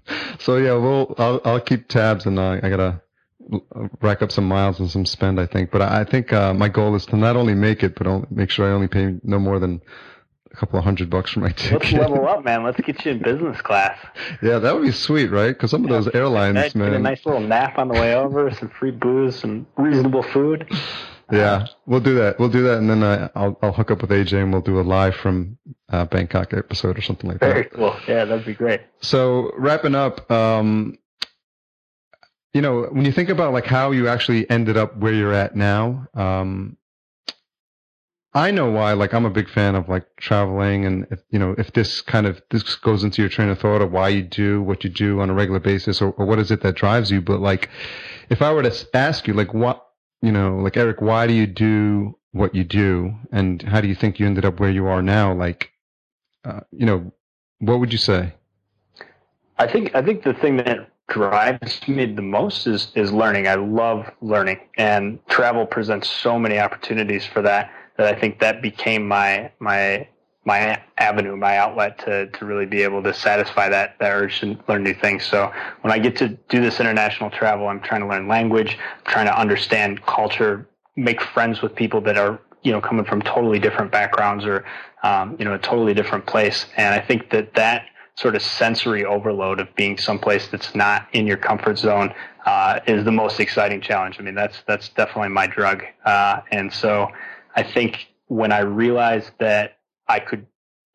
so 0.38 0.57
yeah, 0.57 0.74
we'll, 0.74 1.14
I'll, 1.18 1.40
I'll 1.44 1.61
keep 1.61 1.88
tabs 1.88 2.26
and 2.26 2.38
uh, 2.38 2.61
I 2.62 2.68
got 2.68 2.76
to 2.76 3.00
rack 4.00 4.22
up 4.22 4.32
some 4.32 4.46
miles 4.46 4.80
and 4.80 4.90
some 4.90 5.07
spend, 5.07 5.40
I 5.40 5.46
think. 5.46 5.70
But 5.70 5.82
I, 5.82 6.00
I 6.00 6.05
think, 6.05 6.32
uh, 6.32 6.52
my 6.52 6.68
goal 6.68 6.94
is 6.94 7.07
to 7.07 7.16
not 7.16 7.36
only 7.36 7.55
make 7.55 7.82
it, 7.82 7.94
but 7.94 8.30
make 8.30 8.50
sure 8.50 8.68
I 8.68 8.72
only 8.72 8.88
pay 8.88 9.14
no 9.22 9.38
more 9.38 9.59
than 9.59 9.80
a 10.55 10.57
couple 10.57 10.78
of 10.78 10.84
hundred 10.84 11.11
bucks 11.11 11.32
for 11.32 11.40
my 11.40 11.50
ticket. 11.50 11.82
Let's 11.82 11.92
level 11.92 12.28
up, 12.28 12.44
man. 12.44 12.62
Let's 12.62 12.80
get 12.80 13.05
you 13.05 13.12
in 13.12 13.22
business 13.22 13.61
class. 13.61 13.98
Yeah, 14.40 14.59
that 14.61 14.74
would 14.74 14.84
be 14.84 14.92
sweet, 14.92 15.30
right? 15.30 15.48
Because 15.48 15.70
some 15.70 15.84
of 15.84 15.90
those 15.90 16.09
airlines, 16.14 16.74
man. 16.74 16.90
Get 16.90 16.96
a 16.96 17.02
nice 17.02 17.26
little 17.26 17.40
nap 17.40 17.78
on 17.78 17.88
the 17.88 17.94
way 17.94 18.14
over, 18.14 18.50
some 18.52 18.68
free 18.68 18.92
booze, 18.92 19.36
some 19.36 19.66
reasonable 19.76 20.22
food. 20.22 20.70
Yeah, 21.32 21.66
we'll 21.86 22.00
do 22.00 22.14
that. 22.16 22.38
We'll 22.38 22.50
do 22.50 22.62
that, 22.64 22.78
and 22.78 22.88
then 22.88 23.02
uh, 23.02 23.28
I'll 23.34 23.59
I'll 23.62 23.72
hook 23.72 23.90
up 23.90 24.02
with 24.02 24.11
AJ 24.11 24.42
and 24.42 24.52
we'll 24.52 24.61
do 24.61 24.78
a 24.78 24.82
live 24.82 25.16
from 25.16 25.59
uh, 25.88 26.05
Bangkok 26.05 26.52
episode 26.52 26.98
or 26.98 27.02
something 27.02 27.30
like 27.30 27.40
that. 27.40 27.52
Very 27.52 27.64
cool. 27.64 27.96
Yeah, 28.07 28.24
that'd 28.24 28.44
be 28.44 28.55
great. 28.55 28.82
So 29.00 29.50
wrapping 29.57 29.94
up, 29.94 30.30
um, 30.30 30.98
you 32.52 32.61
know, 32.61 32.82
when 32.82 33.05
you 33.05 33.12
think 33.12 33.30
about 33.30 33.52
like 33.52 33.66
how 33.66 33.90
you 33.90 34.07
actually 34.07 34.48
ended 34.48 34.76
up 34.76 34.96
where 34.98 35.14
you're 35.14 35.32
at 35.32 35.57
now, 35.57 36.07
um, 36.14 36.76
I 38.37 38.51
know 38.51 38.68
why. 38.68 38.95
Like, 38.95 39.14
I'm 39.14 39.24
a 39.24 39.30
big 39.30 39.49
fan 39.49 39.76
of 39.76 39.89
like 39.89 40.05
traveling, 40.16 40.85
and 40.85 41.07
if, 41.11 41.20
you 41.30 41.39
know, 41.39 41.55
if 41.57 41.72
this 41.72 42.01
kind 42.01 42.26
of 42.26 42.43
this 42.51 42.62
goes 42.76 43.05
into 43.05 43.22
your 43.22 43.28
train 43.28 43.49
of 43.49 43.61
thought 43.61 43.80
of 43.80 43.93
why 43.93 44.09
you 44.09 44.22
do 44.22 44.61
what 44.61 44.82
you 44.82 44.91
do 44.91 45.20
on 45.20 45.30
a 45.30 45.35
regular 45.35 45.61
basis, 45.61 46.03
or, 46.03 46.11
or 46.12 46.26
what 46.26 46.41
is 46.41 46.51
it 46.51 46.61
that 46.62 46.74
drives 46.74 47.12
you. 47.12 47.20
But 47.20 47.41
like, 47.41 47.70
if 48.30 48.43
I 48.43 48.53
were 48.53 48.64
to 48.64 48.89
ask 48.93 49.28
you, 49.28 49.35
like, 49.35 49.55
what 49.55 49.87
you 50.20 50.32
know, 50.32 50.57
like 50.57 50.76
Eric, 50.76 51.01
why 51.01 51.28
do 51.28 51.32
you 51.32 51.47
do 51.47 52.18
what 52.32 52.57
you 52.57 52.64
do, 52.64 53.14
and 53.30 53.62
how 53.62 53.80
do 53.80 53.87
you 53.87 53.95
think 53.95 54.18
you 54.18 54.26
ended 54.26 54.45
up 54.45 54.59
where 54.59 54.70
you 54.70 54.87
are 54.87 55.03
now? 55.03 55.32
Like, 55.32 55.70
uh, 56.45 56.61
you 56.72 56.87
know, 56.87 57.12
what 57.61 57.78
would 57.78 57.93
you 57.93 57.99
say? 57.99 58.35
I 59.59 59.68
think 59.68 59.95
I 59.95 60.03
think 60.03 60.24
the 60.24 60.35
thing 60.35 60.57
that 60.57 60.91
drives 61.09 61.87
me 61.87 62.07
the 62.07 62.22
most 62.22 62.66
is 62.66 62.91
is 62.97 63.12
learning. 63.12 63.47
I 63.47 63.55
love 63.55 64.11
learning, 64.20 64.59
and 64.76 65.24
travel 65.28 65.66
presents 65.66 66.09
so 66.09 66.37
many 66.37 66.59
opportunities 66.59 67.24
for 67.24 67.41
that. 67.43 67.70
That 67.97 68.14
I 68.14 68.18
think 68.18 68.40
that 68.40 68.62
became 68.62 69.07
my 69.07 69.51
my 69.59 70.09
my 70.45 70.80
avenue, 70.99 71.36
my 71.36 71.57
outlet 71.59 71.99
to 72.01 72.26
to 72.26 72.45
really 72.45 72.66
be 72.66 72.82
able 72.82 73.03
to 73.03 73.14
satisfy 73.14 73.68
that 73.68 73.97
that 74.01 74.11
urge 74.11 74.40
to 74.40 74.59
learn 74.68 74.84
new 74.84 74.95
things. 74.95 75.24
So 75.24 75.53
when 75.82 75.92
I 75.92 75.99
get 75.99 76.16
to 76.16 76.28
do 76.49 76.61
this 76.61 76.80
international 76.80 77.30
travel, 77.30 77.68
I'm 77.68 77.80
trying 77.80 78.03
to 78.03 78.07
learn 78.07 78.28
language, 78.28 78.76
I'm 78.78 79.12
trying 79.12 79.26
to 79.26 79.38
understand 79.38 80.05
culture, 80.07 80.68
make 80.97 81.20
friends 81.20 81.62
with 81.62 81.74
people 81.74 82.01
that 82.03 82.18
are 82.18 82.40
you 82.62 82.72
know 82.72 82.80
coming 82.80 83.05
from 83.05 83.22
totally 83.22 83.59
different 83.59 83.90
backgrounds 83.90 84.45
or 84.45 84.64
um, 85.03 85.36
you 85.38 85.45
know 85.45 85.55
a 85.55 85.59
totally 85.59 85.95
different 85.95 86.26
place. 86.26 86.66
And 86.76 86.95
I 86.95 87.01
think 87.01 87.30
that 87.30 87.55
that 87.55 87.86
sort 88.16 88.36
of 88.36 88.42
sensory 88.42 89.05
overload 89.05 89.59
of 89.61 89.74
being 89.74 89.99
someplace 89.99 90.47
that's 90.49 90.74
not 90.74 91.09
in 91.12 91.26
your 91.26 91.36
comfort 91.36 91.76
zone 91.78 92.14
uh, 92.47 92.78
is 92.86 93.05
the 93.05 93.12
most 93.12 93.40
exciting 93.40 93.80
challenge. 93.80 94.16
I 94.18 94.22
mean, 94.22 94.34
that's 94.34 94.62
that's 94.66 94.88
definitely 94.90 95.30
my 95.30 95.47
drug. 95.47 95.84
Uh, 96.05 96.40
and 96.53 96.72
so 96.72 97.09
I 97.55 97.62
think 97.62 98.09
when 98.26 98.52
I 98.52 98.61
realized 98.61 99.30
that 99.38 99.78
I 100.09 100.20
could 100.20 100.46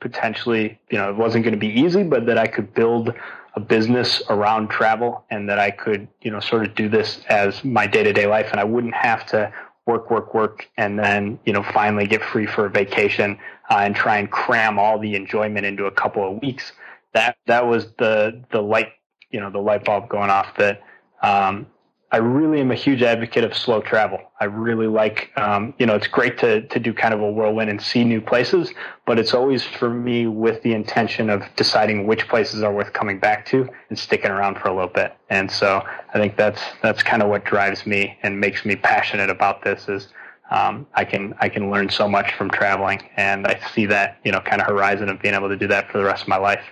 potentially, 0.02 0.80
you 0.90 0.98
know, 0.98 1.10
it 1.10 1.16
wasn't 1.16 1.44
going 1.44 1.54
to 1.54 1.60
be 1.60 1.82
easy, 1.82 2.04
but 2.04 2.26
that 2.28 2.38
I 2.38 2.48
could 2.48 2.74
build 2.74 3.14
a 3.56 3.60
business 3.60 4.22
around 4.30 4.70
travel 4.70 5.26
and 5.30 5.50
that 5.50 5.60
I 5.60 5.72
could, 5.72 6.08
you 6.22 6.32
know, 6.32 6.40
sort 6.40 6.66
of 6.66 6.76
do 6.76 6.88
this 6.88 7.22
as 7.30 7.64
my 7.64 7.88
day 7.88 8.04
to 8.04 8.14
day 8.14 8.28
life 8.28 8.48
and 8.52 8.60
I 8.60 8.64
wouldn't 8.64 8.96
have 8.96 9.26
to 9.28 9.52
work, 9.86 10.12
work, 10.12 10.34
work, 10.34 10.70
and 10.78 11.00
then, 11.00 11.40
you 11.46 11.54
know, 11.54 11.64
finally 11.64 12.06
get 12.06 12.22
free 12.24 12.46
for 12.46 12.68
a 12.68 12.70
vacation 12.70 13.40
uh, 13.70 13.80
and 13.80 13.96
try 13.96 14.18
and 14.18 14.30
cram 14.30 14.78
all 14.78 15.00
the 15.00 15.16
enjoyment 15.16 15.66
into 15.66 15.86
a 15.86 15.92
couple 15.92 16.30
of 16.30 16.42
weeks. 16.42 16.72
That, 17.14 17.38
that 17.48 17.66
was 17.66 17.88
the, 17.98 18.44
the 18.52 18.62
light, 18.62 18.90
you 19.32 19.40
know, 19.40 19.50
the 19.50 19.60
light 19.60 19.84
bulb 19.84 20.08
going 20.08 20.30
off 20.30 20.56
that, 20.58 20.82
um, 21.24 21.66
I 22.12 22.18
really 22.18 22.60
am 22.60 22.72
a 22.72 22.76
huge 22.76 23.04
advocate 23.04 23.44
of 23.44 23.56
slow 23.56 23.82
travel. 23.82 24.20
I 24.40 24.46
really 24.46 24.88
like, 24.88 25.30
um, 25.36 25.76
you 25.78 25.86
know, 25.86 25.94
it's 25.94 26.08
great 26.08 26.40
to, 26.40 26.62
to 26.62 26.80
do 26.80 26.92
kind 26.92 27.14
of 27.14 27.22
a 27.22 27.32
whirlwind 27.32 27.70
and 27.70 27.80
see 27.80 28.04
new 28.04 28.20
places, 28.20 28.74
but 29.06 29.20
it's 29.20 29.36
always 29.36 29.64
for 29.64 29.92
me 29.92 30.26
with 30.26 30.64
the 30.64 30.74
intention 30.74 31.30
of 31.30 31.44
deciding 31.56 32.08
which 32.08 32.28
places 32.28 32.64
are 32.64 32.74
worth 32.74 32.94
coming 32.94 33.20
back 33.20 33.46
to 33.48 33.70
and 33.90 34.00
sticking 34.00 34.32
around 34.32 34.58
for 34.58 34.70
a 34.70 34.74
little 34.74 34.90
bit. 34.90 35.16
And 35.30 35.52
so 35.52 35.86
I 36.12 36.18
think 36.18 36.36
that's, 36.36 36.62
that's 36.82 37.04
kind 37.04 37.22
of 37.22 37.30
what 37.30 37.46
drives 37.46 37.86
me 37.86 38.18
and 38.24 38.40
makes 38.40 38.66
me 38.66 38.76
passionate 38.76 39.30
about 39.30 39.64
this 39.64 39.88
is, 39.88 40.08
um, 40.50 40.88
I 40.96 41.06
can, 41.06 41.36
I 41.40 41.48
can 41.48 41.70
learn 41.70 41.90
so 41.90 42.08
much 42.08 42.34
from 42.34 42.50
traveling 42.50 43.08
and 43.18 43.46
I 43.46 43.60
see 43.76 43.86
that, 43.86 44.18
you 44.24 44.32
know, 44.32 44.40
kind 44.40 44.62
of 44.62 44.68
horizon 44.68 45.10
of 45.10 45.22
being 45.22 45.36
able 45.36 45.50
to 45.50 45.58
do 45.58 45.68
that 45.68 45.92
for 45.92 46.00
the 46.00 46.06
rest 46.06 46.24
of 46.24 46.28
my 46.28 46.38
life. 46.38 46.64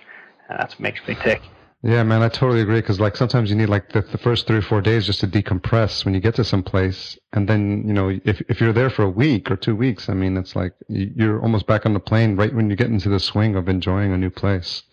And 0.50 0.58
that's 0.58 0.74
what 0.74 0.80
makes 0.80 1.08
me 1.08 1.16
tick. 1.22 1.44
Yeah, 1.84 2.02
man, 2.04 2.24
I 2.24 2.30
totally 2.30 2.62
agree. 2.62 2.82
Because 2.82 3.00
like 3.00 3.16
sometimes 3.16 3.50
you 3.50 3.56
need 3.56 3.70
like 3.70 3.92
the, 3.94 4.02
the 4.02 4.18
first 4.18 4.48
three 4.48 4.58
or 4.58 4.62
four 4.64 4.82
days 4.82 5.06
just 5.06 5.20
to 5.22 5.28
decompress 5.28 6.04
when 6.06 6.14
you 6.16 6.20
get 6.20 6.36
to 6.36 6.44
some 6.44 6.64
place, 6.64 7.18
and 7.34 7.48
then 7.48 7.84
you 7.88 7.94
know 7.94 8.10
if 8.26 8.42
if 8.50 8.60
you're 8.60 8.74
there 8.74 8.90
for 8.90 9.04
a 9.04 9.10
week 9.10 9.52
or 9.52 9.56
two 9.56 9.76
weeks, 9.76 10.10
I 10.10 10.14
mean, 10.14 10.38
it's 10.38 10.56
like 10.56 10.74
you- 10.90 11.12
you're 11.16 11.42
almost 11.42 11.68
back 11.68 11.86
on 11.86 11.94
the 11.94 12.00
plane 12.00 12.36
right 12.36 12.54
when 12.54 12.70
you 12.70 12.76
get 12.76 12.88
into 12.88 13.10
the 13.10 13.20
swing 13.20 13.56
of 13.56 13.70
enjoying 13.70 14.12
a 14.12 14.18
new 14.18 14.32
place. 14.32 14.84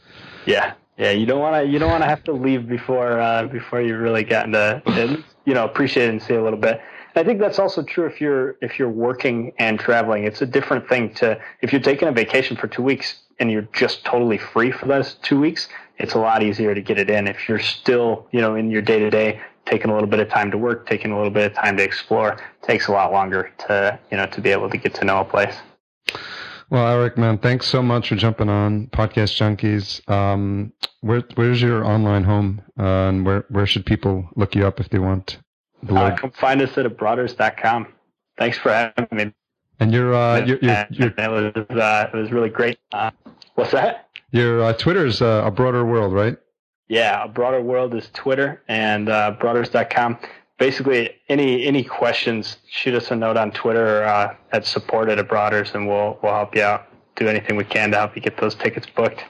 Yeah, 0.47 0.75
yeah. 0.99 1.11
You 1.11 1.25
don't 1.25 1.41
want 1.41 1.65
to. 1.65 1.71
You 1.71 1.79
don't 1.79 1.91
want 1.91 2.03
to 2.03 2.09
have 2.09 2.23
to 2.25 2.33
leave 2.33 2.69
before 2.69 3.19
uh, 3.19 3.47
before 3.47 3.81
you've 3.81 4.01
really 4.01 4.23
gotten 4.25 4.53
to 4.53 5.25
you 5.47 5.55
know 5.55 5.65
appreciate 5.65 6.11
and 6.11 6.23
see 6.23 6.35
a 6.35 6.43
little 6.43 6.59
bit. 6.59 6.81
I 7.17 7.23
think 7.25 7.41
that's 7.41 7.59
also 7.59 7.83
true 7.83 8.07
if 8.07 8.21
you're 8.21 8.57
if 8.61 8.79
you're 8.79 8.91
working 8.91 9.53
and 9.59 9.81
traveling. 9.81 10.25
It's 10.25 10.43
a 10.43 10.47
different 10.47 10.87
thing 10.89 11.15
to 11.15 11.41
if 11.63 11.73
you're 11.73 11.81
taking 11.81 12.09
a 12.09 12.13
vacation 12.13 12.57
for 12.59 12.67
two 12.67 12.83
weeks 12.83 13.21
and 13.41 13.51
you're 13.51 13.69
just 13.73 14.05
totally 14.05 14.39
free 14.39 14.71
for 14.71 14.87
those 14.87 15.15
two 15.15 15.41
weeks. 15.41 15.69
It's 15.99 16.15
a 16.15 16.19
lot 16.19 16.43
easier 16.43 16.75
to 16.75 16.81
get 16.81 16.99
it 16.99 17.09
in. 17.09 17.27
If 17.29 17.49
you're 17.49 17.59
still 17.61 18.27
you 18.33 18.41
know 18.41 18.55
in 18.55 18.71
your 18.71 18.83
day 18.83 18.99
to 18.99 19.11
day, 19.11 19.41
taking 19.67 19.91
a 19.91 19.95
little 19.95 20.09
bit 20.09 20.21
of 20.21 20.29
time 20.29 20.51
to 20.51 20.59
work, 20.59 20.89
taking 20.89 21.13
a 21.13 21.17
little 21.17 21.31
bit 21.31 21.51
of 21.51 21.57
time 21.57 21.77
to 21.77 21.83
explore, 21.83 22.39
takes 22.63 22.89
a 22.89 22.93
lot 22.93 23.13
longer 23.13 23.53
to 23.67 23.99
you 24.11 24.17
know 24.17 24.27
to 24.27 24.41
be 24.41 24.51
able 24.51 24.71
to 24.71 24.77
get 24.77 24.95
to 24.95 25.05
know 25.05 25.21
a 25.21 25.25
place. 25.25 25.55
Well, 26.71 26.89
Eric, 26.89 27.19
man, 27.19 27.39
thanks 27.39 27.67
so 27.67 27.83
much 27.83 28.09
for 28.09 28.17
jumping 28.17 28.49
on 28.49 28.87
Podcast 28.89 29.37
Junkies. 29.37 30.09
Um, 30.11 30.73
where 31.03 31.23
where's 31.35 31.61
your 31.61 31.85
online 31.85 32.25
home, 32.25 32.63
uh, 32.79 33.09
and 33.09 33.25
where 33.25 33.45
where 33.51 33.67
should 33.67 33.87
people 33.87 34.29
look 34.35 34.55
you 34.55 34.67
up 34.67 34.81
if 34.81 34.89
they 34.89 34.99
want? 34.99 35.39
The 35.83 35.95
Uh, 35.95 36.17
come 36.17 36.31
find 36.33 36.63
us 36.63 36.77
at 36.79 36.87
abroaders.com. 36.87 37.89
Thanks 38.39 38.59
for 38.59 38.73
having 38.73 39.07
me. 39.13 39.33
and 39.79 39.93
your 39.93 40.15
uh, 40.15 40.39
your 40.45 40.59
your 40.61 40.71
And 40.73 40.97
your, 40.97 41.09
it 41.17 41.69
was 41.69 41.79
uh, 41.79 42.11
it 42.13 42.17
was 42.17 42.33
really 42.33 42.49
great. 42.49 42.79
Uh, 42.93 43.11
what's 43.55 43.73
that? 43.73 44.09
Your 44.35 44.65
uh, 44.65 44.73
is 45.07 45.23
uh, 45.23 45.43
a 45.47 45.51
broader 45.51 45.85
world, 45.85 46.13
right? 46.13 46.37
Yeah, 46.89 47.25
a 47.25 47.29
broader 47.29 47.63
world 47.63 47.95
is 47.95 48.11
Twitter 48.13 48.63
and 48.69 49.09
uh, 49.09 49.31
broaders.com. 49.41 50.19
Basically, 50.59 51.11
any 51.29 51.65
any 51.65 51.85
questions, 51.85 52.59
shoot 52.69 52.95
us 52.95 53.11
a 53.11 53.17
note 53.17 53.37
on 53.37 53.53
Twitter 53.53 54.05
uh, 54.05 54.35
at 54.53 54.67
support 54.67 55.09
at 55.09 55.27
Broaders, 55.29 55.71
and 55.75 55.89
we'll 55.89 56.19
we'll 56.23 56.33
help 56.35 56.55
you 56.55 56.63
out. 56.63 56.87
Do 57.17 57.29
anything 57.29 57.57
we 57.57 57.65
can 57.65 57.93
to 57.93 57.97
help 57.97 58.17
you 58.17 58.23
get 58.23 58.37
those 58.39 58.57
tickets 58.57 58.89
booked. 58.95 59.25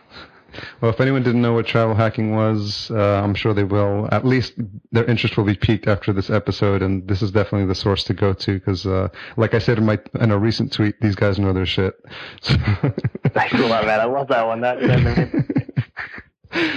Well, 0.80 0.90
if 0.90 1.00
anyone 1.00 1.22
didn't 1.22 1.42
know 1.42 1.52
what 1.52 1.66
travel 1.66 1.94
hacking 1.94 2.34
was, 2.34 2.90
uh, 2.90 3.22
I'm 3.22 3.34
sure 3.34 3.54
they 3.54 3.64
will. 3.64 4.08
At 4.12 4.24
least 4.24 4.54
their 4.92 5.04
interest 5.04 5.36
will 5.36 5.44
be 5.44 5.54
piqued 5.54 5.86
after 5.86 6.12
this 6.12 6.30
episode, 6.30 6.82
and 6.82 7.06
this 7.08 7.22
is 7.22 7.30
definitely 7.30 7.66
the 7.66 7.74
source 7.74 8.04
to 8.04 8.14
go 8.14 8.32
to 8.32 8.54
because, 8.58 8.86
uh, 8.86 9.08
like 9.36 9.54
I 9.54 9.58
said 9.58 9.78
in 9.78 9.86
my 9.86 9.98
in 10.20 10.30
a 10.30 10.38
recent 10.38 10.72
tweet, 10.72 11.00
these 11.00 11.14
guys 11.14 11.38
know 11.38 11.52
their 11.52 11.66
shit. 11.66 11.94
Thanks 12.42 13.54
a 13.54 13.66
lot, 13.66 13.86
man. 13.86 14.00
I 14.00 14.04
love 14.04 14.28
that 14.28 14.46
one. 14.46 14.60
That, 14.60 14.80
that 14.80 15.63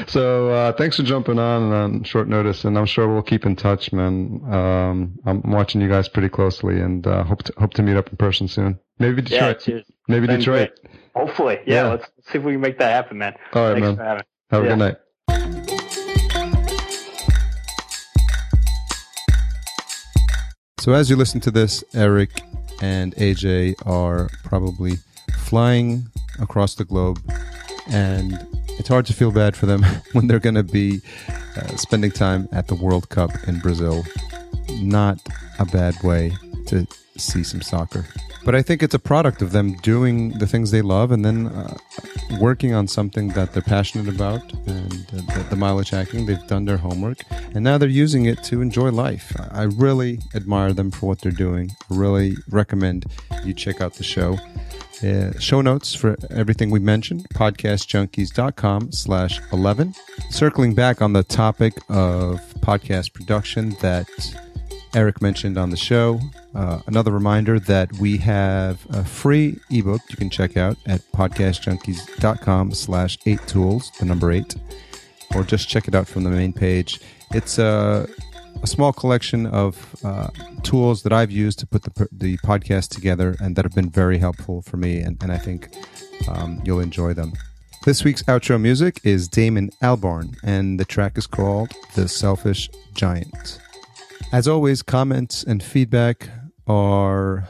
so 0.07 0.49
uh, 0.49 0.71
thanks 0.73 0.97
for 0.97 1.03
jumping 1.03 1.39
on 1.39 1.71
on 1.71 2.03
short 2.03 2.28
notice, 2.28 2.65
and 2.65 2.78
I'm 2.78 2.86
sure 2.86 3.07
we'll 3.11 3.21
keep 3.21 3.45
in 3.45 3.55
touch, 3.55 3.91
man. 3.93 4.41
Um, 4.51 5.19
I'm 5.25 5.41
watching 5.51 5.82
you 5.82 5.88
guys 5.89 6.07
pretty 6.07 6.30
closely, 6.30 6.80
and 6.80 7.05
uh, 7.05 7.23
hope 7.23 7.43
to 7.43 7.53
hope 7.57 7.73
to 7.75 7.84
meet 7.84 7.95
up 7.97 8.09
in 8.09 8.17
person 8.17 8.47
soon. 8.47 8.80
Maybe 8.99 9.21
Detroit. 9.21 9.59
cheers. 9.59 9.86
Maybe 10.07 10.28
Been 10.28 10.39
Detroit. 10.39 10.71
great. 10.82 10.91
Hopefully, 11.15 11.59
yeah, 11.65 11.84
Yeah. 11.84 11.89
Let's 11.89 12.05
see 12.32 12.38
if 12.38 12.43
we 12.43 12.53
can 12.53 12.61
make 12.61 12.80
that 12.80 12.91
happen, 12.91 13.17
man. 13.17 13.34
All 13.53 13.63
right, 13.63 13.73
Thanks 13.73 13.86
man. 13.88 13.95
for 13.97 14.03
having. 14.03 14.19
me. 14.19 14.23
Have 14.51 14.63
a 14.63 14.67
good 14.67 14.78
night. 14.80 15.97
So, 20.80 20.93
as 20.93 21.09
you 21.09 21.15
listen 21.15 21.41
to 21.41 21.51
this, 21.51 21.84
Eric 21.93 22.30
and 22.82 23.13
AJ 23.15 23.75
are 23.86 24.30
probably 24.43 24.93
flying 25.38 26.07
across 26.39 26.75
the 26.75 26.86
globe, 26.86 27.19
and 27.89 28.34
it's 28.78 28.88
hard 28.88 29.05
to 29.07 29.13
feel 29.13 29.32
bad 29.32 29.55
for 29.55 29.65
them 29.65 29.84
when 30.13 30.28
they're 30.28 30.39
going 30.39 30.55
to 30.55 30.63
be 30.63 31.01
uh, 31.55 31.75
spending 31.75 32.11
time 32.11 32.47
at 32.51 32.67
the 32.67 32.75
World 32.75 33.09
Cup 33.09 33.32
in 33.47 33.59
Brazil. 33.59 34.03
Not 34.82 35.19
a 35.59 35.65
bad 35.65 35.95
way 36.03 36.34
to 36.67 36.86
see 37.17 37.43
some 37.43 37.61
soccer. 37.61 38.05
But 38.45 38.55
I 38.55 38.61
think 38.61 38.82
it's 38.82 38.93
a 38.93 38.99
product 38.99 39.41
of 39.41 39.51
them 39.51 39.73
doing 39.78 40.38
the 40.38 40.47
things 40.47 40.71
they 40.71 40.82
love 40.82 41.11
and 41.11 41.25
then 41.25 41.47
uh, 41.47 41.78
working 42.39 42.73
on 42.73 42.88
something 42.88 43.30
that 43.30 43.51
they're 43.51 43.61
passionate 43.61 44.07
about 44.07 44.41
and 44.67 44.93
uh, 45.13 45.34
the, 45.34 45.45
the 45.49 45.55
mileage 45.57 45.89
hacking. 45.89 46.25
They've 46.25 46.47
done 46.47 46.63
their 46.63 46.78
homework 46.78 47.17
and 47.53 47.61
now 47.61 47.78
they're 47.78 47.89
using 47.89 48.25
it 48.25 48.43
to 48.45 48.61
enjoy 48.61 48.91
life. 48.91 49.36
I 49.51 49.63
really 49.63 50.19
admire 50.34 50.71
them 50.71 50.91
for 50.91 51.07
what 51.07 51.19
they're 51.19 51.32
doing. 51.32 51.71
I 51.91 51.95
really 51.95 52.38
recommend 52.49 53.07
you 53.43 53.53
check 53.53 53.82
out 53.82 53.95
the 53.95 54.03
show. 54.05 54.38
Uh, 55.03 55.37
show 55.39 55.61
notes 55.61 55.93
for 55.93 56.17
everything 56.31 56.71
we 56.71 56.79
mentioned, 56.79 57.27
podcastjunkies.com 57.29 58.91
slash 58.91 59.39
11. 59.53 59.93
Circling 60.31 60.73
back 60.73 61.01
on 61.01 61.13
the 61.13 61.23
topic 61.23 61.73
of 61.89 62.39
podcast 62.61 63.13
production 63.13 63.75
that 63.81 64.07
Eric 64.95 65.21
mentioned 65.21 65.57
on 65.57 65.69
the 65.69 65.77
show. 65.77 66.19
Uh, 66.55 66.79
another 66.87 67.11
reminder 67.11 67.59
that 67.59 67.93
we 67.93 68.17
have 68.17 68.85
a 68.89 69.03
free 69.03 69.59
ebook 69.69 70.01
you 70.09 70.15
can 70.15 70.31
check 70.31 70.57
out 70.57 70.77
at 70.87 71.01
podcastjunkies.com 71.11 72.71
slash 72.71 73.19
eight 73.27 73.45
tools, 73.47 73.91
the 73.99 74.05
number 74.05 74.31
eight, 74.31 74.55
or 75.35 75.43
just 75.43 75.69
check 75.69 75.87
it 75.87 75.93
out 75.93 76.07
from 76.07 76.23
the 76.23 76.31
main 76.31 76.53
page. 76.53 76.99
It's 77.31 77.59
a 77.59 78.07
a 78.62 78.68
small 78.68 78.93
collection 78.93 79.45
of 79.45 79.95
uh, 80.03 80.30
tools 80.64 81.03
that 81.03 81.14
I've 81.14 81.32
used 81.32 81.60
to 81.60 81.68
put 81.68 81.84
the, 81.84 82.08
the 82.12 82.38
podcast 82.38 82.89
together 82.89 83.36
and 83.39 83.55
that 83.55 83.66
have 83.66 83.76
been 83.76 83.89
very 83.89 84.18
helpful 84.18 84.62
for 84.62 84.78
me, 84.78 84.99
and, 84.99 85.22
and 85.22 85.32
I 85.32 85.38
think 85.38 85.70
um, 86.28 86.62
you'll 86.64 86.80
enjoy 86.80 87.14
them. 87.14 87.34
This 87.86 88.03
week's 88.03 88.24
outro 88.24 88.60
music 88.60 88.99
is 89.03 89.28
Damon 89.28 89.70
Albarn, 89.82 90.38
and 90.43 90.80
the 90.80 90.86
track 90.86 91.18
is 91.18 91.28
called 91.28 91.72
The 91.95 92.08
Selfish 92.08 92.70
Giant. 92.93 93.60
As 94.32 94.47
always, 94.47 94.82
comments 94.82 95.43
and 95.43 95.64
feedback 95.64 96.30
are 96.66 97.47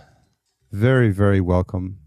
very, 0.72 1.12
very 1.12 1.41
welcome. 1.41 1.99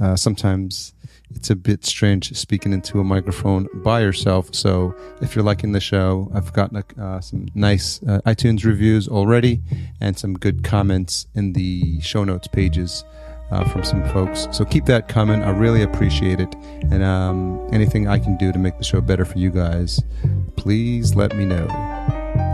Uh, 0.00 0.16
sometimes 0.16 0.93
it's 1.34 1.50
a 1.50 1.56
bit 1.56 1.84
strange 1.84 2.34
speaking 2.36 2.72
into 2.72 3.00
a 3.00 3.04
microphone 3.04 3.68
by 3.82 4.00
yourself. 4.00 4.54
So 4.54 4.94
if 5.20 5.34
you're 5.34 5.44
liking 5.44 5.72
the 5.72 5.80
show, 5.80 6.30
I've 6.34 6.52
gotten 6.52 6.82
uh, 6.98 7.20
some 7.20 7.48
nice 7.54 8.02
uh, 8.04 8.20
iTunes 8.26 8.64
reviews 8.64 9.08
already 9.08 9.60
and 10.00 10.18
some 10.18 10.34
good 10.34 10.64
comments 10.64 11.26
in 11.34 11.52
the 11.52 12.00
show 12.00 12.24
notes 12.24 12.48
pages 12.48 13.04
uh, 13.50 13.68
from 13.68 13.84
some 13.84 14.02
folks. 14.10 14.48
So 14.52 14.64
keep 14.64 14.86
that 14.86 15.08
coming. 15.08 15.42
I 15.42 15.50
really 15.50 15.82
appreciate 15.82 16.40
it. 16.40 16.54
And 16.90 17.02
um, 17.02 17.68
anything 17.72 18.08
I 18.08 18.18
can 18.18 18.36
do 18.36 18.52
to 18.52 18.58
make 18.58 18.78
the 18.78 18.84
show 18.84 19.00
better 19.00 19.24
for 19.24 19.38
you 19.38 19.50
guys, 19.50 20.02
please 20.56 21.14
let 21.14 21.36
me 21.36 21.44
know. 21.44 21.66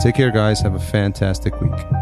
Take 0.01 0.16
care, 0.16 0.31
guys. 0.31 0.61
Have 0.61 0.74
a 0.74 0.81
fantastic 0.81 1.59
week. 1.61 1.99